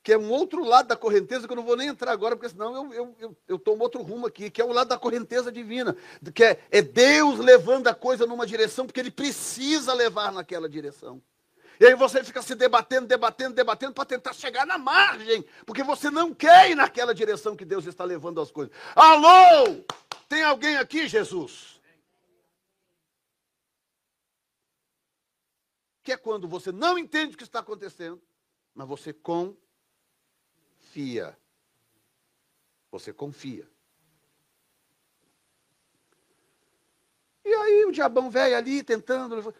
Que 0.02 0.12
é 0.12 0.18
um 0.18 0.30
outro 0.30 0.64
lado 0.64 0.88
da 0.88 0.96
correnteza 0.96 1.46
que 1.46 1.52
eu 1.52 1.56
não 1.56 1.64
vou 1.64 1.76
nem 1.76 1.88
entrar 1.88 2.10
agora, 2.10 2.34
porque 2.34 2.48
senão 2.48 2.74
eu, 2.74 2.94
eu, 2.94 3.16
eu, 3.20 3.36
eu 3.46 3.58
tomo 3.58 3.82
outro 3.82 4.02
rumo 4.02 4.26
aqui, 4.26 4.50
que 4.50 4.60
é 4.60 4.64
o 4.64 4.72
lado 4.72 4.88
da 4.88 4.98
correnteza 4.98 5.52
divina. 5.52 5.96
Que 6.34 6.44
é, 6.44 6.60
é 6.70 6.82
Deus 6.82 7.38
levando 7.38 7.86
a 7.86 7.94
coisa 7.94 8.26
numa 8.26 8.46
direção, 8.46 8.86
porque 8.86 9.00
Ele 9.00 9.10
precisa 9.10 9.92
levar 9.92 10.32
naquela 10.32 10.68
direção. 10.68 11.22
E 11.78 11.86
aí 11.86 11.94
você 11.94 12.24
fica 12.24 12.40
se 12.42 12.54
debatendo, 12.54 13.06
debatendo, 13.06 13.54
debatendo 13.54 13.92
para 13.92 14.04
tentar 14.04 14.32
chegar 14.32 14.66
na 14.66 14.78
margem, 14.78 15.44
porque 15.64 15.82
você 15.82 16.10
não 16.10 16.34
quer 16.34 16.70
ir 16.70 16.74
naquela 16.74 17.14
direção 17.14 17.54
que 17.56 17.64
Deus 17.64 17.86
está 17.86 18.04
levando 18.04 18.40
as 18.40 18.50
coisas. 18.50 18.74
Alô? 18.94 19.84
Tem 20.28 20.42
alguém 20.42 20.76
aqui, 20.76 21.06
Jesus? 21.06 21.80
Que 26.02 26.12
é 26.12 26.16
quando 26.16 26.48
você 26.48 26.72
não 26.72 26.96
entende 26.96 27.34
o 27.34 27.36
que 27.38 27.44
está 27.44 27.58
acontecendo, 27.60 28.22
mas 28.74 28.88
você 28.88 29.12
confia. 29.12 29.46
Você 32.90 33.12
confia. 33.12 33.68
E 37.44 37.54
aí 37.54 37.84
o 37.84 37.92
diabão 37.92 38.30
velho 38.30 38.56
ali 38.56 38.82
tentando. 38.82 39.54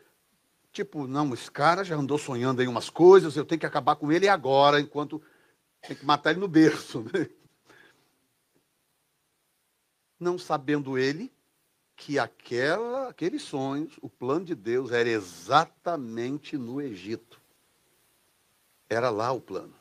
Tipo, 0.77 1.07
não, 1.07 1.33
esse 1.33 1.51
cara 1.51 1.83
já 1.83 1.97
andou 1.97 2.19
sonhando 2.19 2.63
em 2.63 2.69
umas 2.69 2.91
coisas, 2.91 3.35
eu 3.35 3.47
tenho 3.47 3.59
que 3.59 3.65
acabar 3.65 3.97
com 3.97 4.13
ele 4.13 4.29
agora, 4.29 4.79
enquanto 4.79 5.23
tem 5.81 5.97
que 5.97 6.05
matar 6.05 6.33
ele 6.33 6.41
no 6.41 6.47
berço. 6.49 7.03
Né? 7.15 7.31
Não 10.21 10.39
sabendo 10.39 10.99
ele 10.99 11.33
que 11.97 12.19
aquela, 12.19 13.09
aqueles 13.09 13.41
sonhos, 13.41 13.99
o 14.03 14.09
plano 14.11 14.45
de 14.45 14.55
Deus 14.55 14.93
era 14.93 15.09
exatamente 15.09 16.59
no 16.59 16.79
Egito. 16.79 17.41
Era 18.87 19.09
lá 19.09 19.33
o 19.33 19.41
plano. 19.41 19.75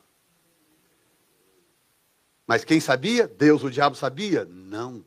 Mas 2.46 2.64
quem 2.64 2.80
sabia? 2.80 3.28
Deus, 3.28 3.62
o 3.62 3.70
diabo 3.70 3.96
sabia? 3.96 4.46
Não. 4.46 5.04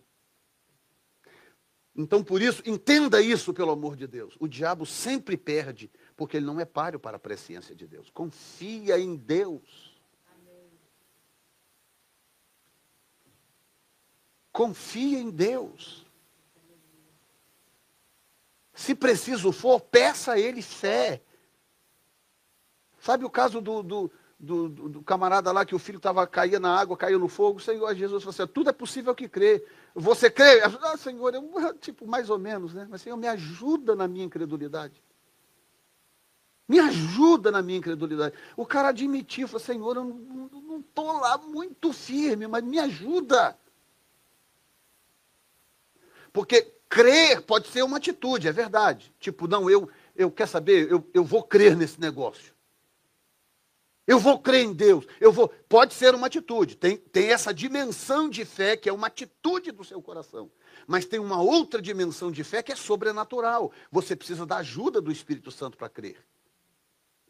Então, 2.00 2.24
por 2.24 2.42
isso, 2.42 2.64
entenda 2.66 3.22
isso, 3.22 3.54
pelo 3.54 3.72
amor 3.72 3.98
de 3.98 4.08
Deus. 4.08 4.34
O 4.40 4.48
diabo 4.48 4.86
sempre 4.86 5.36
perde, 5.36 5.92
porque 6.16 6.38
ele 6.38 6.46
não 6.46 6.58
é 6.58 6.64
páreo 6.64 6.98
para 6.98 7.18
a 7.18 7.20
presciência 7.20 7.76
de 7.76 7.86
Deus. 7.86 8.10
Confia 8.10 8.98
em 8.98 9.18
Deus. 9.18 10.00
Confia 14.50 15.20
em 15.20 15.30
Deus. 15.30 16.06
Se 18.74 18.96
preciso 18.96 19.52
for, 19.52 19.82
peça 19.82 20.32
a 20.32 20.40
Ele 20.40 20.62
fé. 20.62 21.22
Sabe 23.02 23.26
o 23.26 23.30
caso 23.30 23.60
do, 23.60 23.84
do, 23.84 24.12
do, 24.40 24.70
do, 24.70 25.04
camarada 25.04 25.52
lá 25.52 25.66
que 25.66 25.76
o 25.76 25.80
filho 25.80 25.98
estava 25.98 26.26
caía 26.26 26.62
na 26.62 26.80
água, 26.80 26.96
caiu 26.96 27.20
no 27.20 27.28
fogo? 27.28 27.60
Senhor 27.60 27.94
Jesus 27.94 28.24
falou 28.24 28.34
assim: 28.34 28.54
tudo 28.54 28.70
é 28.70 28.74
possível 28.74 29.14
que 29.14 29.28
crê. 29.28 29.66
Você 29.96 30.30
crê? 30.30 30.62
Ah, 30.62 30.98
Senhor, 30.98 31.34
eu, 31.34 31.74
tipo, 31.80 32.08
mais 32.08 32.30
ou 32.30 32.40
menos, 32.40 32.74
né? 32.74 32.88
Mas, 32.90 33.02
Senhor, 33.02 33.18
me 33.18 33.28
ajuda 33.28 33.96
na 33.96 34.08
minha 34.08 34.26
incredulidade. 34.26 35.02
Me 36.68 36.80
ajuda 36.80 37.52
na 37.52 37.62
minha 37.62 37.80
incredulidade. 37.80 38.36
O 38.56 38.66
cara 38.66 38.90
admitiu, 38.90 39.48
falou, 39.48 39.60
Senhor, 39.60 39.96
eu 39.96 40.04
não 40.06 40.80
estou 40.80 41.12
lá 41.20 41.38
muito 41.38 41.92
firme, 41.92 42.48
mas 42.48 42.64
me 42.64 42.78
ajuda. 42.78 43.58
Porque 46.32 46.62
crer 46.88 47.42
pode 47.42 47.68
ser 47.70 47.84
uma 47.84 47.98
atitude, 47.98 48.48
é 48.48 48.52
verdade. 48.52 49.14
Tipo, 49.20 49.48
não, 49.48 49.70
eu, 49.70 49.90
eu 50.16 50.30
quer 50.30 50.48
saber, 50.48 50.92
eu, 50.92 51.04
eu 51.14 51.24
vou 51.24 51.42
crer 51.42 51.76
nesse 51.76 52.00
negócio. 52.00 52.54
Eu 54.10 54.18
vou 54.18 54.40
crer 54.40 54.66
em 54.66 54.74
Deus. 54.74 55.06
Eu 55.22 55.32
vou. 55.32 55.50
Pode 55.50 55.94
ser 55.94 56.16
uma 56.16 56.26
atitude. 56.26 56.76
Tem, 56.76 56.98
tem 56.98 57.30
essa 57.30 57.54
dimensão 57.54 58.28
de 58.28 58.44
fé 58.44 58.76
que 58.76 58.90
é 58.90 58.92
uma 58.92 59.06
atitude 59.06 59.72
do 59.72 59.84
seu 59.84 60.02
coração. 60.02 60.50
Mas 60.88 61.06
tem 61.06 61.20
uma 61.20 61.40
outra 61.40 61.80
dimensão 61.80 62.32
de 62.32 62.44
fé 62.44 62.64
que 62.64 62.72
é 62.72 62.76
sobrenatural. 62.76 63.72
Você 63.92 64.16
precisa 64.16 64.48
da 64.48 64.58
ajuda 64.58 65.00
do 65.00 65.12
Espírito 65.12 65.52
Santo 65.52 65.78
para 65.78 65.90
crer. 65.90 66.26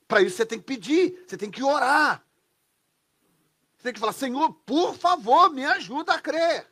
Para 0.07 0.21
isso 0.21 0.37
você 0.37 0.45
tem 0.45 0.57
que 0.57 0.63
pedir, 0.63 1.21
você 1.27 1.35
tem 1.35 1.51
que 1.51 1.61
orar. 1.61 2.25
Você 3.75 3.83
tem 3.83 3.93
que 3.93 3.99
falar, 3.99 4.13
Senhor, 4.13 4.53
por 4.65 4.95
favor, 4.95 5.51
me 5.51 5.65
ajuda 5.65 6.13
a 6.13 6.21
crer. 6.21 6.65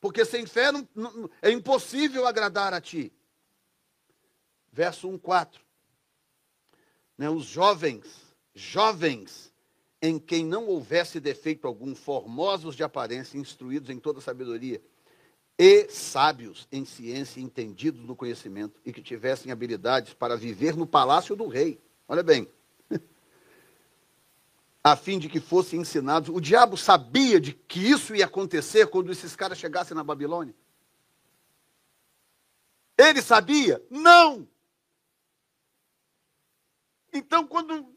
Porque 0.00 0.24
sem 0.24 0.46
fé 0.46 0.72
não, 0.72 0.88
não, 0.96 1.30
é 1.40 1.52
impossível 1.52 2.26
agradar 2.26 2.74
a 2.74 2.80
ti. 2.80 3.12
Verso 4.72 5.08
1, 5.08 5.16
4. 5.16 5.64
Né, 7.16 7.30
os 7.30 7.44
jovens 7.44 8.25
jovens 8.56 9.52
em 10.00 10.18
quem 10.18 10.44
não 10.44 10.66
houvesse 10.66 11.20
defeito 11.20 11.66
algum, 11.66 11.94
formosos 11.94 12.74
de 12.74 12.82
aparência, 12.82 13.38
instruídos 13.38 13.90
em 13.90 13.98
toda 13.98 14.20
sabedoria, 14.20 14.80
e 15.58 15.88
sábios 15.88 16.66
em 16.72 16.84
ciência, 16.84 17.40
entendidos 17.40 18.02
no 18.04 18.16
conhecimento, 18.16 18.80
e 18.84 18.92
que 18.92 19.02
tivessem 19.02 19.52
habilidades 19.52 20.14
para 20.14 20.36
viver 20.36 20.74
no 20.74 20.86
palácio 20.86 21.36
do 21.36 21.46
rei. 21.46 21.80
Olha 22.08 22.22
bem. 22.22 22.48
A 24.82 24.96
fim 24.96 25.18
de 25.18 25.28
que 25.28 25.40
fossem 25.40 25.80
ensinados. 25.80 26.28
O 26.28 26.40
diabo 26.40 26.76
sabia 26.76 27.40
de 27.40 27.52
que 27.52 27.80
isso 27.80 28.14
ia 28.14 28.26
acontecer 28.26 28.86
quando 28.86 29.10
esses 29.12 29.34
caras 29.34 29.58
chegassem 29.58 29.94
na 29.94 30.04
Babilônia? 30.04 30.54
Ele 32.96 33.20
sabia? 33.20 33.82
Não! 33.90 34.46
Então, 37.12 37.46
quando 37.46 37.95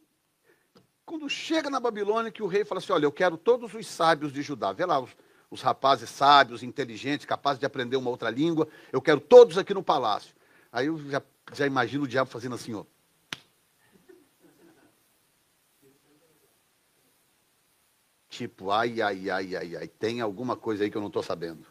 quando 1.10 1.28
chega 1.28 1.72
na 1.72 1.80
Babilônia, 1.80 2.32
que 2.32 2.44
o 2.44 2.46
rei 2.46 2.64
fala 2.64 2.78
assim: 2.78 2.94
Olha, 2.94 3.06
eu 3.06 3.12
quero 3.12 3.36
todos 3.36 3.74
os 3.74 3.88
sábios 3.88 4.32
de 4.32 4.44
Judá. 4.44 4.72
Vê 4.72 4.86
lá 4.86 5.00
os, 5.00 5.10
os 5.50 5.60
rapazes 5.60 6.08
sábios, 6.08 6.62
inteligentes, 6.62 7.26
capazes 7.26 7.60
de 7.60 7.66
aprender 7.66 7.98
uma 7.98 8.12
outra 8.12 8.30
língua. 8.30 8.68
Eu 8.92 9.02
quero 9.02 9.20
todos 9.20 9.58
aqui 9.58 9.74
no 9.74 9.82
palácio. 9.82 10.36
Aí 10.72 10.86
eu 10.86 11.00
já, 11.10 11.20
já 11.52 11.66
imagino 11.66 12.04
o 12.04 12.08
diabo 12.08 12.30
fazendo 12.30 12.54
assim: 12.54 12.76
ó. 12.76 12.86
Tipo, 18.30 18.70
ai, 18.70 19.02
ai, 19.02 19.32
ai, 19.32 19.56
ai, 19.56 19.76
ai, 19.78 19.88
tem 19.88 20.22
alguma 20.22 20.56
coisa 20.56 20.84
aí 20.84 20.92
que 20.92 20.96
eu 20.96 21.02
não 21.02 21.08
estou 21.08 21.24
sabendo. 21.24 21.66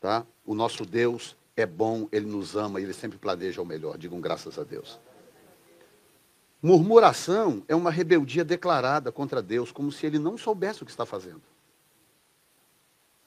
Tá? 0.00 0.24
O 0.46 0.54
nosso 0.54 0.86
Deus 0.86 1.36
é 1.56 1.66
bom, 1.66 2.08
ele 2.12 2.26
nos 2.26 2.54
ama, 2.54 2.80
ele 2.80 2.94
sempre 2.94 3.18
planeja 3.18 3.60
o 3.60 3.66
melhor. 3.66 3.98
Digam 3.98 4.20
graças 4.20 4.56
a 4.56 4.62
Deus. 4.62 5.00
Murmuração 6.60 7.62
é 7.68 7.74
uma 7.74 7.90
rebeldia 7.90 8.44
declarada 8.44 9.12
contra 9.12 9.40
Deus, 9.40 9.70
como 9.70 9.92
se 9.92 10.04
ele 10.06 10.18
não 10.18 10.36
soubesse 10.36 10.82
o 10.82 10.84
que 10.84 10.90
está 10.90 11.06
fazendo. 11.06 11.42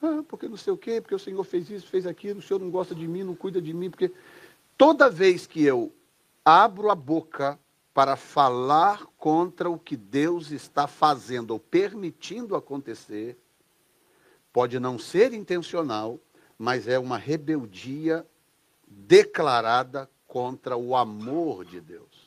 Ah, 0.02 0.22
porque 0.28 0.48
não 0.48 0.56
sei 0.56 0.72
o 0.72 0.76
quê, 0.76 1.00
porque 1.00 1.14
o 1.14 1.18
Senhor 1.18 1.42
fez 1.44 1.70
isso, 1.70 1.86
fez 1.86 2.06
aquilo, 2.06 2.40
o 2.40 2.42
Senhor 2.42 2.60
não 2.60 2.70
gosta 2.70 2.94
de 2.94 3.06
mim, 3.06 3.22
não 3.22 3.34
cuida 3.34 3.62
de 3.62 3.72
mim, 3.72 3.88
porque 3.88 4.12
toda 4.76 5.08
vez 5.08 5.46
que 5.46 5.64
eu 5.64 5.92
abro 6.44 6.90
a 6.90 6.94
boca 6.94 7.58
para 7.94 8.16
falar 8.16 9.06
contra 9.16 9.70
o 9.70 9.78
que 9.78 9.96
Deus 9.96 10.50
está 10.50 10.86
fazendo 10.86 11.52
ou 11.52 11.60
permitindo 11.60 12.56
acontecer, 12.56 13.38
pode 14.52 14.78
não 14.78 14.98
ser 14.98 15.32
intencional, 15.32 16.18
mas 16.58 16.86
é 16.88 16.98
uma 16.98 17.16
rebeldia 17.16 18.26
declarada 18.86 20.10
contra 20.26 20.76
o 20.76 20.94
amor 20.96 21.64
de 21.64 21.80
Deus. 21.80 22.21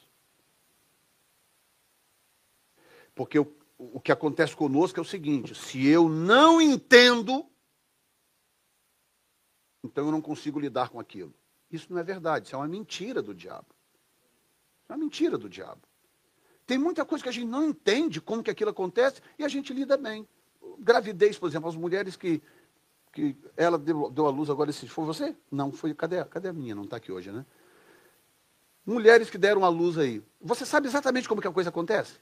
Porque 3.16 3.40
o, 3.40 3.52
o 3.78 4.00
que 4.00 4.12
acontece 4.12 4.56
conosco 4.56 5.00
é 5.00 5.02
o 5.02 5.06
seguinte: 5.06 5.56
se 5.56 5.88
eu 5.88 6.10
não 6.10 6.62
entendo, 6.62 7.46
então 9.84 10.06
eu 10.06 10.12
não 10.12 10.22
consigo 10.22 10.60
lidar 10.60 10.90
com 10.90 11.00
aquilo. 11.00 11.34
Isso 11.72 11.88
não 11.92 12.00
é 12.00 12.04
verdade, 12.04 12.46
isso 12.46 12.56
é 12.56 12.60
uma 12.60 12.68
mentira 12.68 13.22
do 13.22 13.34
diabo. 13.34 13.68
É 14.88 14.94
uma 14.94 15.00
mentira 15.00 15.38
do 15.38 15.50
diabo. 15.50 15.82
Tem 16.66 16.78
muita 16.78 17.06
coisa 17.06 17.24
que 17.24 17.30
a 17.30 17.34
gente 17.34 17.48
não 17.48 17.64
entende 17.64 18.20
como 18.20 18.44
que 18.44 18.52
aquilo 18.52 18.72
acontece 18.72 19.22
e 19.38 19.44
a 19.44 19.48
gente 19.48 19.74
lida 19.74 19.98
bem. 19.98 20.28
Gravidez, 20.80 21.38
por 21.38 21.48
exemplo, 21.48 21.70
as 21.70 21.76
mulheres 21.76 22.16
que, 22.16 22.42
que 23.14 23.36
ela 23.56 23.78
deu, 23.78 24.10
deu 24.10 24.26
à 24.26 24.30
luz 24.30 24.50
agora, 24.50 24.70
esse, 24.70 24.88
foi 24.88 25.06
você? 25.06 25.36
Não, 25.52 25.72
foi, 25.72 25.94
cadê, 25.94 26.24
cadê 26.26 26.50
a 26.50 26.54
minha? 26.54 26.76
Não 26.76 26.84
está 26.84 26.98
aqui 26.98 27.12
hoje, 27.12 27.32
né? 27.32 27.46
Mulheres 28.86 29.30
que 29.30 29.38
deram 29.38 29.64
à 29.64 29.70
luz 29.70 29.98
aí. 29.98 30.24
Você 30.42 30.66
sabe 30.66 30.88
exatamente 30.88 31.28
como 31.28 31.42
que 31.42 31.48
a 31.48 31.52
coisa 31.52 31.70
acontece? 31.70 32.20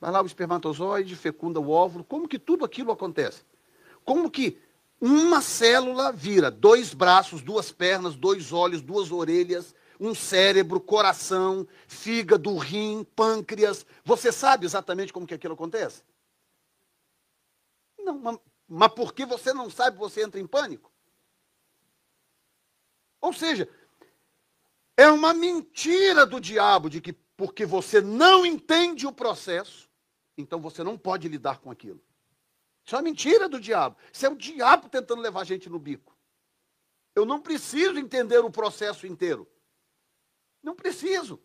Vai 0.00 0.10
lá 0.10 0.22
o 0.22 0.26
espermatozoide, 0.26 1.14
fecunda 1.14 1.60
o 1.60 1.70
óvulo, 1.70 2.02
como 2.02 2.26
que 2.26 2.38
tudo 2.38 2.64
aquilo 2.64 2.90
acontece? 2.90 3.44
Como 4.04 4.30
que 4.30 4.58
uma 4.98 5.42
célula 5.42 6.10
vira 6.10 6.50
dois 6.50 6.94
braços, 6.94 7.42
duas 7.42 7.70
pernas, 7.70 8.16
dois 8.16 8.52
olhos, 8.52 8.80
duas 8.80 9.12
orelhas, 9.12 9.74
um 10.00 10.14
cérebro, 10.14 10.80
coração, 10.80 11.68
fígado, 11.86 12.56
rim, 12.56 13.04
pâncreas. 13.14 13.84
Você 14.02 14.32
sabe 14.32 14.64
exatamente 14.64 15.12
como 15.12 15.26
que 15.26 15.34
aquilo 15.34 15.52
acontece? 15.52 16.02
Não, 17.98 18.18
mas, 18.18 18.38
mas 18.66 18.92
porque 18.94 19.26
você 19.26 19.52
não 19.52 19.68
sabe, 19.68 19.98
você 19.98 20.22
entra 20.22 20.40
em 20.40 20.46
pânico? 20.46 20.90
Ou 23.20 23.34
seja, 23.34 23.68
é 24.96 25.10
uma 25.10 25.34
mentira 25.34 26.24
do 26.24 26.40
diabo 26.40 26.88
de 26.88 27.02
que 27.02 27.12
porque 27.36 27.66
você 27.66 28.00
não 28.00 28.44
entende 28.46 29.06
o 29.06 29.12
processo, 29.12 29.89
então 30.40 30.60
você 30.60 30.82
não 30.82 30.98
pode 30.98 31.28
lidar 31.28 31.58
com 31.58 31.70
aquilo. 31.70 32.02
Isso 32.84 32.94
é 32.94 32.98
uma 32.98 33.04
mentira 33.04 33.48
do 33.48 33.60
diabo. 33.60 33.96
Isso 34.12 34.26
é 34.26 34.28
o 34.28 34.36
diabo 34.36 34.88
tentando 34.88 35.22
levar 35.22 35.42
a 35.42 35.44
gente 35.44 35.68
no 35.68 35.78
bico. 35.78 36.16
Eu 37.14 37.24
não 37.24 37.40
preciso 37.40 37.98
entender 37.98 38.38
o 38.38 38.50
processo 38.50 39.06
inteiro. 39.06 39.48
Não 40.62 40.74
preciso. 40.74 41.40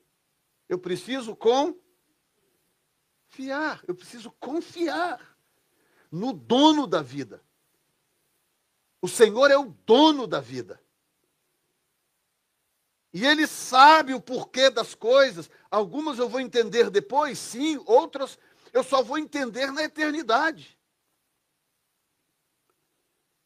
Eu 0.68 0.80
preciso 0.80 1.36
confiar. 1.36 1.74
Eu 3.88 3.96
preciso 3.96 4.32
confiar 4.40 5.38
no 6.12 6.34
dono 6.34 6.88
da 6.88 7.02
vida. 7.02 7.44
O 9.02 9.08
Senhor 9.08 9.52
é 9.52 9.58
o 9.58 9.76
dono 9.86 10.26
da 10.26 10.40
vida. 10.40 10.82
E 13.14 13.26
ele 13.26 13.48
sabe 13.48 14.14
o 14.14 14.20
porquê 14.20 14.70
das 14.70 14.94
coisas. 14.94 15.50
Algumas 15.72 16.20
eu 16.20 16.28
vou 16.28 16.42
entender 16.42 16.90
depois, 16.90 17.40
sim, 17.40 17.82
outras 17.86 18.38
eu 18.76 18.84
só 18.84 19.02
vou 19.02 19.18
entender 19.18 19.72
na 19.72 19.84
eternidade. 19.84 20.78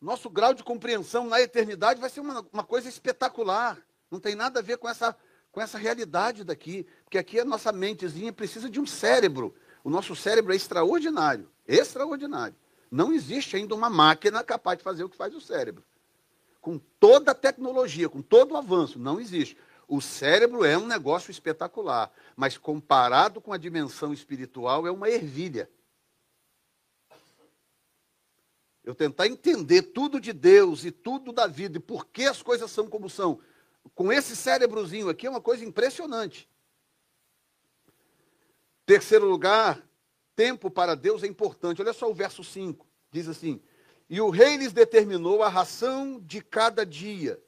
Nosso 0.01 0.27
grau 0.27 0.55
de 0.55 0.63
compreensão 0.63 1.27
na 1.27 1.39
eternidade 1.39 2.01
vai 2.01 2.09
ser 2.09 2.19
uma, 2.19 2.43
uma 2.51 2.63
coisa 2.63 2.89
espetacular. 2.89 3.77
Não 4.09 4.19
tem 4.19 4.33
nada 4.33 4.59
a 4.59 4.63
ver 4.63 4.77
com 4.77 4.89
essa 4.89 5.15
com 5.51 5.61
essa 5.61 5.77
realidade 5.77 6.43
daqui. 6.43 6.85
Porque 7.03 7.19
aqui 7.19 7.39
a 7.39 7.45
nossa 7.45 7.71
mentezinha 7.71 8.33
precisa 8.33 8.67
de 8.67 8.79
um 8.79 8.87
cérebro. 8.87 9.53
O 9.83 9.89
nosso 9.89 10.15
cérebro 10.15 10.51
é 10.51 10.55
extraordinário. 10.55 11.47
Extraordinário. 11.67 12.55
Não 12.89 13.13
existe 13.13 13.55
ainda 13.55 13.75
uma 13.75 13.89
máquina 13.89 14.43
capaz 14.43 14.79
de 14.79 14.83
fazer 14.83 15.03
o 15.03 15.09
que 15.09 15.17
faz 15.17 15.35
o 15.35 15.41
cérebro. 15.41 15.83
Com 16.59 16.79
toda 16.99 17.31
a 17.31 17.35
tecnologia, 17.35 18.09
com 18.09 18.21
todo 18.21 18.53
o 18.53 18.57
avanço, 18.57 18.97
não 18.97 19.19
existe. 19.19 19.55
O 19.91 19.99
cérebro 19.99 20.63
é 20.63 20.77
um 20.77 20.85
negócio 20.85 21.31
espetacular, 21.31 22.13
mas 22.35 22.59
comparado 22.59 23.41
com 23.41 23.51
a 23.51 23.57
dimensão 23.57 24.13
espiritual, 24.13 24.85
é 24.85 24.91
uma 24.91 25.09
ervilha. 25.09 25.67
Eu 28.83 28.93
tentar 28.93 29.25
entender 29.25 29.81
tudo 29.81 30.21
de 30.21 30.31
Deus 30.31 30.85
e 30.85 30.91
tudo 30.91 31.33
da 31.33 31.47
vida 31.47 31.77
e 31.77 31.81
por 31.81 32.05
que 32.05 32.25
as 32.25 32.39
coisas 32.43 32.69
são 32.69 32.87
como 32.87 33.09
são, 33.09 33.41
com 33.95 34.13
esse 34.13 34.35
cérebrozinho 34.35 35.09
aqui 35.09 35.25
é 35.25 35.29
uma 35.29 35.41
coisa 35.41 35.65
impressionante. 35.65 36.47
Terceiro 38.85 39.25
lugar, 39.25 39.83
tempo 40.35 40.69
para 40.69 40.93
Deus 40.93 41.23
é 41.23 41.27
importante. 41.27 41.81
Olha 41.81 41.93
só 41.93 42.07
o 42.09 42.13
verso 42.13 42.43
5. 42.43 42.87
Diz 43.11 43.27
assim: 43.27 43.59
E 44.07 44.21
o 44.21 44.29
rei 44.29 44.55
lhes 44.57 44.71
determinou 44.71 45.41
a 45.41 45.49
ração 45.49 46.19
de 46.19 46.41
cada 46.41 46.85
dia, 46.85 47.41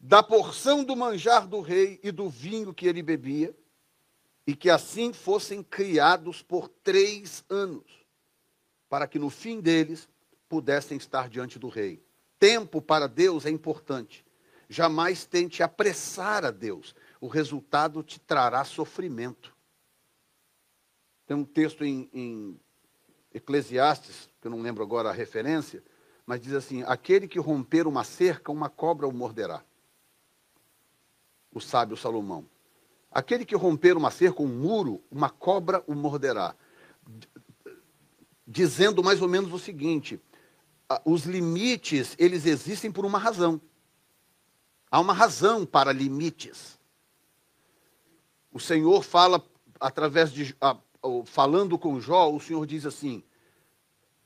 da 0.00 0.22
porção 0.22 0.84
do 0.84 0.94
manjar 0.94 1.46
do 1.46 1.60
rei 1.60 1.98
e 2.02 2.10
do 2.10 2.28
vinho 2.28 2.72
que 2.72 2.86
ele 2.86 3.02
bebia, 3.02 3.54
e 4.46 4.56
que 4.56 4.70
assim 4.70 5.12
fossem 5.12 5.62
criados 5.62 6.40
por 6.40 6.68
três 6.68 7.44
anos, 7.50 7.84
para 8.88 9.06
que 9.06 9.18
no 9.18 9.28
fim 9.28 9.60
deles 9.60 10.08
pudessem 10.48 10.96
estar 10.96 11.28
diante 11.28 11.58
do 11.58 11.68
rei. 11.68 12.02
Tempo 12.38 12.80
para 12.80 13.06
Deus 13.06 13.44
é 13.44 13.50
importante. 13.50 14.24
Jamais 14.68 15.26
tente 15.26 15.62
apressar 15.62 16.44
a 16.44 16.50
Deus. 16.50 16.94
O 17.20 17.26
resultado 17.26 18.02
te 18.02 18.18
trará 18.20 18.64
sofrimento. 18.64 19.54
Tem 21.26 21.36
um 21.36 21.44
texto 21.44 21.84
em, 21.84 22.08
em 22.12 22.60
Eclesiastes, 23.34 24.30
que 24.40 24.46
eu 24.46 24.50
não 24.50 24.62
lembro 24.62 24.82
agora 24.82 25.10
a 25.10 25.12
referência, 25.12 25.82
mas 26.24 26.40
diz 26.40 26.54
assim: 26.54 26.82
aquele 26.84 27.28
que 27.28 27.38
romper 27.38 27.86
uma 27.86 28.04
cerca, 28.04 28.50
uma 28.50 28.70
cobra 28.70 29.06
o 29.06 29.12
morderá. 29.12 29.62
O 31.52 31.60
sábio 31.60 31.96
Salomão. 31.96 32.44
Aquele 33.10 33.44
que 33.44 33.56
romper 33.56 33.96
uma 33.96 34.10
cerca, 34.10 34.42
um 34.42 34.46
muro, 34.46 35.02
uma 35.10 35.30
cobra 35.30 35.82
o 35.86 35.94
morderá. 35.94 36.54
Dizendo 38.46 39.02
mais 39.02 39.22
ou 39.22 39.28
menos 39.28 39.52
o 39.52 39.58
seguinte: 39.58 40.20
os 41.04 41.24
limites, 41.24 42.14
eles 42.18 42.46
existem 42.46 42.92
por 42.92 43.04
uma 43.04 43.18
razão. 43.18 43.60
Há 44.90 45.00
uma 45.00 45.12
razão 45.12 45.66
para 45.66 45.92
limites. 45.92 46.78
O 48.52 48.60
Senhor 48.60 49.02
fala 49.02 49.44
através 49.80 50.32
de 50.32 50.56
falando 51.26 51.78
com 51.78 52.00
Jó, 52.00 52.32
o 52.32 52.40
Senhor 52.40 52.66
diz 52.66 52.84
assim: 52.84 53.22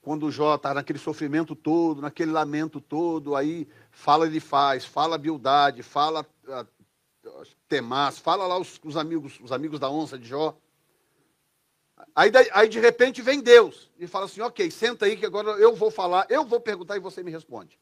quando 0.01 0.31
Jó 0.31 0.55
está 0.55 0.75
naquele 0.75 0.99
sofrimento 0.99 1.55
todo, 1.55 2.03
naquele 2.03 2.33
lamento 2.33 2.81
todo, 2.81 3.37
aí 3.37 3.69
fala 3.91 4.27
ele 4.27 4.41
faz, 4.41 4.85
fala 4.85 5.19
Bildade, 5.19 5.83
fala 5.83 6.27
uh, 6.49 6.67
Temás, 7.69 8.19
fala 8.19 8.47
lá 8.47 8.59
os, 8.59 8.81
os, 8.85 8.97
amigos, 8.97 9.39
os 9.41 9.53
amigos 9.53 9.79
da 9.79 9.89
onça 9.89 10.19
de 10.19 10.27
Jó. 10.27 10.57
Aí, 12.15 12.31
aí 12.53 12.69
de 12.69 12.81
repente 12.81 13.23
vem 13.23 13.41
Deus 13.41 13.91
e 13.99 14.07
fala 14.07 14.27
assim: 14.27 14.41
ok, 14.41 14.71
senta 14.71 15.07
aí 15.07 15.17
que 15.17 15.25
agora 15.25 15.51
eu 15.53 15.75
vou 15.75 15.91
falar, 15.91 16.27
eu 16.29 16.45
vou 16.45 16.61
perguntar 16.61 16.97
e 16.97 17.01
você 17.01 17.23
me 17.23 17.31
responde. 17.31 17.79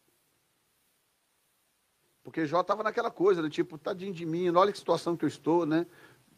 Porque 2.22 2.46
Jó 2.46 2.60
estava 2.60 2.82
naquela 2.82 3.10
coisa, 3.10 3.40
né? 3.40 3.48
tipo, 3.48 3.78
tadinho 3.78 4.12
de 4.12 4.26
mim, 4.26 4.50
olha 4.50 4.70
que 4.70 4.78
situação 4.78 5.16
que 5.16 5.24
eu 5.24 5.28
estou, 5.28 5.64
né? 5.64 5.86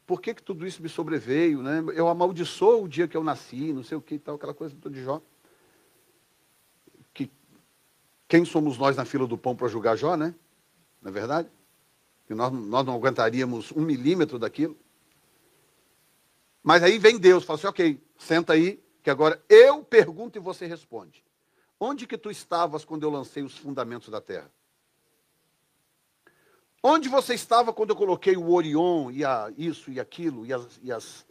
Por 0.07 0.20
que, 0.20 0.34
que 0.34 0.42
tudo 0.42 0.66
isso 0.66 0.82
me 0.82 0.88
sobreveio, 0.88 1.62
né? 1.62 1.82
Eu 1.94 2.09
amaldiçoo 2.09 2.84
o 2.84 2.88
dia 2.88 3.09
que 3.09 3.16
eu 3.16 3.24
nasci, 3.24 3.72
não 3.72 3.82
sei 3.82 3.96
o 3.96 4.00
que 4.00 4.14
e 4.14 4.18
tal, 4.18 4.36
aquela 4.36 4.55
coisa 4.55 4.74
de 4.74 5.03
Jó. 5.03 5.20
Que, 7.12 7.30
quem 8.28 8.44
somos 8.44 8.78
nós 8.78 8.96
na 8.96 9.05
fila 9.05 9.26
do 9.26 9.36
pão 9.36 9.57
para 9.57 9.68
julgar 9.68 9.96
Jó, 9.96 10.16
né? 10.16 10.34
Não 11.00 11.11
é 11.11 11.12
verdade? 11.12 11.50
Que 12.26 12.34
nós, 12.34 12.52
nós 12.52 12.86
não 12.86 12.94
aguentaríamos 12.94 13.72
um 13.72 13.80
milímetro 13.80 14.38
daquilo. 14.38 14.76
Mas 16.62 16.82
aí 16.82 16.98
vem 16.98 17.18
Deus, 17.18 17.44
fala 17.44 17.58
assim, 17.58 17.66
ok, 17.66 18.00
senta 18.16 18.52
aí, 18.52 18.82
que 19.02 19.10
agora 19.10 19.42
eu 19.48 19.82
pergunto 19.82 20.38
e 20.38 20.40
você 20.40 20.66
responde. 20.66 21.24
Onde 21.78 22.06
que 22.06 22.16
tu 22.16 22.30
estavas 22.30 22.84
quando 22.84 23.02
eu 23.02 23.10
lancei 23.10 23.42
os 23.42 23.58
fundamentos 23.58 24.08
da 24.08 24.20
terra? 24.20 24.50
Onde 26.80 27.08
você 27.08 27.34
estava 27.34 27.72
quando 27.72 27.90
eu 27.90 27.96
coloquei 27.96 28.36
o 28.36 28.52
Orion 28.52 29.10
e 29.10 29.24
a, 29.24 29.52
isso 29.56 29.90
e 29.90 29.98
aquilo 29.98 30.46
e, 30.46 30.52
as, 30.52 30.80
e 30.82 30.92
as, 30.92 31.26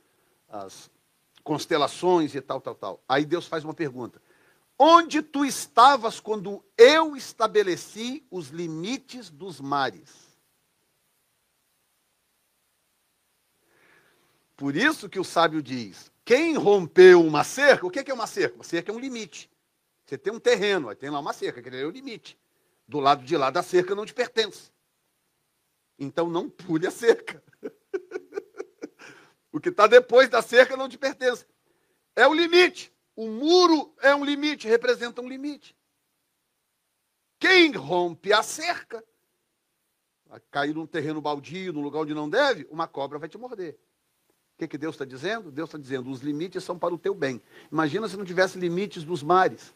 as 0.50 0.92
constelações 1.44 2.36
e 2.36 2.42
tal, 2.42 2.60
tal, 2.60 2.76
tal? 2.76 3.04
Aí 3.08 3.26
Deus 3.26 3.48
faz 3.48 3.64
uma 3.64 3.74
pergunta. 3.74 4.22
Onde 4.78 5.22
tu 5.22 5.46
estavas 5.46 6.20
quando 6.20 6.64
eu 6.78 7.16
estabeleci 7.16 8.26
os 8.32 8.48
limites 8.48 9.30
dos 9.30 9.62
mares? 9.62 10.31
Por 14.62 14.76
isso 14.76 15.10
que 15.10 15.20
o 15.20 15.24
sábio 15.24 15.60
diz: 15.60 16.12
quem 16.24 16.56
rompeu 16.56 17.26
uma 17.26 17.44
cerca, 17.44 17.88
o 17.88 17.90
que 17.90 18.12
é 18.12 18.14
uma 18.14 18.28
cerca? 18.28 18.54
Uma 18.54 18.64
cerca 18.64 18.92
é 18.92 18.94
um 18.94 19.00
limite. 19.00 19.50
Você 20.06 20.20
tem 20.20 20.32
um 20.32 20.40
terreno, 20.40 20.88
aí 20.88 20.96
tem 20.96 21.10
lá 21.10 21.20
uma 21.20 21.34
cerca, 21.34 21.64
que 21.64 21.76
é 21.76 21.84
o 21.84 21.90
limite. 21.90 22.38
Do 22.88 23.00
lado 23.00 23.26
de 23.26 23.36
lá 23.36 23.50
da 23.50 23.64
cerca 23.64 23.96
não 23.96 24.06
te 24.06 24.14
pertence. 24.14 24.72
Então 25.98 26.30
não 26.30 26.48
pule 26.48 26.86
a 26.86 26.92
cerca. 26.92 27.44
o 29.52 29.60
que 29.60 29.70
está 29.70 29.88
depois 29.88 30.30
da 30.30 30.44
cerca 30.44 30.78
não 30.78 30.88
te 30.88 30.96
pertence. 31.00 31.44
É 32.16 32.28
o 32.28 32.34
limite. 32.36 32.94
O 33.16 33.30
muro 33.30 33.96
é 34.00 34.14
um 34.14 34.24
limite, 34.24 34.68
representa 34.68 35.24
um 35.24 35.28
limite. 35.28 35.76
Quem 37.40 37.72
rompe 37.72 38.32
a 38.32 38.44
cerca, 38.44 39.04
cair 40.52 40.76
num 40.76 40.86
terreno 40.86 41.20
baldio, 41.20 41.74
num 41.74 41.82
lugar 41.82 42.02
onde 42.02 42.14
não 42.14 42.30
deve, 42.30 42.68
uma 42.70 42.88
cobra 42.88 43.18
vai 43.18 43.28
te 43.28 43.40
morder. 43.40 43.76
Que, 44.62 44.68
que 44.68 44.78
Deus 44.78 44.94
está 44.94 45.06
dizendo? 45.06 45.50
Deus 45.50 45.70
está 45.70 45.78
dizendo, 45.80 46.12
os 46.12 46.22
limites 46.22 46.64
são 46.64 46.78
para 46.78 46.94
o 46.94 46.98
teu 46.98 47.16
bem. 47.16 47.42
Imagina 47.72 48.08
se 48.08 48.16
não 48.16 48.24
tivesse 48.24 48.60
limites 48.60 49.04
dos 49.04 49.24
mares. 49.24 49.74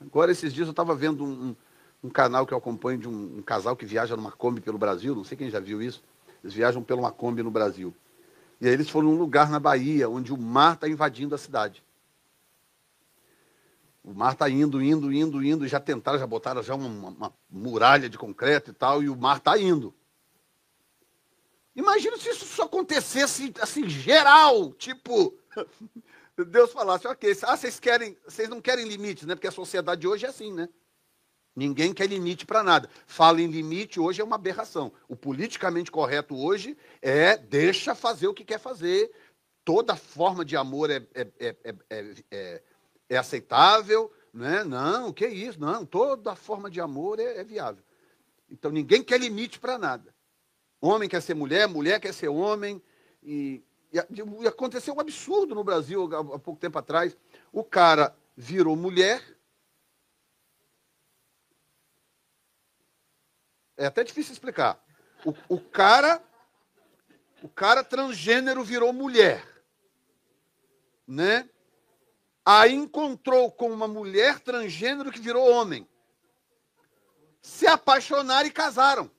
Agora, 0.00 0.30
esses 0.30 0.54
dias, 0.54 0.68
eu 0.68 0.70
estava 0.70 0.94
vendo 0.94 1.24
um, 1.24 1.56
um, 2.04 2.08
canal 2.08 2.46
que 2.46 2.54
eu 2.54 2.58
acompanho 2.58 2.96
de 3.00 3.08
um, 3.08 3.38
um, 3.38 3.42
casal 3.42 3.74
que 3.74 3.84
viaja 3.84 4.14
numa 4.14 4.30
Kombi 4.30 4.60
pelo 4.60 4.78
Brasil, 4.78 5.16
não 5.16 5.24
sei 5.24 5.36
quem 5.36 5.50
já 5.50 5.58
viu 5.58 5.82
isso. 5.82 6.00
Eles 6.44 6.54
viajam 6.54 6.80
pela 6.80 7.10
Kombi 7.10 7.42
no 7.42 7.50
Brasil. 7.50 7.92
E 8.60 8.68
aí 8.68 8.72
eles 8.72 8.88
foram 8.88 9.08
num 9.08 9.18
lugar 9.18 9.50
na 9.50 9.58
Bahia, 9.58 10.08
onde 10.08 10.32
o 10.32 10.38
mar 10.38 10.74
está 10.74 10.88
invadindo 10.88 11.34
a 11.34 11.38
cidade. 11.38 11.82
O 14.04 14.14
mar 14.14 14.34
está 14.34 14.48
indo, 14.48 14.80
indo, 14.80 15.12
indo, 15.12 15.42
indo, 15.42 15.66
já 15.66 15.80
tentaram, 15.80 16.20
já 16.20 16.26
botaram 16.26 16.62
já 16.62 16.76
uma, 16.76 17.08
uma 17.08 17.32
muralha 17.50 18.08
de 18.08 18.16
concreto 18.16 18.70
e 18.70 18.74
tal, 18.74 19.02
e 19.02 19.08
o 19.08 19.16
mar 19.16 19.38
está 19.38 19.58
indo. 19.58 19.92
Imagina 21.74 22.18
se 22.18 22.28
isso 22.30 22.62
acontecesse 22.62 23.52
assim, 23.60 23.88
geral, 23.88 24.72
tipo, 24.72 25.38
Deus 26.46 26.72
falasse, 26.72 27.06
ok, 27.06 27.36
ah, 27.42 27.56
vocês 27.56 27.78
querem, 27.78 28.16
vocês 28.26 28.48
não 28.48 28.60
querem 28.60 28.86
limites, 28.86 29.26
né? 29.26 29.34
Porque 29.34 29.46
a 29.46 29.52
sociedade 29.52 30.06
hoje 30.06 30.26
é 30.26 30.28
assim, 30.28 30.52
né? 30.52 30.68
Ninguém 31.54 31.92
quer 31.92 32.06
limite 32.06 32.46
para 32.46 32.62
nada. 32.62 32.88
Fala 33.06 33.40
em 33.40 33.46
limite 33.46 34.00
hoje 34.00 34.20
é 34.20 34.24
uma 34.24 34.36
aberração. 34.36 34.92
O 35.08 35.16
politicamente 35.16 35.90
correto 35.90 36.36
hoje 36.36 36.76
é 37.02 37.36
deixa 37.36 37.94
fazer 37.94 38.28
o 38.28 38.34
que 38.34 38.44
quer 38.44 38.58
fazer. 38.58 39.10
Toda 39.64 39.96
forma 39.96 40.44
de 40.44 40.56
amor 40.56 40.90
é, 40.90 41.06
é, 41.14 41.28
é, 41.38 41.74
é, 42.30 42.62
é 43.10 43.16
aceitável, 43.16 44.12
né? 44.32 44.64
Não, 44.64 45.08
o 45.08 45.14
que 45.14 45.24
é 45.24 45.28
isso? 45.28 45.60
Não, 45.60 45.84
toda 45.84 46.34
forma 46.34 46.70
de 46.70 46.80
amor 46.80 47.18
é, 47.18 47.42
viável. 47.44 47.84
Então 48.48 48.70
ninguém 48.70 49.02
quer 49.02 49.20
limite 49.20 49.58
para 49.58 49.76
nada. 49.76 50.14
Homem 50.80 51.08
quer 51.08 51.20
ser 51.20 51.34
mulher, 51.34 51.68
mulher 51.68 52.00
quer 52.00 52.14
ser 52.14 52.28
homem. 52.28 52.82
E, 53.22 53.62
e, 53.92 54.48
aconteceu 54.48 54.94
um 54.94 55.00
absurdo 55.00 55.54
no 55.54 55.62
Brasil 55.62 56.08
há, 56.16 56.38
pouco 56.38 56.58
tempo 56.58 56.78
atrás. 56.78 57.16
O 57.52 57.62
cara 57.62 58.16
virou 58.34 58.74
mulher. 58.74 59.22
É 63.76 63.86
até 63.86 64.02
difícil 64.02 64.32
explicar. 64.32 64.82
O, 65.24 65.34
o 65.56 65.60
cara, 65.60 66.22
o 67.42 67.48
cara 67.48 67.84
transgênero 67.84 68.64
virou 68.64 68.92
mulher, 68.92 69.46
né? 71.06 71.48
Aí 72.44 72.72
encontrou 72.72 73.52
com 73.52 73.70
uma 73.70 73.86
mulher 73.86 74.40
transgênero 74.40 75.12
que 75.12 75.20
virou 75.20 75.46
homem. 75.50 75.86
Se 77.42 77.66
apaixonaram 77.66 78.48
e 78.48 78.50
casaram. 78.50 79.10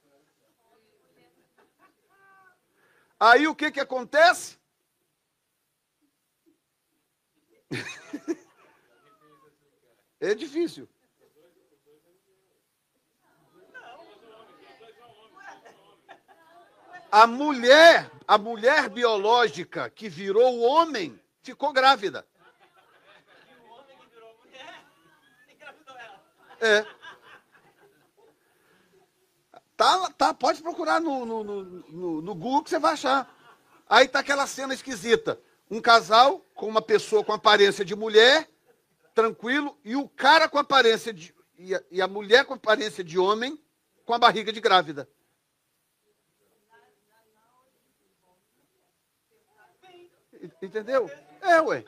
Aí 3.24 3.48
o 3.48 3.54
que, 3.54 3.70
que 3.70 3.80
acontece? 3.80 4.58
é 10.20 10.34
difícil. 10.34 10.90
A 17.12 17.28
mulher, 17.28 18.10
a 18.28 18.40
mulher 18.40 18.90
biológica 18.90 19.88
que 19.88 20.10
virou 20.10 20.58
o 20.58 20.62
homem, 20.64 21.22
ficou 21.44 21.72
grávida. 21.72 22.26
É. 26.60 27.01
Tá, 29.82 30.12
tá, 30.12 30.32
pode 30.32 30.62
procurar 30.62 31.02
no, 31.02 31.26
no, 31.26 31.44
no, 31.44 32.22
no, 32.22 32.36
Google 32.36 32.62
que 32.62 32.70
você 32.70 32.78
vai 32.78 32.94
achar. 32.94 33.28
Aí 33.90 34.08
tá 34.08 34.20
aquela 34.20 34.46
cena 34.46 34.76
esquisita. 34.76 35.42
Um 35.72 35.82
casal 35.82 36.46
com 36.54 36.68
uma 36.68 36.84
pessoa 36.84 37.24
com 37.24 37.34
aparência 37.34 37.84
de 37.84 37.96
mulher, 37.96 38.48
tranquilo, 39.16 39.76
e 39.84 39.96
o 39.96 40.08
cara 40.08 40.48
com 40.48 40.60
aparência 40.60 41.12
de. 41.12 41.34
E 41.58 41.74
a, 41.74 41.84
e 41.90 42.00
a 42.00 42.08
mulher 42.08 42.46
com 42.46 42.54
aparência 42.54 43.04
de 43.04 43.18
homem, 43.18 43.60
com 44.06 44.14
a 44.14 44.20
barriga 44.20 44.54
de 44.54 44.62
grávida. 44.62 45.10
Entendeu? 50.62 51.10
É, 51.42 51.60
ué. 51.60 51.84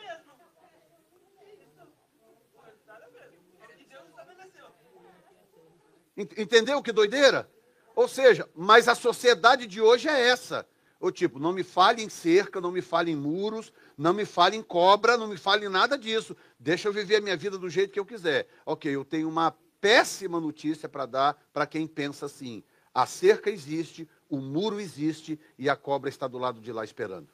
Entendeu 6.18 6.82
que 6.82 6.92
doideira? 6.92 7.53
Ou 7.96 8.08
seja, 8.08 8.50
mas 8.56 8.88
a 8.88 8.96
sociedade 8.96 9.68
de 9.68 9.80
hoje 9.82 10.08
é 10.08 10.28
essa. 10.28 10.68
O 11.00 11.12
tipo, 11.12 11.38
não 11.38 11.52
me 11.52 11.64
fale 11.64 12.02
em 12.02 12.08
cerca, 12.08 12.62
não 12.62 12.72
me 12.72 12.82
fale 12.82 13.12
em 13.12 13.16
muros, 13.16 13.74
não 13.98 14.14
me 14.14 14.26
fale 14.26 14.56
em 14.56 14.64
cobra, 14.64 15.18
não 15.18 15.28
me 15.28 15.38
fale 15.38 15.66
em 15.66 15.70
nada 15.70 15.98
disso. 15.98 16.36
Deixa 16.58 16.88
eu 16.88 16.94
viver 16.94 17.18
a 17.18 17.22
minha 17.22 17.36
vida 17.36 17.58
do 17.58 17.70
jeito 17.70 17.92
que 17.92 18.00
eu 18.00 18.06
quiser. 18.06 18.48
Ok, 18.66 18.90
eu 18.90 19.04
tenho 19.04 19.28
uma 19.28 19.52
péssima 19.82 20.40
notícia 20.40 20.88
para 20.88 21.06
dar 21.06 21.34
para 21.52 21.68
quem 21.68 21.86
pensa 21.86 22.26
assim. 22.26 22.64
A 22.94 23.06
cerca 23.06 23.50
existe, 23.50 24.08
o 24.30 24.38
muro 24.38 24.80
existe 24.80 25.38
e 25.58 25.70
a 25.70 25.76
cobra 25.76 26.10
está 26.10 26.26
do 26.26 26.38
lado 26.38 26.62
de 26.62 26.72
lá 26.72 26.86
esperando. 26.86 27.28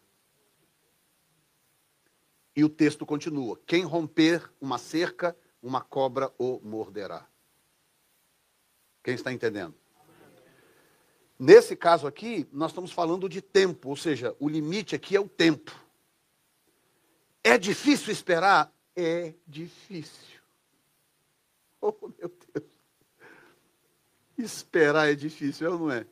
E 2.55 2.63
o 2.63 2.69
texto 2.69 3.05
continua: 3.05 3.61
quem 3.65 3.83
romper 3.83 4.51
uma 4.59 4.77
cerca, 4.77 5.37
uma 5.61 5.79
cobra 5.79 6.33
o 6.37 6.59
morderá. 6.63 7.27
Quem 9.03 9.13
está 9.13 9.31
entendendo? 9.31 9.78
Nesse 11.39 11.75
caso 11.75 12.05
aqui, 12.05 12.45
nós 12.51 12.71
estamos 12.71 12.91
falando 12.91 13.29
de 13.29 13.41
tempo, 13.41 13.89
ou 13.89 13.95
seja, 13.95 14.35
o 14.39 14.49
limite 14.49 14.93
aqui 14.93 15.15
é 15.15 15.19
o 15.19 15.29
tempo. 15.29 15.73
É 17.41 17.57
difícil 17.57 18.11
esperar? 18.11 18.71
É 18.95 19.33
difícil. 19.47 20.39
Oh, 21.81 21.93
meu 22.19 22.29
Deus. 22.53 22.69
Esperar 24.37 25.09
é 25.09 25.15
difícil, 25.15 25.65
é 25.65 25.69
ou 25.69 25.79
não 25.79 25.91
é? 25.91 26.05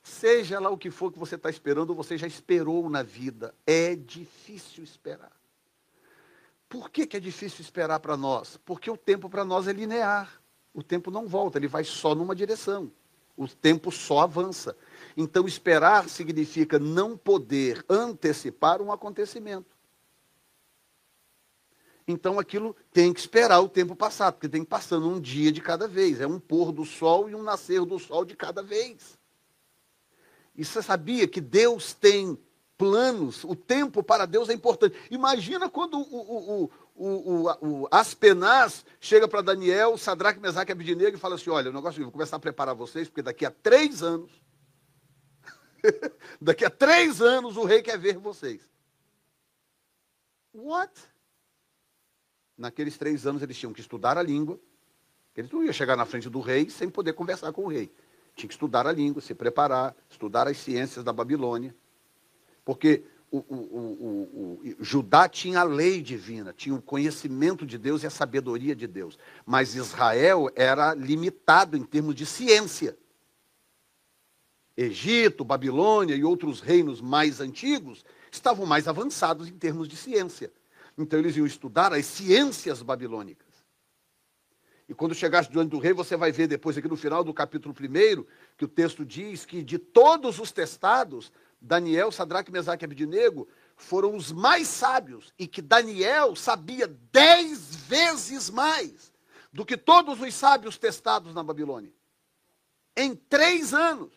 Seja 0.00 0.60
lá 0.60 0.70
o 0.70 0.78
que 0.78 0.92
for 0.92 1.10
que 1.10 1.18
você 1.18 1.34
está 1.34 1.50
esperando, 1.50 1.92
você 1.92 2.16
já 2.16 2.24
esperou 2.24 2.88
na 2.88 3.02
vida. 3.02 3.52
É 3.66 3.96
difícil 3.96 4.84
esperar. 4.84 5.32
Por 6.68 6.88
que, 6.88 7.04
que 7.04 7.16
é 7.16 7.20
difícil 7.20 7.62
esperar 7.62 7.98
para 7.98 8.16
nós? 8.16 8.58
Porque 8.58 8.88
o 8.88 8.96
tempo 8.96 9.28
para 9.28 9.44
nós 9.44 9.66
é 9.66 9.72
linear 9.72 10.40
o 10.76 10.82
tempo 10.82 11.10
não 11.10 11.26
volta, 11.26 11.56
ele 11.56 11.66
vai 11.66 11.82
só 11.84 12.14
numa 12.14 12.34
direção. 12.34 12.92
O 13.36 13.46
tempo 13.46 13.92
só 13.92 14.20
avança. 14.20 14.76
Então, 15.16 15.46
esperar 15.46 16.08
significa 16.08 16.78
não 16.78 17.16
poder 17.16 17.84
antecipar 17.88 18.80
um 18.80 18.90
acontecimento. 18.90 19.76
Então, 22.08 22.38
aquilo 22.38 22.76
tem 22.92 23.12
que 23.12 23.18
esperar 23.18 23.60
o 23.60 23.68
tempo 23.68 23.96
passar, 23.96 24.30
porque 24.30 24.48
tem 24.48 24.62
que 24.62 24.70
passando 24.70 25.08
um 25.08 25.20
dia 25.20 25.50
de 25.50 25.60
cada 25.60 25.88
vez. 25.88 26.20
É 26.20 26.26
um 26.26 26.38
pôr 26.38 26.70
do 26.70 26.84
sol 26.84 27.28
e 27.28 27.34
um 27.34 27.42
nascer 27.42 27.84
do 27.84 27.98
sol 27.98 28.24
de 28.24 28.36
cada 28.36 28.62
vez. 28.62 29.18
E 30.54 30.64
você 30.64 30.80
sabia 30.80 31.26
que 31.26 31.40
Deus 31.40 31.92
tem 31.92 32.38
planos? 32.78 33.42
O 33.44 33.56
tempo 33.56 34.02
para 34.02 34.24
Deus 34.24 34.48
é 34.48 34.52
importante. 34.52 34.96
Imagina 35.10 35.68
quando 35.68 35.98
o, 35.98 36.02
o, 36.02 36.64
o, 36.64 36.70
o, 36.96 37.82
o 37.82 37.88
Aspenaz 37.90 38.84
chega 38.98 39.28
para 39.28 39.42
Daniel, 39.42 39.98
Sadraque, 39.98 40.40
Mesaque 40.40 40.70
e 40.70 40.72
Abidinego 40.72 41.16
e 41.16 41.20
fala 41.20 41.34
assim, 41.34 41.50
olha, 41.50 41.70
o 41.70 41.72
negócio 41.72 42.00
é 42.00 42.02
vou 42.02 42.12
começar 42.12 42.36
a 42.36 42.40
preparar 42.40 42.74
vocês, 42.74 43.08
porque 43.08 43.22
daqui 43.22 43.44
a 43.44 43.50
três 43.50 44.02
anos, 44.02 44.30
daqui 46.40 46.64
a 46.64 46.70
três 46.70 47.20
anos 47.20 47.56
o 47.56 47.64
rei 47.64 47.82
quer 47.82 47.98
ver 47.98 48.16
vocês. 48.16 48.66
What? 50.54 50.92
Naqueles 52.56 52.96
três 52.96 53.26
anos 53.26 53.42
eles 53.42 53.58
tinham 53.58 53.74
que 53.74 53.80
estudar 53.80 54.16
a 54.16 54.22
língua, 54.22 54.58
eles 55.36 55.50
não 55.50 55.62
iam 55.62 55.72
chegar 55.72 55.96
na 55.96 56.06
frente 56.06 56.30
do 56.30 56.40
rei 56.40 56.70
sem 56.70 56.88
poder 56.88 57.12
conversar 57.12 57.52
com 57.52 57.66
o 57.66 57.68
rei. 57.68 57.92
Tinha 58.34 58.48
que 58.48 58.54
estudar 58.54 58.86
a 58.86 58.92
língua, 58.92 59.20
se 59.20 59.34
preparar, 59.34 59.94
estudar 60.08 60.48
as 60.48 60.56
ciências 60.56 61.04
da 61.04 61.12
Babilônia. 61.12 61.74
Porque 62.64 63.04
o, 63.30 63.38
o, 63.38 64.60
o, 64.62 64.76
Judá 64.80 65.28
tinha 65.28 65.60
a 65.60 65.64
lei 65.64 66.00
divina, 66.00 66.52
tinha 66.52 66.74
o 66.74 66.82
conhecimento 66.82 67.66
de 67.66 67.76
Deus 67.76 68.02
e 68.02 68.06
a 68.06 68.10
sabedoria 68.10 68.74
de 68.74 68.86
Deus. 68.86 69.18
Mas 69.44 69.74
Israel 69.74 70.50
era 70.54 70.94
limitado 70.94 71.76
em 71.76 71.82
termos 71.82 72.14
de 72.14 72.24
ciência. 72.24 72.96
Egito, 74.76 75.44
Babilônia 75.44 76.14
e 76.14 76.24
outros 76.24 76.60
reinos 76.60 77.00
mais 77.00 77.40
antigos 77.40 78.04
estavam 78.30 78.66
mais 78.66 78.86
avançados 78.86 79.48
em 79.48 79.56
termos 79.56 79.88
de 79.88 79.96
ciência. 79.96 80.52
Então 80.96 81.18
eles 81.18 81.36
iam 81.36 81.46
estudar 81.46 81.92
as 81.92 82.06
ciências 82.06 82.82
babilônicas. 82.82 83.46
E 84.88 84.94
quando 84.94 85.14
chegasse 85.14 85.50
diante 85.50 85.70
do 85.70 85.78
rei, 85.78 85.92
você 85.92 86.16
vai 86.16 86.30
ver 86.30 86.46
depois 86.46 86.78
aqui 86.78 86.86
no 86.86 86.96
final 86.96 87.24
do 87.24 87.34
capítulo 87.34 87.74
1, 87.74 88.24
que 88.56 88.64
o 88.64 88.68
texto 88.68 89.04
diz 89.04 89.44
que 89.44 89.62
de 89.62 89.78
todos 89.78 90.38
os 90.38 90.52
testados, 90.52 91.32
Daniel, 91.60 92.12
Sadraque, 92.12 92.52
Mesaque 92.52 92.84
e 92.84 92.86
Abidinego 92.86 93.48
foram 93.76 94.14
os 94.14 94.32
mais 94.32 94.68
sábios 94.68 95.32
e 95.38 95.46
que 95.46 95.60
Daniel 95.60 96.36
sabia 96.36 96.86
dez 96.86 97.74
vezes 97.74 98.50
mais 98.50 99.12
do 99.52 99.64
que 99.64 99.76
todos 99.76 100.20
os 100.20 100.34
sábios 100.34 100.78
testados 100.78 101.34
na 101.34 101.42
Babilônia. 101.42 101.92
Em 102.96 103.14
três 103.14 103.72
anos. 103.74 104.12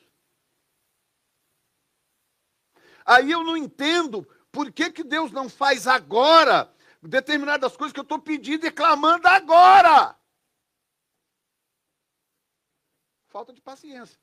Aí 3.05 3.31
eu 3.31 3.43
não 3.43 3.57
entendo 3.57 4.27
por 4.51 4.71
que, 4.71 4.91
que 4.91 5.03
Deus 5.03 5.31
não 5.31 5.49
faz 5.49 5.87
agora 5.87 6.71
determinadas 7.01 7.75
coisas 7.75 7.93
que 7.93 7.99
eu 7.99 8.03
estou 8.03 8.19
pedindo 8.19 8.65
e 8.65 8.71
clamando 8.71 9.27
agora. 9.27 10.15
Falta 13.27 13.53
de 13.53 13.61
paciência. 13.61 14.19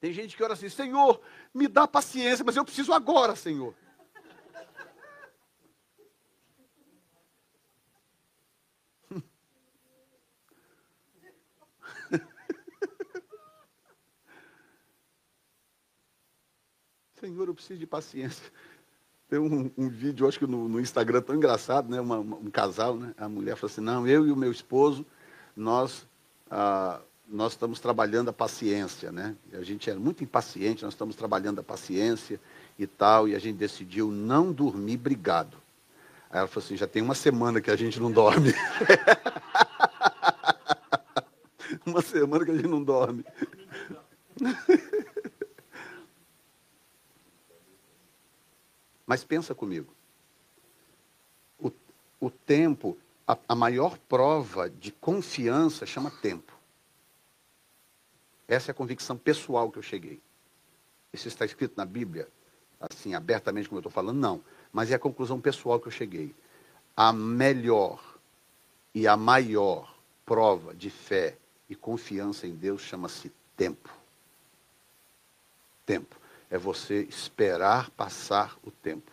Tem 0.00 0.12
gente 0.12 0.36
que 0.36 0.44
ora 0.44 0.52
assim, 0.52 0.68
Senhor, 0.68 1.20
me 1.52 1.66
dá 1.66 1.88
paciência, 1.88 2.44
mas 2.44 2.56
eu 2.56 2.64
preciso 2.64 2.92
agora, 2.92 3.34
Senhor. 3.34 3.74
Senhor, 17.18 17.48
eu 17.48 17.54
preciso 17.54 17.80
de 17.80 17.86
paciência. 17.86 18.52
Tem 19.28 19.40
um, 19.40 19.68
um 19.76 19.88
vídeo, 19.88 20.28
acho 20.28 20.38
que 20.38 20.46
no, 20.46 20.68
no, 20.68 20.80
Instagram, 20.80 21.20
tão 21.20 21.34
engraçado, 21.34 21.90
né? 21.90 22.00
Uma, 22.00 22.20
um 22.20 22.48
casal, 22.50 22.96
né? 22.96 23.12
A 23.18 23.28
mulher 23.28 23.56
falou 23.56 23.72
assim, 23.72 23.80
não, 23.80 24.06
eu 24.06 24.24
e 24.26 24.30
o 24.30 24.36
meu 24.36 24.52
esposo, 24.52 25.04
nós, 25.56 26.06
ah, 26.48 27.00
nós 27.28 27.52
estamos 27.52 27.78
trabalhando 27.78 28.30
a 28.30 28.32
paciência, 28.32 29.12
né? 29.12 29.36
A 29.52 29.62
gente 29.62 29.90
é 29.90 29.94
muito 29.94 30.24
impaciente, 30.24 30.82
nós 30.82 30.94
estamos 30.94 31.14
trabalhando 31.14 31.60
a 31.60 31.62
paciência 31.62 32.40
e 32.78 32.86
tal, 32.86 33.28
e 33.28 33.34
a 33.34 33.38
gente 33.38 33.56
decidiu 33.56 34.10
não 34.10 34.50
dormir 34.50 34.96
brigado. 34.96 35.58
Aí 36.30 36.38
ela 36.38 36.48
falou 36.48 36.64
assim, 36.64 36.74
já 36.76 36.86
tem 36.86 37.02
uma 37.02 37.14
semana 37.14 37.60
que 37.60 37.70
a 37.70 37.76
gente 37.76 38.00
não 38.00 38.10
dorme. 38.10 38.52
uma 41.84 42.00
semana 42.00 42.46
que 42.46 42.50
a 42.50 42.54
gente 42.54 42.68
não 42.68 42.82
dorme. 42.82 43.22
Mas 49.06 49.22
pensa 49.24 49.54
comigo. 49.54 49.92
O, 51.58 51.70
o 52.20 52.30
tempo, 52.30 52.96
a, 53.26 53.36
a 53.48 53.54
maior 53.54 53.98
prova 54.08 54.70
de 54.70 54.92
confiança 54.92 55.86
chama 55.86 56.10
tempo. 56.10 56.57
Essa 58.48 58.70
é 58.70 58.72
a 58.72 58.74
convicção 58.74 59.16
pessoal 59.16 59.70
que 59.70 59.78
eu 59.78 59.82
cheguei. 59.82 60.20
Isso 61.12 61.28
está 61.28 61.44
escrito 61.44 61.74
na 61.76 61.84
Bíblia, 61.84 62.26
assim, 62.80 63.14
abertamente 63.14 63.68
como 63.68 63.76
eu 63.76 63.80
estou 63.80 63.92
falando? 63.92 64.18
Não. 64.18 64.42
Mas 64.72 64.90
é 64.90 64.94
a 64.94 64.98
conclusão 64.98 65.38
pessoal 65.38 65.78
que 65.78 65.86
eu 65.86 65.92
cheguei. 65.92 66.34
A 66.96 67.12
melhor 67.12 68.02
e 68.94 69.06
a 69.06 69.16
maior 69.16 69.94
prova 70.24 70.74
de 70.74 70.88
fé 70.88 71.36
e 71.68 71.74
confiança 71.76 72.46
em 72.46 72.54
Deus 72.54 72.80
chama-se 72.80 73.30
tempo. 73.56 73.90
Tempo 75.84 76.16
é 76.50 76.56
você 76.56 77.02
esperar 77.02 77.90
passar 77.90 78.58
o 78.64 78.70
tempo. 78.70 79.12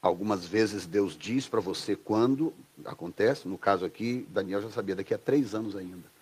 Algumas 0.00 0.44
vezes 0.44 0.86
Deus 0.86 1.16
diz 1.16 1.48
para 1.48 1.60
você 1.60 1.96
quando 1.96 2.52
acontece, 2.84 3.48
no 3.48 3.56
caso 3.56 3.84
aqui, 3.84 4.26
Daniel 4.30 4.62
já 4.62 4.70
sabia, 4.70 4.94
daqui 4.94 5.14
a 5.14 5.18
três 5.18 5.54
anos 5.54 5.74
ainda. 5.74 6.13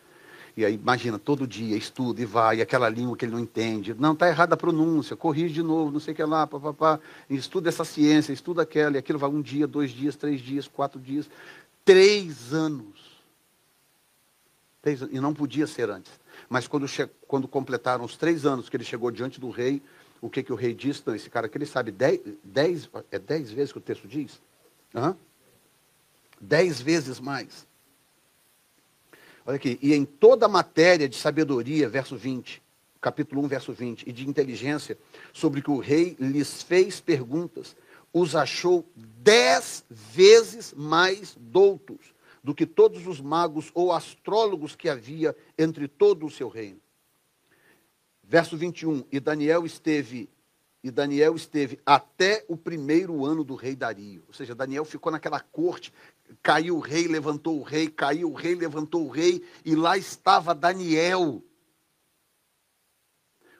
E 0.56 0.64
aí, 0.64 0.74
imagina, 0.74 1.18
todo 1.18 1.46
dia 1.46 1.76
estuda 1.76 2.20
e 2.20 2.26
vai, 2.26 2.58
e 2.58 2.62
aquela 2.62 2.88
língua 2.88 3.16
que 3.16 3.24
ele 3.24 3.32
não 3.32 3.40
entende. 3.40 3.94
Não, 3.94 4.12
está 4.12 4.28
errada 4.28 4.54
a 4.54 4.56
pronúncia, 4.56 5.16
corrige 5.16 5.54
de 5.54 5.62
novo, 5.62 5.90
não 5.90 6.00
sei 6.00 6.12
o 6.12 6.16
que 6.16 6.22
lá, 6.22 6.46
papapá. 6.46 7.00
Estuda 7.30 7.70
essa 7.70 7.84
ciência, 7.84 8.32
estuda 8.32 8.62
aquela, 8.62 8.96
e 8.96 8.98
aquilo 8.98 9.18
vai 9.18 9.30
um 9.30 9.40
dia, 9.40 9.66
dois 9.66 9.90
dias, 9.90 10.14
três 10.14 10.40
dias, 10.40 10.68
quatro 10.68 11.00
dias. 11.00 11.28
Três 11.84 12.52
anos. 12.52 13.22
Três, 14.82 15.00
e 15.00 15.20
não 15.20 15.32
podia 15.32 15.66
ser 15.66 15.88
antes. 15.88 16.12
Mas 16.50 16.66
quando, 16.66 16.86
quando 17.26 17.48
completaram 17.48 18.04
os 18.04 18.16
três 18.16 18.44
anos 18.44 18.68
que 18.68 18.76
ele 18.76 18.84
chegou 18.84 19.10
diante 19.10 19.40
do 19.40 19.48
rei, 19.48 19.80
o 20.20 20.28
que, 20.28 20.42
que 20.42 20.52
o 20.52 20.56
rei 20.56 20.74
disse? 20.74 21.02
Não, 21.06 21.14
esse 21.14 21.30
cara 21.30 21.46
aqui 21.46 21.56
ele 21.56 21.66
sabe 21.66 21.90
dez, 21.90 22.20
dez, 22.44 22.90
é 23.10 23.18
dez 23.18 23.50
vezes 23.50 23.72
que 23.72 23.78
o 23.78 23.82
texto 23.82 24.06
diz? 24.06 24.40
Hã? 24.94 25.16
Dez 26.40 26.80
vezes 26.80 27.18
mais. 27.18 27.66
Olha 29.44 29.56
aqui, 29.56 29.76
e 29.82 29.92
em 29.92 30.04
toda 30.04 30.46
a 30.46 30.48
matéria 30.48 31.08
de 31.08 31.16
sabedoria, 31.16 31.88
verso 31.88 32.16
20, 32.16 32.62
capítulo 33.00 33.42
1, 33.42 33.48
verso 33.48 33.72
20, 33.72 34.08
e 34.08 34.12
de 34.12 34.28
inteligência, 34.28 34.96
sobre 35.32 35.60
que 35.60 35.70
o 35.70 35.78
rei 35.78 36.16
lhes 36.20 36.62
fez 36.62 37.00
perguntas, 37.00 37.74
os 38.12 38.36
achou 38.36 38.86
dez 38.94 39.84
vezes 39.90 40.72
mais 40.76 41.36
doutos 41.40 42.14
do 42.44 42.54
que 42.54 42.66
todos 42.66 43.06
os 43.06 43.20
magos 43.20 43.70
ou 43.74 43.92
astrólogos 43.92 44.76
que 44.76 44.88
havia 44.88 45.34
entre 45.58 45.88
todo 45.88 46.24
o 46.24 46.30
seu 46.30 46.48
reino. 46.48 46.80
Verso 48.22 48.56
21, 48.56 49.04
e 49.10 49.18
Daniel 49.18 49.66
esteve 49.66 50.28
e 50.84 50.90
Daniel 50.90 51.36
esteve 51.36 51.78
até 51.86 52.44
o 52.48 52.56
primeiro 52.56 53.24
ano 53.24 53.44
do 53.44 53.54
rei 53.54 53.76
Dario. 53.76 54.24
Ou 54.26 54.34
seja, 54.34 54.52
Daniel 54.52 54.84
ficou 54.84 55.12
naquela 55.12 55.38
corte, 55.38 55.92
caiu 56.42 56.76
o 56.76 56.80
rei, 56.80 57.08
levantou 57.08 57.58
o 57.58 57.62
rei, 57.62 57.88
caiu 57.88 58.30
o 58.30 58.34
rei, 58.34 58.54
levantou 58.54 59.06
o 59.06 59.10
rei, 59.10 59.44
e 59.64 59.74
lá 59.74 59.96
estava 59.96 60.54
Daniel. 60.54 61.42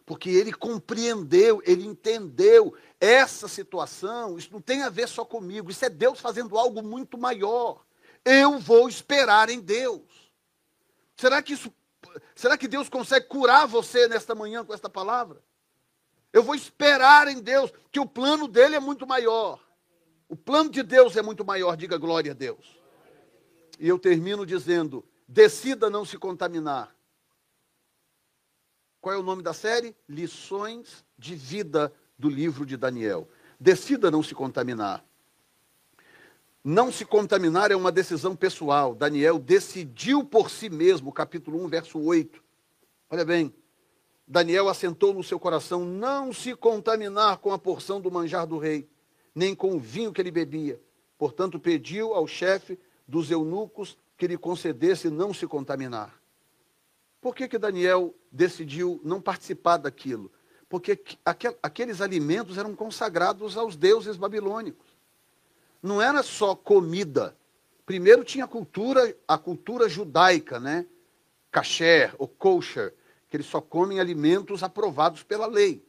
Porque 0.05 0.31
ele 0.31 0.53
compreendeu, 0.53 1.63
ele 1.65 1.87
entendeu 1.87 2.75
essa 3.01 3.49
situação, 3.49 4.37
isso 4.37 4.53
não 4.53 4.61
tem 4.61 4.83
a 4.83 4.89
ver 4.89 5.09
só 5.09 5.25
comigo, 5.25 5.71
isso 5.71 5.85
é 5.85 5.89
Deus 5.89 6.21
fazendo 6.21 6.59
algo 6.59 6.83
muito 6.83 7.17
maior. 7.17 7.85
Eu 8.25 8.59
vou 8.59 8.89
esperar 8.89 9.49
em 9.49 9.61
Deus. 9.61 10.03
Será 11.17 11.43
que 11.43 11.53
isso 11.53 11.73
será 12.35 12.59
que 12.59 12.67
Deus 12.67 12.89
consegue 12.89 13.27
curar 13.27 13.67
você 13.67 14.09
nesta 14.09 14.35
manhã 14.35 14.65
com 14.65 14.75
esta 14.75 14.91
palavra? 14.91 15.41
Eu 16.33 16.43
vou 16.43 16.55
esperar 16.55 17.29
em 17.29 17.41
Deus, 17.41 17.71
que 17.91 18.01
o 18.01 18.07
plano 18.07 18.49
dele 18.49 18.75
é 18.75 18.81
muito 18.81 19.07
maior. 19.07 19.62
O 20.33 20.37
plano 20.37 20.71
de 20.71 20.83
Deus 20.83 21.15
é 21.15 21.21
muito 21.21 21.45
maior, 21.45 21.77
diga 21.77 21.99
glória 21.99 22.33
a 22.33 22.35
Deus. 22.35 22.81
E 23.79 23.87
eu 23.87 23.99
termino 23.99 24.47
dizendo: 24.47 25.05
decida 25.29 25.91
não 25.91 26.07
se 26.07 26.17
contaminar. 26.17 26.97
Qual 28.99 29.15
é 29.15 29.19
o 29.19 29.23
nome 29.23 29.43
da 29.43 29.53
série? 29.53 29.95
Lições 30.09 31.05
de 31.19 31.35
vida 31.35 31.93
do 32.19 32.31
livro 32.31 32.65
de 32.65 32.79
Daniel. 32.79 33.29
Decida 33.61 34.11
não 34.11 34.23
se 34.23 34.35
contaminar. 34.35 35.05
Não 36.65 36.91
se 36.91 37.05
contaminar 37.05 37.71
é 37.71 37.77
uma 37.77 37.93
decisão 37.93 38.35
pessoal. 38.35 38.95
Daniel 38.95 39.39
decidiu 39.39 40.25
por 40.25 40.49
si 40.49 40.71
mesmo, 40.71 41.13
capítulo 41.13 41.63
1, 41.63 41.69
verso 41.69 42.01
8. 42.01 42.43
Olha 43.11 43.27
bem, 43.27 43.55
Daniel 44.27 44.71
assentou 44.71 45.13
no 45.13 45.23
seu 45.23 45.39
coração 45.39 45.85
não 45.85 46.33
se 46.33 46.57
contaminar 46.57 47.37
com 47.37 47.53
a 47.53 47.59
porção 47.59 48.01
do 48.01 48.11
manjar 48.11 48.47
do 48.47 48.57
rei, 48.57 48.89
nem 49.35 49.55
com 49.55 49.75
o 49.75 49.79
vinho 49.79 50.13
que 50.13 50.21
ele 50.21 50.31
bebia. 50.31 50.81
Portanto, 51.19 51.59
pediu 51.59 52.15
ao 52.15 52.27
chefe 52.27 52.79
dos 53.07 53.31
eunucos 53.31 53.97
que 54.17 54.27
lhe 54.27 54.37
concedesse 54.37 55.11
não 55.11 55.33
se 55.33 55.47
contaminar. 55.47 56.21
Por 57.21 57.35
que, 57.35 57.47
que 57.47 57.59
Daniel 57.59 58.15
decidiu 58.31 59.01
não 59.05 59.21
participar 59.21 59.77
daquilo? 59.77 60.31
Porque 60.69 60.99
aqueles 61.63 62.01
alimentos 62.01 62.59
eram 62.59 62.75
consagrados 62.75 63.57
aos 63.57 63.77
deuses 63.77 64.17
babilônicos 64.17 64.93
não 65.83 66.01
era 66.01 66.23
só 66.23 66.55
comida. 66.55 67.37
Primeiro 67.85 68.23
tinha 68.23 68.45
a 68.45 68.49
cultura, 68.49 69.15
a 69.27 69.37
cultura 69.37 69.89
judaica, 69.89 70.61
né? 70.61 70.87
Kasher 71.51 72.15
ou 72.17 72.29
kosher, 72.29 72.95
que 73.29 73.37
eles 73.37 73.47
só 73.47 73.61
comem 73.61 73.99
alimentos 73.99 74.63
aprovados 74.63 75.23
pela 75.23 75.47
lei. 75.47 75.85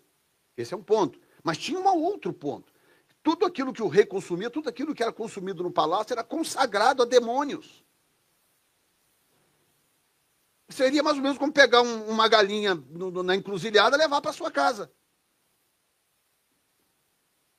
Esse 0.58 0.74
é 0.74 0.78
um 0.78 0.84
ponto. 0.84 1.20
Mas 1.44 1.58
tinha 1.58 1.80
um 1.80 2.04
outro 2.04 2.34
ponto. 2.34 2.73
Tudo 3.24 3.46
aquilo 3.46 3.72
que 3.72 3.82
o 3.82 3.88
rei 3.88 4.06
consumia, 4.06 4.50
tudo 4.50 4.68
aquilo 4.68 4.94
que 4.94 5.02
era 5.02 5.14
consumido 5.14 5.64
no 5.64 5.72
palácio 5.72 6.14
era 6.14 6.24
consagrado 6.24 7.02
a 7.02 7.06
demônios. 7.06 7.84
Seria 10.68 11.02
mais 11.02 11.16
ou 11.16 11.24
menos 11.24 11.38
como 11.38 11.54
pegar 11.54 11.82
um, 11.82 12.10
uma 12.10 12.28
galinha 12.28 12.76
no, 12.76 13.24
na 13.24 13.34
encruzilhada 13.36 13.96
e 13.96 14.00
levar 14.00 14.22
para 14.22 14.34
sua 14.34 14.52
casa. 14.52 14.92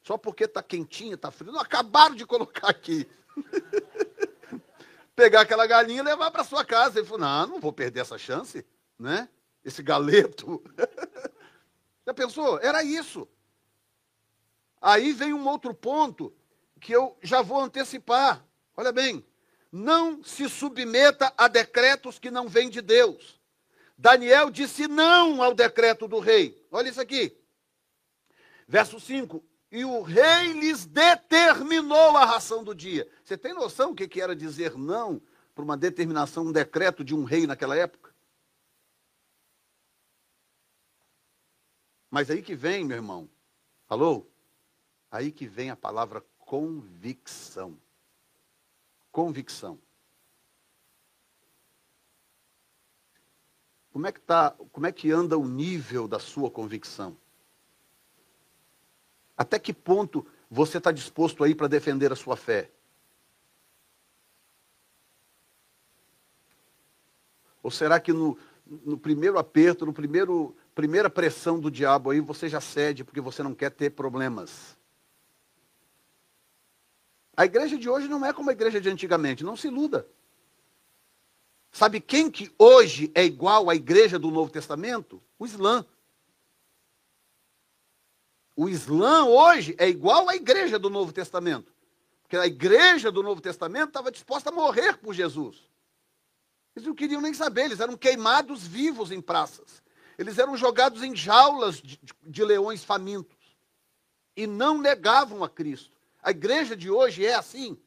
Só 0.03 0.19
porque 0.19 0.45
está 0.45 0.63
quentinha, 0.63 1.15
está 1.15 1.31
frio. 1.31 1.51
Não, 1.51 1.61
acabaram 1.61 2.15
de 2.15 2.27
colocar 2.27 2.69
aqui. 2.69 3.09
Pegar 5.17 5.43
aquela 5.43 5.67
galinha 5.67 6.01
e 6.01 6.05
levar 6.05 6.31
para 6.31 6.45
sua 6.45 6.63
casa. 6.63 6.99
Ele 6.99 7.07
falou: 7.07 7.21
não, 7.21 7.47
não 7.47 7.61
vou 7.61 7.73
perder 7.73 8.01
essa 8.01 8.19
chance, 8.19 8.67
né? 8.99 9.31
Esse 9.65 9.83
galeto. 9.83 10.63
Já 12.05 12.13
pensou? 12.13 12.59
Era 12.61 12.83
isso. 12.83 13.27
Aí 14.85 15.15
vem 15.15 15.33
um 15.33 15.49
outro 15.49 15.73
ponto 15.73 16.31
que 16.79 16.93
eu 16.93 17.17
já 17.23 17.41
vou 17.41 17.59
antecipar. 17.59 18.45
Olha 18.77 18.93
bem, 18.93 19.25
não 19.73 20.23
se 20.23 20.47
submeta 20.47 21.33
a 21.39 21.49
decretos 21.49 22.19
que 22.19 22.31
não 22.31 22.47
vêm 22.47 22.69
de 22.69 22.83
Deus. 22.83 23.41
Daniel 23.97 24.51
disse 24.51 24.87
não 24.87 25.43
ao 25.43 25.55
decreto 25.55 26.07
do 26.07 26.19
rei. 26.19 26.63
Olha 26.71 26.91
isso 26.91 27.01
aqui. 27.01 27.35
Verso 28.69 29.01
5: 29.01 29.43
e 29.73 29.87
o 29.87 30.03
rei 30.03 30.53
lhes 30.53 30.85
determinou 30.85 32.15
a 32.19 32.27
ração 32.27 32.63
do 32.63 32.75
dia. 32.75 33.11
Você 33.25 33.39
tem 33.39 33.55
noção 33.55 33.93
o 33.93 33.95
que 33.95 34.21
era 34.21 34.37
dizer 34.37 34.77
não 34.77 35.19
por 35.55 35.65
uma 35.65 35.79
determinação, 35.79 36.45
um 36.45 36.53
decreto 36.53 37.03
de 37.03 37.15
um 37.15 37.25
rei 37.25 37.47
naquela 37.47 37.75
época? 37.75 38.15
Mas 42.11 42.31
aí 42.31 42.43
que 42.43 42.55
vem, 42.55 42.85
meu 42.85 42.99
irmão. 42.99 43.31
Alô? 43.89 44.31
Aí 45.15 45.31
que 45.31 45.47
vem 45.47 45.71
a 45.71 45.77
palavra 45.77 46.25
convicção. 46.41 47.79
Convicção. 49.13 49.79
Como 53.93 54.09
é 54.09 54.11
que 54.11 54.21
tá, 54.21 54.51
como 54.73 54.89
é 54.89 54.91
que 54.91 55.13
anda 55.13 55.39
o 55.39 55.47
nível 55.47 56.09
da 56.09 56.19
sua 56.19 56.51
convicção? 56.51 57.17
Até 59.37 59.57
que 59.57 59.73
ponto 59.73 60.27
você 60.51 60.79
está 60.79 60.91
disposto 60.91 61.45
aí 61.45 61.55
para 61.55 61.69
defender 61.69 62.11
a 62.11 62.17
sua 62.17 62.37
fé? 62.37 62.73
Ou 67.63 67.71
será 67.71 68.01
que 68.01 68.13
no, 68.13 68.37
no 68.67 68.99
primeiro 68.99 69.39
aperto, 69.39 69.87
no 69.87 69.93
primeiro 69.93 70.57
primeira 70.75 71.09
pressão 71.09 71.61
do 71.61 71.71
diabo 71.71 72.11
aí, 72.11 72.19
você 72.19 72.49
já 72.49 72.61
cede 72.61 73.05
porque 73.05 73.21
você 73.21 73.45
não 73.45 73.55
quer 73.55 73.71
ter 73.71 73.91
problemas? 73.91 74.77
A 77.37 77.45
igreja 77.45 77.77
de 77.77 77.89
hoje 77.89 78.09
não 78.09 78.25
é 78.25 78.33
como 78.33 78.51
a 78.51 78.53
igreja 78.53 78.81
de 78.81 78.89
antigamente, 78.89 79.45
não 79.45 79.57
se 79.57 79.69
iluda. 79.69 80.07
Sabe 81.73 82.01
quem 82.01 82.31
que 82.31 82.55
hoje 82.57 83.11
é 83.15 83.25
igual 83.25 83.69
à 83.69 83.75
igreja 83.75 84.19
do 84.19 84.31
Novo 84.31 84.51
Testamento? 84.51 85.21
O 85.39 85.45
Islã. 85.45 85.85
O 88.55 88.69
Islã 88.69 89.25
hoje 89.25 89.75
é 89.79 89.89
igual 89.89 90.29
à 90.29 90.37
igreja 90.37 90.79
do 90.79 90.89
Novo 90.89 91.13
Testamento. 91.13 91.75
Porque 92.23 92.37
a 92.37 92.47
igreja 92.47 93.11
do 93.11 93.23
Novo 93.23 93.41
Testamento 93.41 93.89
estava 93.89 94.13
disposta 94.13 94.51
a 94.51 94.53
morrer 94.53 94.99
por 94.99 95.13
Jesus. 95.13 95.69
Eles 96.77 96.87
não 96.87 96.95
queriam 96.95 97.21
nem 97.21 97.35
saber, 97.35 97.65
eles 97.65 97.81
eram 97.81 97.97
queimados 97.97 98.65
vivos 98.65 99.11
em 99.11 99.21
praças. 99.21 99.83
Eles 100.17 100.39
eram 100.39 100.57
jogados 100.57 101.03
em 101.03 101.15
jaulas 101.15 101.83
de, 101.83 101.99
de 102.23 102.45
leões 102.45 102.85
famintos. 102.85 103.37
E 104.37 104.47
não 104.47 104.79
negavam 104.79 105.43
a 105.43 105.49
Cristo. 105.49 105.94
A 106.25 106.31
igreja 106.31 106.75
de 106.75 106.91
hoje 106.91 107.27
é 107.27 107.35
assim. 107.35 107.79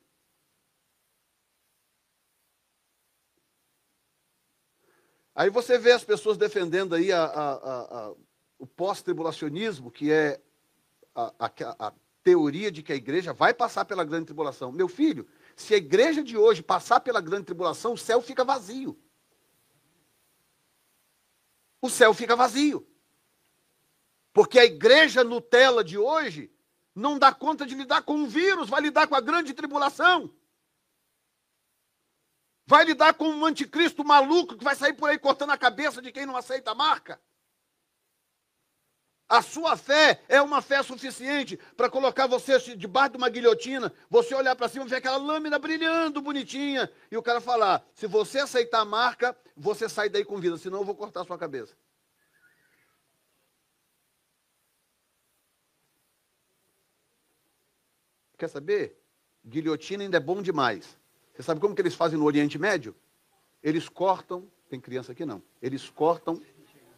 Aí 5.34 5.50
você 5.50 5.80
vê 5.80 5.92
as 5.92 6.04
pessoas 6.04 6.38
defendendo 6.38 6.94
aí 6.94 7.12
a, 7.12 7.24
a, 7.24 7.54
a, 7.54 8.16
o 8.60 8.68
pós-tribulacionismo, 8.68 9.90
que 9.90 10.12
é 10.12 10.40
a, 11.16 11.92
teoria 12.24 12.72
de 12.72 12.84
que 12.84 12.94
a 12.94 12.96
igreja 12.96 13.34
vai 13.34 13.56
passar 13.56 13.86
pela 13.86 14.04
grande 14.04 14.26
tribulação. 14.26 14.72
Meu 14.72 14.88
filho, 14.88 15.28
se 15.56 15.74
a 15.74 15.78
igreja 15.78 16.24
de 16.24 16.38
hoje 16.38 16.62
passar 16.62 17.00
pela 17.00 17.22
grande 17.22 17.46
tribulação, 17.46 17.94
o 17.94 17.98
céu 17.98 18.22
fica 18.22 18.46
vazio. 18.46 19.00
O 21.82 21.90
céu 21.90 22.14
fica 22.14 22.36
vazio. 22.36 22.88
Porque 24.32 24.60
a 24.60 24.66
igreja 24.66 25.24
Nutella 25.24 25.84
de 25.84 25.98
hoje 25.98 26.52
não 26.98 27.20
dá 27.20 27.32
conta 27.32 27.64
de 27.64 27.76
lidar 27.76 28.02
com 28.02 28.16
um 28.16 28.28
vírus, 28.28 28.70
vai 28.70 28.82
lidar 28.82 29.08
com 29.08 29.14
a 29.14 29.22
grande 29.22 29.54
tribulação. 29.54 30.34
Vai 32.66 32.86
lidar 32.86 33.14
com 33.14 33.30
um 33.30 33.46
anticristo 33.46 34.04
maluco 34.04 34.58
que 34.58 34.64
vai 34.64 34.76
sair 34.76 34.94
por 34.94 35.08
aí 35.08 35.20
cortando 35.20 35.52
a 35.52 35.58
cabeça 35.58 36.02
de 36.02 36.12
quem 36.12 36.26
não 36.26 36.36
aceita 36.36 36.72
a 36.72 36.76
marca. 36.76 37.22
A 39.30 39.44
sua 39.44 39.78
fé 39.78 40.24
é 40.28 40.42
uma 40.42 40.62
fé 40.62 40.82
suficiente 40.82 41.56
para 41.76 41.90
colocar 41.90 42.26
você 42.26 42.58
debaixo 42.76 43.12
de 43.12 43.18
uma 43.18 43.30
guilhotina, 43.30 43.94
você 44.10 44.34
olhar 44.34 44.56
para 44.56 44.68
cima 44.68 44.86
e 44.86 44.88
ver 44.88 44.96
aquela 44.96 45.18
lâmina 45.18 45.60
brilhando, 45.60 46.22
bonitinha, 46.22 46.92
e 47.12 47.18
o 47.18 47.22
cara 47.22 47.40
falar: 47.40 47.86
se 47.94 48.08
você 48.08 48.40
aceitar 48.40 48.80
a 48.80 48.86
marca, 48.86 49.38
você 49.56 49.88
sai 49.88 50.10
daí 50.10 50.26
com 50.26 50.40
vida, 50.40 50.58
senão 50.58 50.80
eu 50.80 50.86
vou 50.86 50.96
cortar 50.96 51.22
a 51.22 51.26
sua 51.26 51.38
cabeça. 51.38 51.76
Quer 58.38 58.50
saber? 58.50 58.98
Guilhotina 59.46 60.04
ainda 60.04 60.18
é 60.18 60.20
bom 60.20 60.42
demais. 60.42 60.98
Você 61.34 61.44
sabe 61.44 61.60
como 61.60 61.76
que 61.76 61.82
eles 61.82 61.96
fazem 61.96 62.18
no 62.18 62.26
Oriente 62.26 62.58
Médio? 62.58 62.96
Eles 63.64 63.90
cortam, 63.90 64.48
tem 64.70 64.80
criança 64.80 65.12
aqui 65.12 65.26
não, 65.26 65.42
eles 65.62 65.90
cortam 65.90 66.42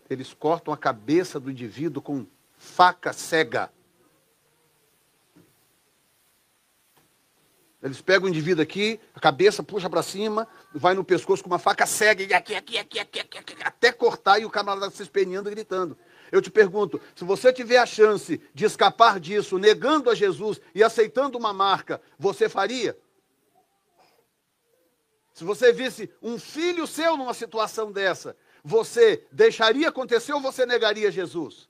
eles 0.10 0.34
cortam 0.34 0.74
a 0.74 0.78
cabeça 0.78 1.40
do 1.40 1.52
indivíduo 1.52 2.02
com 2.02 2.26
faca 2.58 3.14
cega. 3.14 3.72
Eles 7.82 8.02
pegam 8.02 8.26
o 8.26 8.30
indivíduo 8.30 8.62
aqui, 8.62 9.00
a 9.14 9.20
cabeça 9.22 9.64
puxa 9.64 9.90
para 9.90 10.04
cima, 10.04 10.48
vai 10.74 10.94
no 10.94 11.04
pescoço 11.04 11.42
com 11.42 11.50
uma 11.50 11.60
faca 11.60 11.86
cega, 11.86 12.24
e 12.24 12.34
aqui, 12.34 12.54
aqui, 12.54 12.78
aqui, 12.78 13.00
aqui, 13.00 13.20
aqui, 13.20 13.38
aqui 13.38 13.56
até 13.64 13.92
cortar 13.92 14.40
e 14.40 14.46
o 14.46 14.50
camarada 14.50 14.90
se 14.90 15.02
esperneando, 15.02 15.50
gritando. 15.50 15.98
Eu 16.32 16.42
te 16.42 16.52
pergunto, 16.52 17.02
se 17.16 17.24
você 17.24 17.52
tiver 17.52 17.78
a 17.78 17.86
chance 17.86 18.42
de 18.54 18.66
escapar 18.66 19.20
disso, 19.20 19.58
negando 19.58 20.10
a 20.10 20.16
Jesus 20.16 20.62
e 20.76 20.84
aceitando 20.84 21.38
uma 21.38 21.54
marca, 21.54 22.02
você 22.18 22.48
faria? 22.48 22.98
Se 25.34 25.44
você 25.44 25.72
visse 25.72 26.12
um 26.22 26.38
filho 26.38 26.86
seu 26.86 27.16
numa 27.16 27.34
situação 27.34 27.92
dessa, 27.92 28.36
você 28.64 29.26
deixaria 29.32 29.90
acontecer 29.90 30.34
ou 30.34 30.42
você 30.42 30.66
negaria 30.66 31.12
Jesus? 31.12 31.70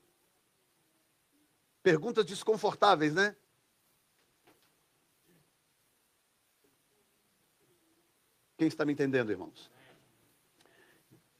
Perguntas 1.82 2.26
desconfortáveis, 2.26 3.14
né? 3.14 3.36
Quem 8.58 8.68
está 8.68 8.84
me 8.84 8.92
entendendo, 8.92 9.30
irmãos? 9.30 9.70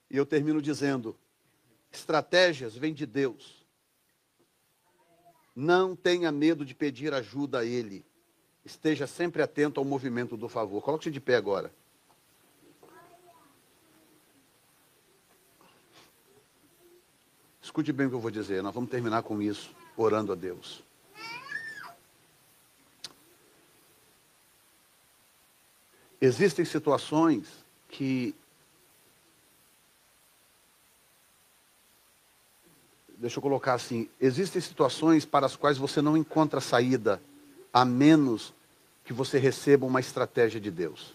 E 0.09 0.16
eu 0.16 0.25
termino 0.25 0.62
dizendo: 0.62 1.18
estratégias 1.91 2.76
vêm 2.76 2.95
de 2.95 3.07
Deus. 3.07 3.64
Não 5.55 5.97
tenha 5.97 6.30
medo 6.30 6.64
de 6.64 6.74
pedir 6.74 7.12
ajuda 7.12 7.61
a 7.61 7.64
Ele. 7.64 8.05
Esteja 8.64 9.07
sempre 9.07 9.43
atento 9.43 9.80
ao 9.80 9.84
movimento 9.84 10.36
do 10.36 10.49
favor. 10.49 10.82
Coloque-se 10.82 11.11
de 11.11 11.20
pé 11.20 11.36
agora. 11.36 11.72
Escute 17.62 17.93
bem 17.93 18.07
o 18.07 18.11
que 18.11 18.16
eu 18.16 18.20
vou 18.20 18.32
dizer, 18.32 18.62
nós 18.62 18.74
vamos 18.74 18.91
terminar 18.91 19.22
com 19.22 19.41
isso, 19.41 19.70
orando 19.97 20.32
a 20.32 20.34
Deus. 20.34 20.82
Existem 26.20 26.64
situações 26.64 27.64
que. 27.88 28.34
Deixa 33.21 33.38
eu 33.38 33.42
colocar 33.42 33.75
assim: 33.75 34.09
existem 34.21 34.61
situações 34.61 35.25
para 35.25 35.47
as 35.47 35.55
quais 35.55 35.79
você 35.79 36.03
não 36.03 36.17
encontra 36.17 36.61
saída, 36.61 37.22
a 37.72 37.84
menos 37.84 38.53
que 39.05 39.13
você 39.13 39.38
receba 39.38 39.87
uma 39.87 40.01
estratégia 40.01 40.61
de 40.61 40.71
Deus. 40.71 41.14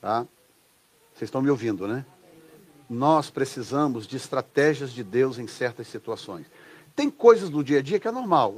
Tá? 0.00 0.26
Vocês 1.14 1.28
estão 1.28 1.42
me 1.42 1.50
ouvindo, 1.50 1.88
né? 1.88 2.04
nós 2.88 3.28
precisamos 3.28 4.06
de 4.06 4.16
estratégias 4.16 4.92
de 4.92 5.04
Deus 5.04 5.38
em 5.38 5.46
certas 5.46 5.88
situações. 5.88 6.46
Tem 6.96 7.10
coisas 7.10 7.50
do 7.50 7.62
dia 7.62 7.78
a 7.78 7.82
dia 7.82 8.00
que 8.00 8.08
é 8.08 8.10
normal. 8.10 8.56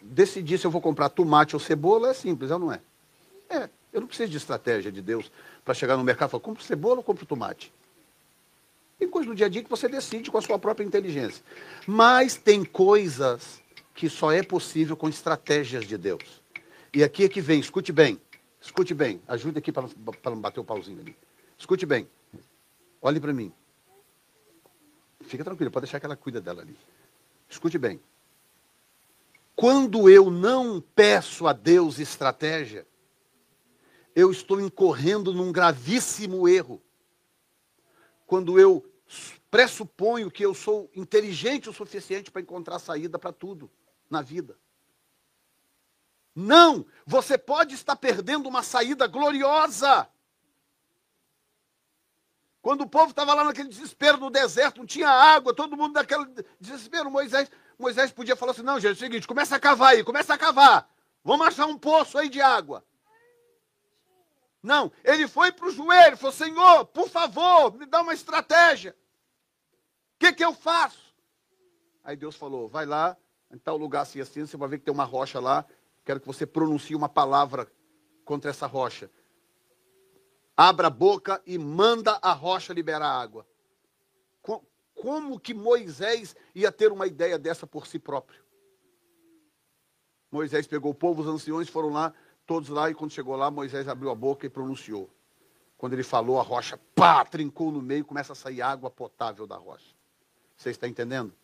Decidir 0.00 0.58
se 0.58 0.66
eu 0.66 0.70
vou 0.70 0.80
comprar 0.80 1.08
tomate 1.08 1.56
ou 1.56 1.60
cebola 1.60 2.10
é 2.10 2.14
simples, 2.14 2.50
não 2.50 2.72
é? 2.72 2.80
É, 3.50 3.68
eu 3.92 4.00
não 4.00 4.08
preciso 4.08 4.30
de 4.30 4.36
estratégia 4.36 4.92
de 4.92 5.02
Deus 5.02 5.30
para 5.64 5.74
chegar 5.74 5.96
no 5.96 6.04
mercado 6.04 6.28
e 6.28 6.32
falar, 6.32 6.42
compro 6.42 6.62
cebola 6.62 6.98
ou 6.98 7.02
compro 7.02 7.26
tomate? 7.26 7.72
Tem 8.98 9.08
coisas 9.08 9.28
do 9.28 9.34
dia 9.34 9.46
a 9.46 9.48
dia 9.48 9.62
que 9.62 9.70
você 9.70 9.88
decide 9.88 10.30
com 10.30 10.38
a 10.38 10.42
sua 10.42 10.58
própria 10.58 10.84
inteligência. 10.84 11.44
Mas 11.86 12.36
tem 12.36 12.64
coisas 12.64 13.62
que 13.94 14.08
só 14.08 14.32
é 14.32 14.42
possível 14.42 14.96
com 14.96 15.08
estratégias 15.08 15.86
de 15.86 15.96
Deus. 15.98 16.42
E 16.94 17.04
aqui 17.04 17.24
é 17.24 17.28
que 17.28 17.40
vem, 17.40 17.60
escute 17.60 17.92
bem, 17.92 18.20
escute 18.60 18.94
bem, 18.94 19.20
ajude 19.28 19.58
aqui 19.58 19.70
para 19.70 19.86
não 20.24 20.40
bater 20.40 20.60
o 20.60 20.64
pauzinho 20.64 21.00
ali. 21.00 21.16
Escute 21.58 21.84
bem. 21.84 22.08
Olhe 23.02 23.20
para 23.20 23.32
mim. 23.32 23.52
Fica 25.20 25.44
tranquilo, 25.44 25.70
pode 25.70 25.84
deixar 25.84 26.00
que 26.00 26.06
ela 26.06 26.16
cuida 26.16 26.40
dela 26.40 26.62
ali. 26.62 26.76
Escute 27.48 27.78
bem. 27.78 28.00
Quando 29.54 30.08
eu 30.08 30.30
não 30.30 30.82
peço 30.94 31.46
a 31.46 31.52
Deus 31.52 31.98
estratégia, 31.98 32.86
eu 34.14 34.30
estou 34.30 34.60
incorrendo 34.60 35.32
num 35.32 35.50
gravíssimo 35.52 36.48
erro. 36.48 36.80
Quando 38.26 38.58
eu 38.58 38.84
pressuponho 39.50 40.30
que 40.30 40.44
eu 40.44 40.54
sou 40.54 40.90
inteligente 40.94 41.70
o 41.70 41.72
suficiente 41.72 42.30
para 42.30 42.42
encontrar 42.42 42.78
saída 42.78 43.18
para 43.18 43.32
tudo 43.32 43.70
na 44.10 44.20
vida. 44.20 44.58
Não! 46.34 46.84
Você 47.06 47.38
pode 47.38 47.74
estar 47.74 47.96
perdendo 47.96 48.48
uma 48.48 48.62
saída 48.62 49.06
gloriosa. 49.06 50.06
Quando 52.60 52.82
o 52.82 52.88
povo 52.88 53.10
estava 53.10 53.32
lá 53.32 53.44
naquele 53.44 53.68
desespero 53.68 54.18
no 54.18 54.28
deserto, 54.28 54.78
não 54.78 54.86
tinha 54.86 55.08
água, 55.08 55.54
todo 55.54 55.76
mundo 55.76 55.94
naquele 55.94 56.26
desespero, 56.60 57.10
Moisés, 57.10 57.50
Moisés 57.78 58.12
podia 58.12 58.34
falar 58.34 58.52
assim: 58.52 58.62
não, 58.62 58.80
gente, 58.80 58.90
é 58.90 58.92
o 58.92 58.96
seguinte, 58.96 59.26
começa 59.26 59.54
a 59.54 59.60
cavar 59.60 59.94
aí, 59.94 60.02
começa 60.02 60.34
a 60.34 60.38
cavar. 60.38 60.90
Vamos 61.22 61.46
achar 61.46 61.66
um 61.66 61.78
poço 61.78 62.18
aí 62.18 62.28
de 62.28 62.40
água. 62.40 62.84
Não, 64.66 64.90
ele 65.04 65.28
foi 65.28 65.52
para 65.52 65.68
o 65.68 65.70
joelho, 65.70 66.16
falou: 66.16 66.32
Senhor, 66.32 66.86
por 66.86 67.08
favor, 67.08 67.72
me 67.72 67.86
dá 67.86 68.02
uma 68.02 68.12
estratégia. 68.12 68.96
O 70.16 70.18
que, 70.18 70.32
que 70.32 70.44
eu 70.44 70.52
faço? 70.52 71.14
Aí 72.02 72.16
Deus 72.16 72.34
falou: 72.34 72.66
vai 72.66 72.84
lá, 72.84 73.16
em 73.48 73.58
tal 73.58 73.76
lugar 73.76 74.00
assim, 74.00 74.20
assim, 74.20 74.44
você 74.44 74.56
vai 74.56 74.68
ver 74.68 74.78
que 74.78 74.84
tem 74.84 74.92
uma 74.92 75.04
rocha 75.04 75.38
lá. 75.38 75.64
Quero 76.04 76.18
que 76.18 76.26
você 76.26 76.44
pronuncie 76.44 76.96
uma 76.96 77.08
palavra 77.08 77.70
contra 78.24 78.50
essa 78.50 78.66
rocha. 78.66 79.08
Abra 80.56 80.88
a 80.88 80.90
boca 80.90 81.40
e 81.46 81.56
manda 81.58 82.18
a 82.20 82.32
rocha 82.32 82.72
liberar 82.72 83.08
água. 83.08 83.46
Como 84.96 85.38
que 85.38 85.54
Moisés 85.54 86.34
ia 86.52 86.72
ter 86.72 86.90
uma 86.90 87.06
ideia 87.06 87.38
dessa 87.38 87.68
por 87.68 87.86
si 87.86 88.00
próprio? 88.00 88.42
Moisés 90.28 90.66
pegou 90.66 90.90
o 90.90 90.94
povo, 90.94 91.22
os 91.22 91.28
anciões 91.28 91.68
foram 91.68 91.90
lá, 91.90 92.12
todos 92.46 92.68
lá, 92.68 92.88
e 92.90 92.94
quando 92.94 93.10
chegou 93.10 93.34
lá, 93.36 93.50
Moisés 93.50 93.88
abriu 93.88 94.10
a 94.10 94.14
boca 94.14 94.46
e 94.46 94.48
pronunciou. 94.48 95.10
Quando 95.76 95.92
ele 95.92 96.02
falou, 96.02 96.40
a 96.40 96.42
rocha, 96.42 96.78
pá, 96.94 97.24
trincou 97.24 97.70
no 97.70 97.82
meio, 97.82 98.04
começa 98.04 98.32
a 98.32 98.36
sair 98.36 98.62
água 98.62 98.90
potável 98.90 99.46
da 99.46 99.56
rocha. 99.56 99.94
Você 100.56 100.70
está 100.70 100.88
entendendo? 100.88 101.34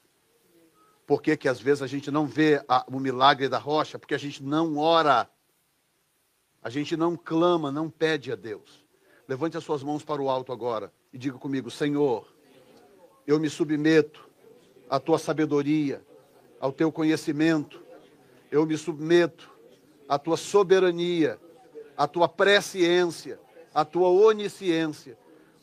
Por 1.06 1.20
que, 1.20 1.36
que 1.36 1.48
às 1.48 1.60
vezes 1.60 1.82
a 1.82 1.86
gente 1.86 2.10
não 2.10 2.26
vê 2.26 2.64
a, 2.66 2.84
o 2.88 2.98
milagre 2.98 3.48
da 3.48 3.58
rocha? 3.58 3.98
Porque 3.98 4.14
a 4.14 4.18
gente 4.18 4.42
não 4.42 4.78
ora, 4.78 5.28
a 6.62 6.70
gente 6.70 6.96
não 6.96 7.16
clama, 7.16 7.70
não 7.70 7.90
pede 7.90 8.32
a 8.32 8.36
Deus. 8.36 8.82
Levante 9.28 9.56
as 9.56 9.64
suas 9.64 9.82
mãos 9.82 10.02
para 10.04 10.22
o 10.22 10.30
alto 10.30 10.52
agora 10.52 10.92
e 11.12 11.18
diga 11.18 11.36
comigo: 11.36 11.70
Senhor, 11.70 12.26
eu 13.26 13.38
me 13.38 13.50
submeto 13.50 14.26
à 14.88 14.98
tua 14.98 15.18
sabedoria, 15.18 16.02
ao 16.58 16.72
teu 16.72 16.90
conhecimento, 16.90 17.82
eu 18.50 18.64
me 18.64 18.78
submeto 18.78 19.51
à 20.12 20.18
tua 20.18 20.36
soberania, 20.36 21.40
à 21.96 22.06
tua 22.06 22.28
presciência, 22.28 23.40
à 23.72 23.82
tua 23.82 24.10
onisciência. 24.10 25.16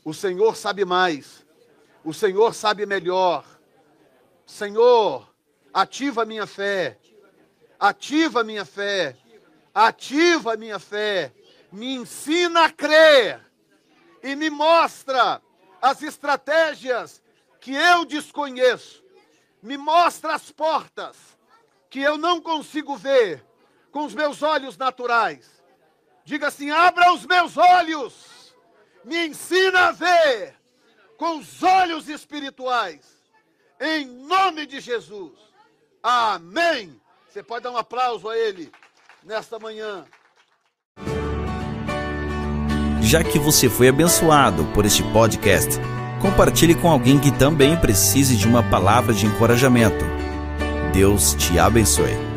O 0.04 0.12
Senhor 0.12 0.56
sabe 0.56 0.84
mais, 0.86 1.46
o 2.04 2.12
Senhor 2.12 2.56
sabe 2.56 2.84
melhor. 2.88 3.46
Senhor, 4.48 5.32
ativa 5.72 6.24
a 6.24 6.26
minha 6.26 6.48
fé, 6.48 6.98
ativa 7.80 8.42
a 8.42 8.44
minha 8.44 8.66
fé, 8.66 9.16
ativa 9.72 10.56
a 10.56 10.58
minha 10.58 10.80
fé, 10.80 11.32
me 11.72 11.94
ensina 11.94 12.66
a 12.66 12.72
crer. 12.72 13.40
E 14.24 14.36
me 14.36 14.50
mostra 14.50 15.44
as 15.80 16.02
estratégias 16.02 17.22
que 17.62 17.76
eu 17.76 18.04
desconheço, 18.04 19.04
me 19.62 19.78
mostra 19.78 20.34
as 20.34 20.52
portas 20.52 21.38
que 21.88 22.00
eu 22.00 22.18
não 22.18 22.42
consigo 22.42 22.98
ver 22.98 23.48
com 23.92 24.06
os 24.06 24.14
meus 24.14 24.42
olhos 24.42 24.78
naturais. 24.78 25.62
Diga 26.24 26.48
assim: 26.48 26.70
abra 26.70 27.14
os 27.14 27.26
meus 27.26 27.58
olhos, 27.58 28.54
me 29.04 29.28
ensina 29.28 29.88
a 29.88 29.92
ver 29.92 30.56
com 31.18 31.38
os 31.38 31.64
olhos 31.64 32.08
espirituais, 32.08 33.02
em 33.80 34.06
nome 34.06 34.66
de 34.66 34.80
Jesus. 34.80 35.34
Amém. 36.02 37.00
Você 37.28 37.44
pode 37.44 37.64
dar 37.64 37.72
um 37.72 37.78
aplauso 37.78 38.30
a 38.30 38.38
Ele 38.38 38.72
nesta 39.24 39.60
manhã. 39.60 40.06
Já 43.02 43.24
que 43.24 43.40
você 43.40 43.70
foi 43.70 43.88
abençoado 43.88 44.66
por 44.74 44.86
este 44.86 45.04
podcast, 45.12 45.80
compartilhe 46.22 46.76
com 46.76 46.90
alguém 46.90 47.20
que 47.20 47.32
também 47.32 47.76
precise 47.76 48.38
de 48.38 48.48
uma 48.48 48.62
palavra 48.70 49.14
de 49.14 49.26
encorajamento. 49.26 50.06
Deus 50.94 51.34
te 51.34 51.58
abençoe. 51.58 52.29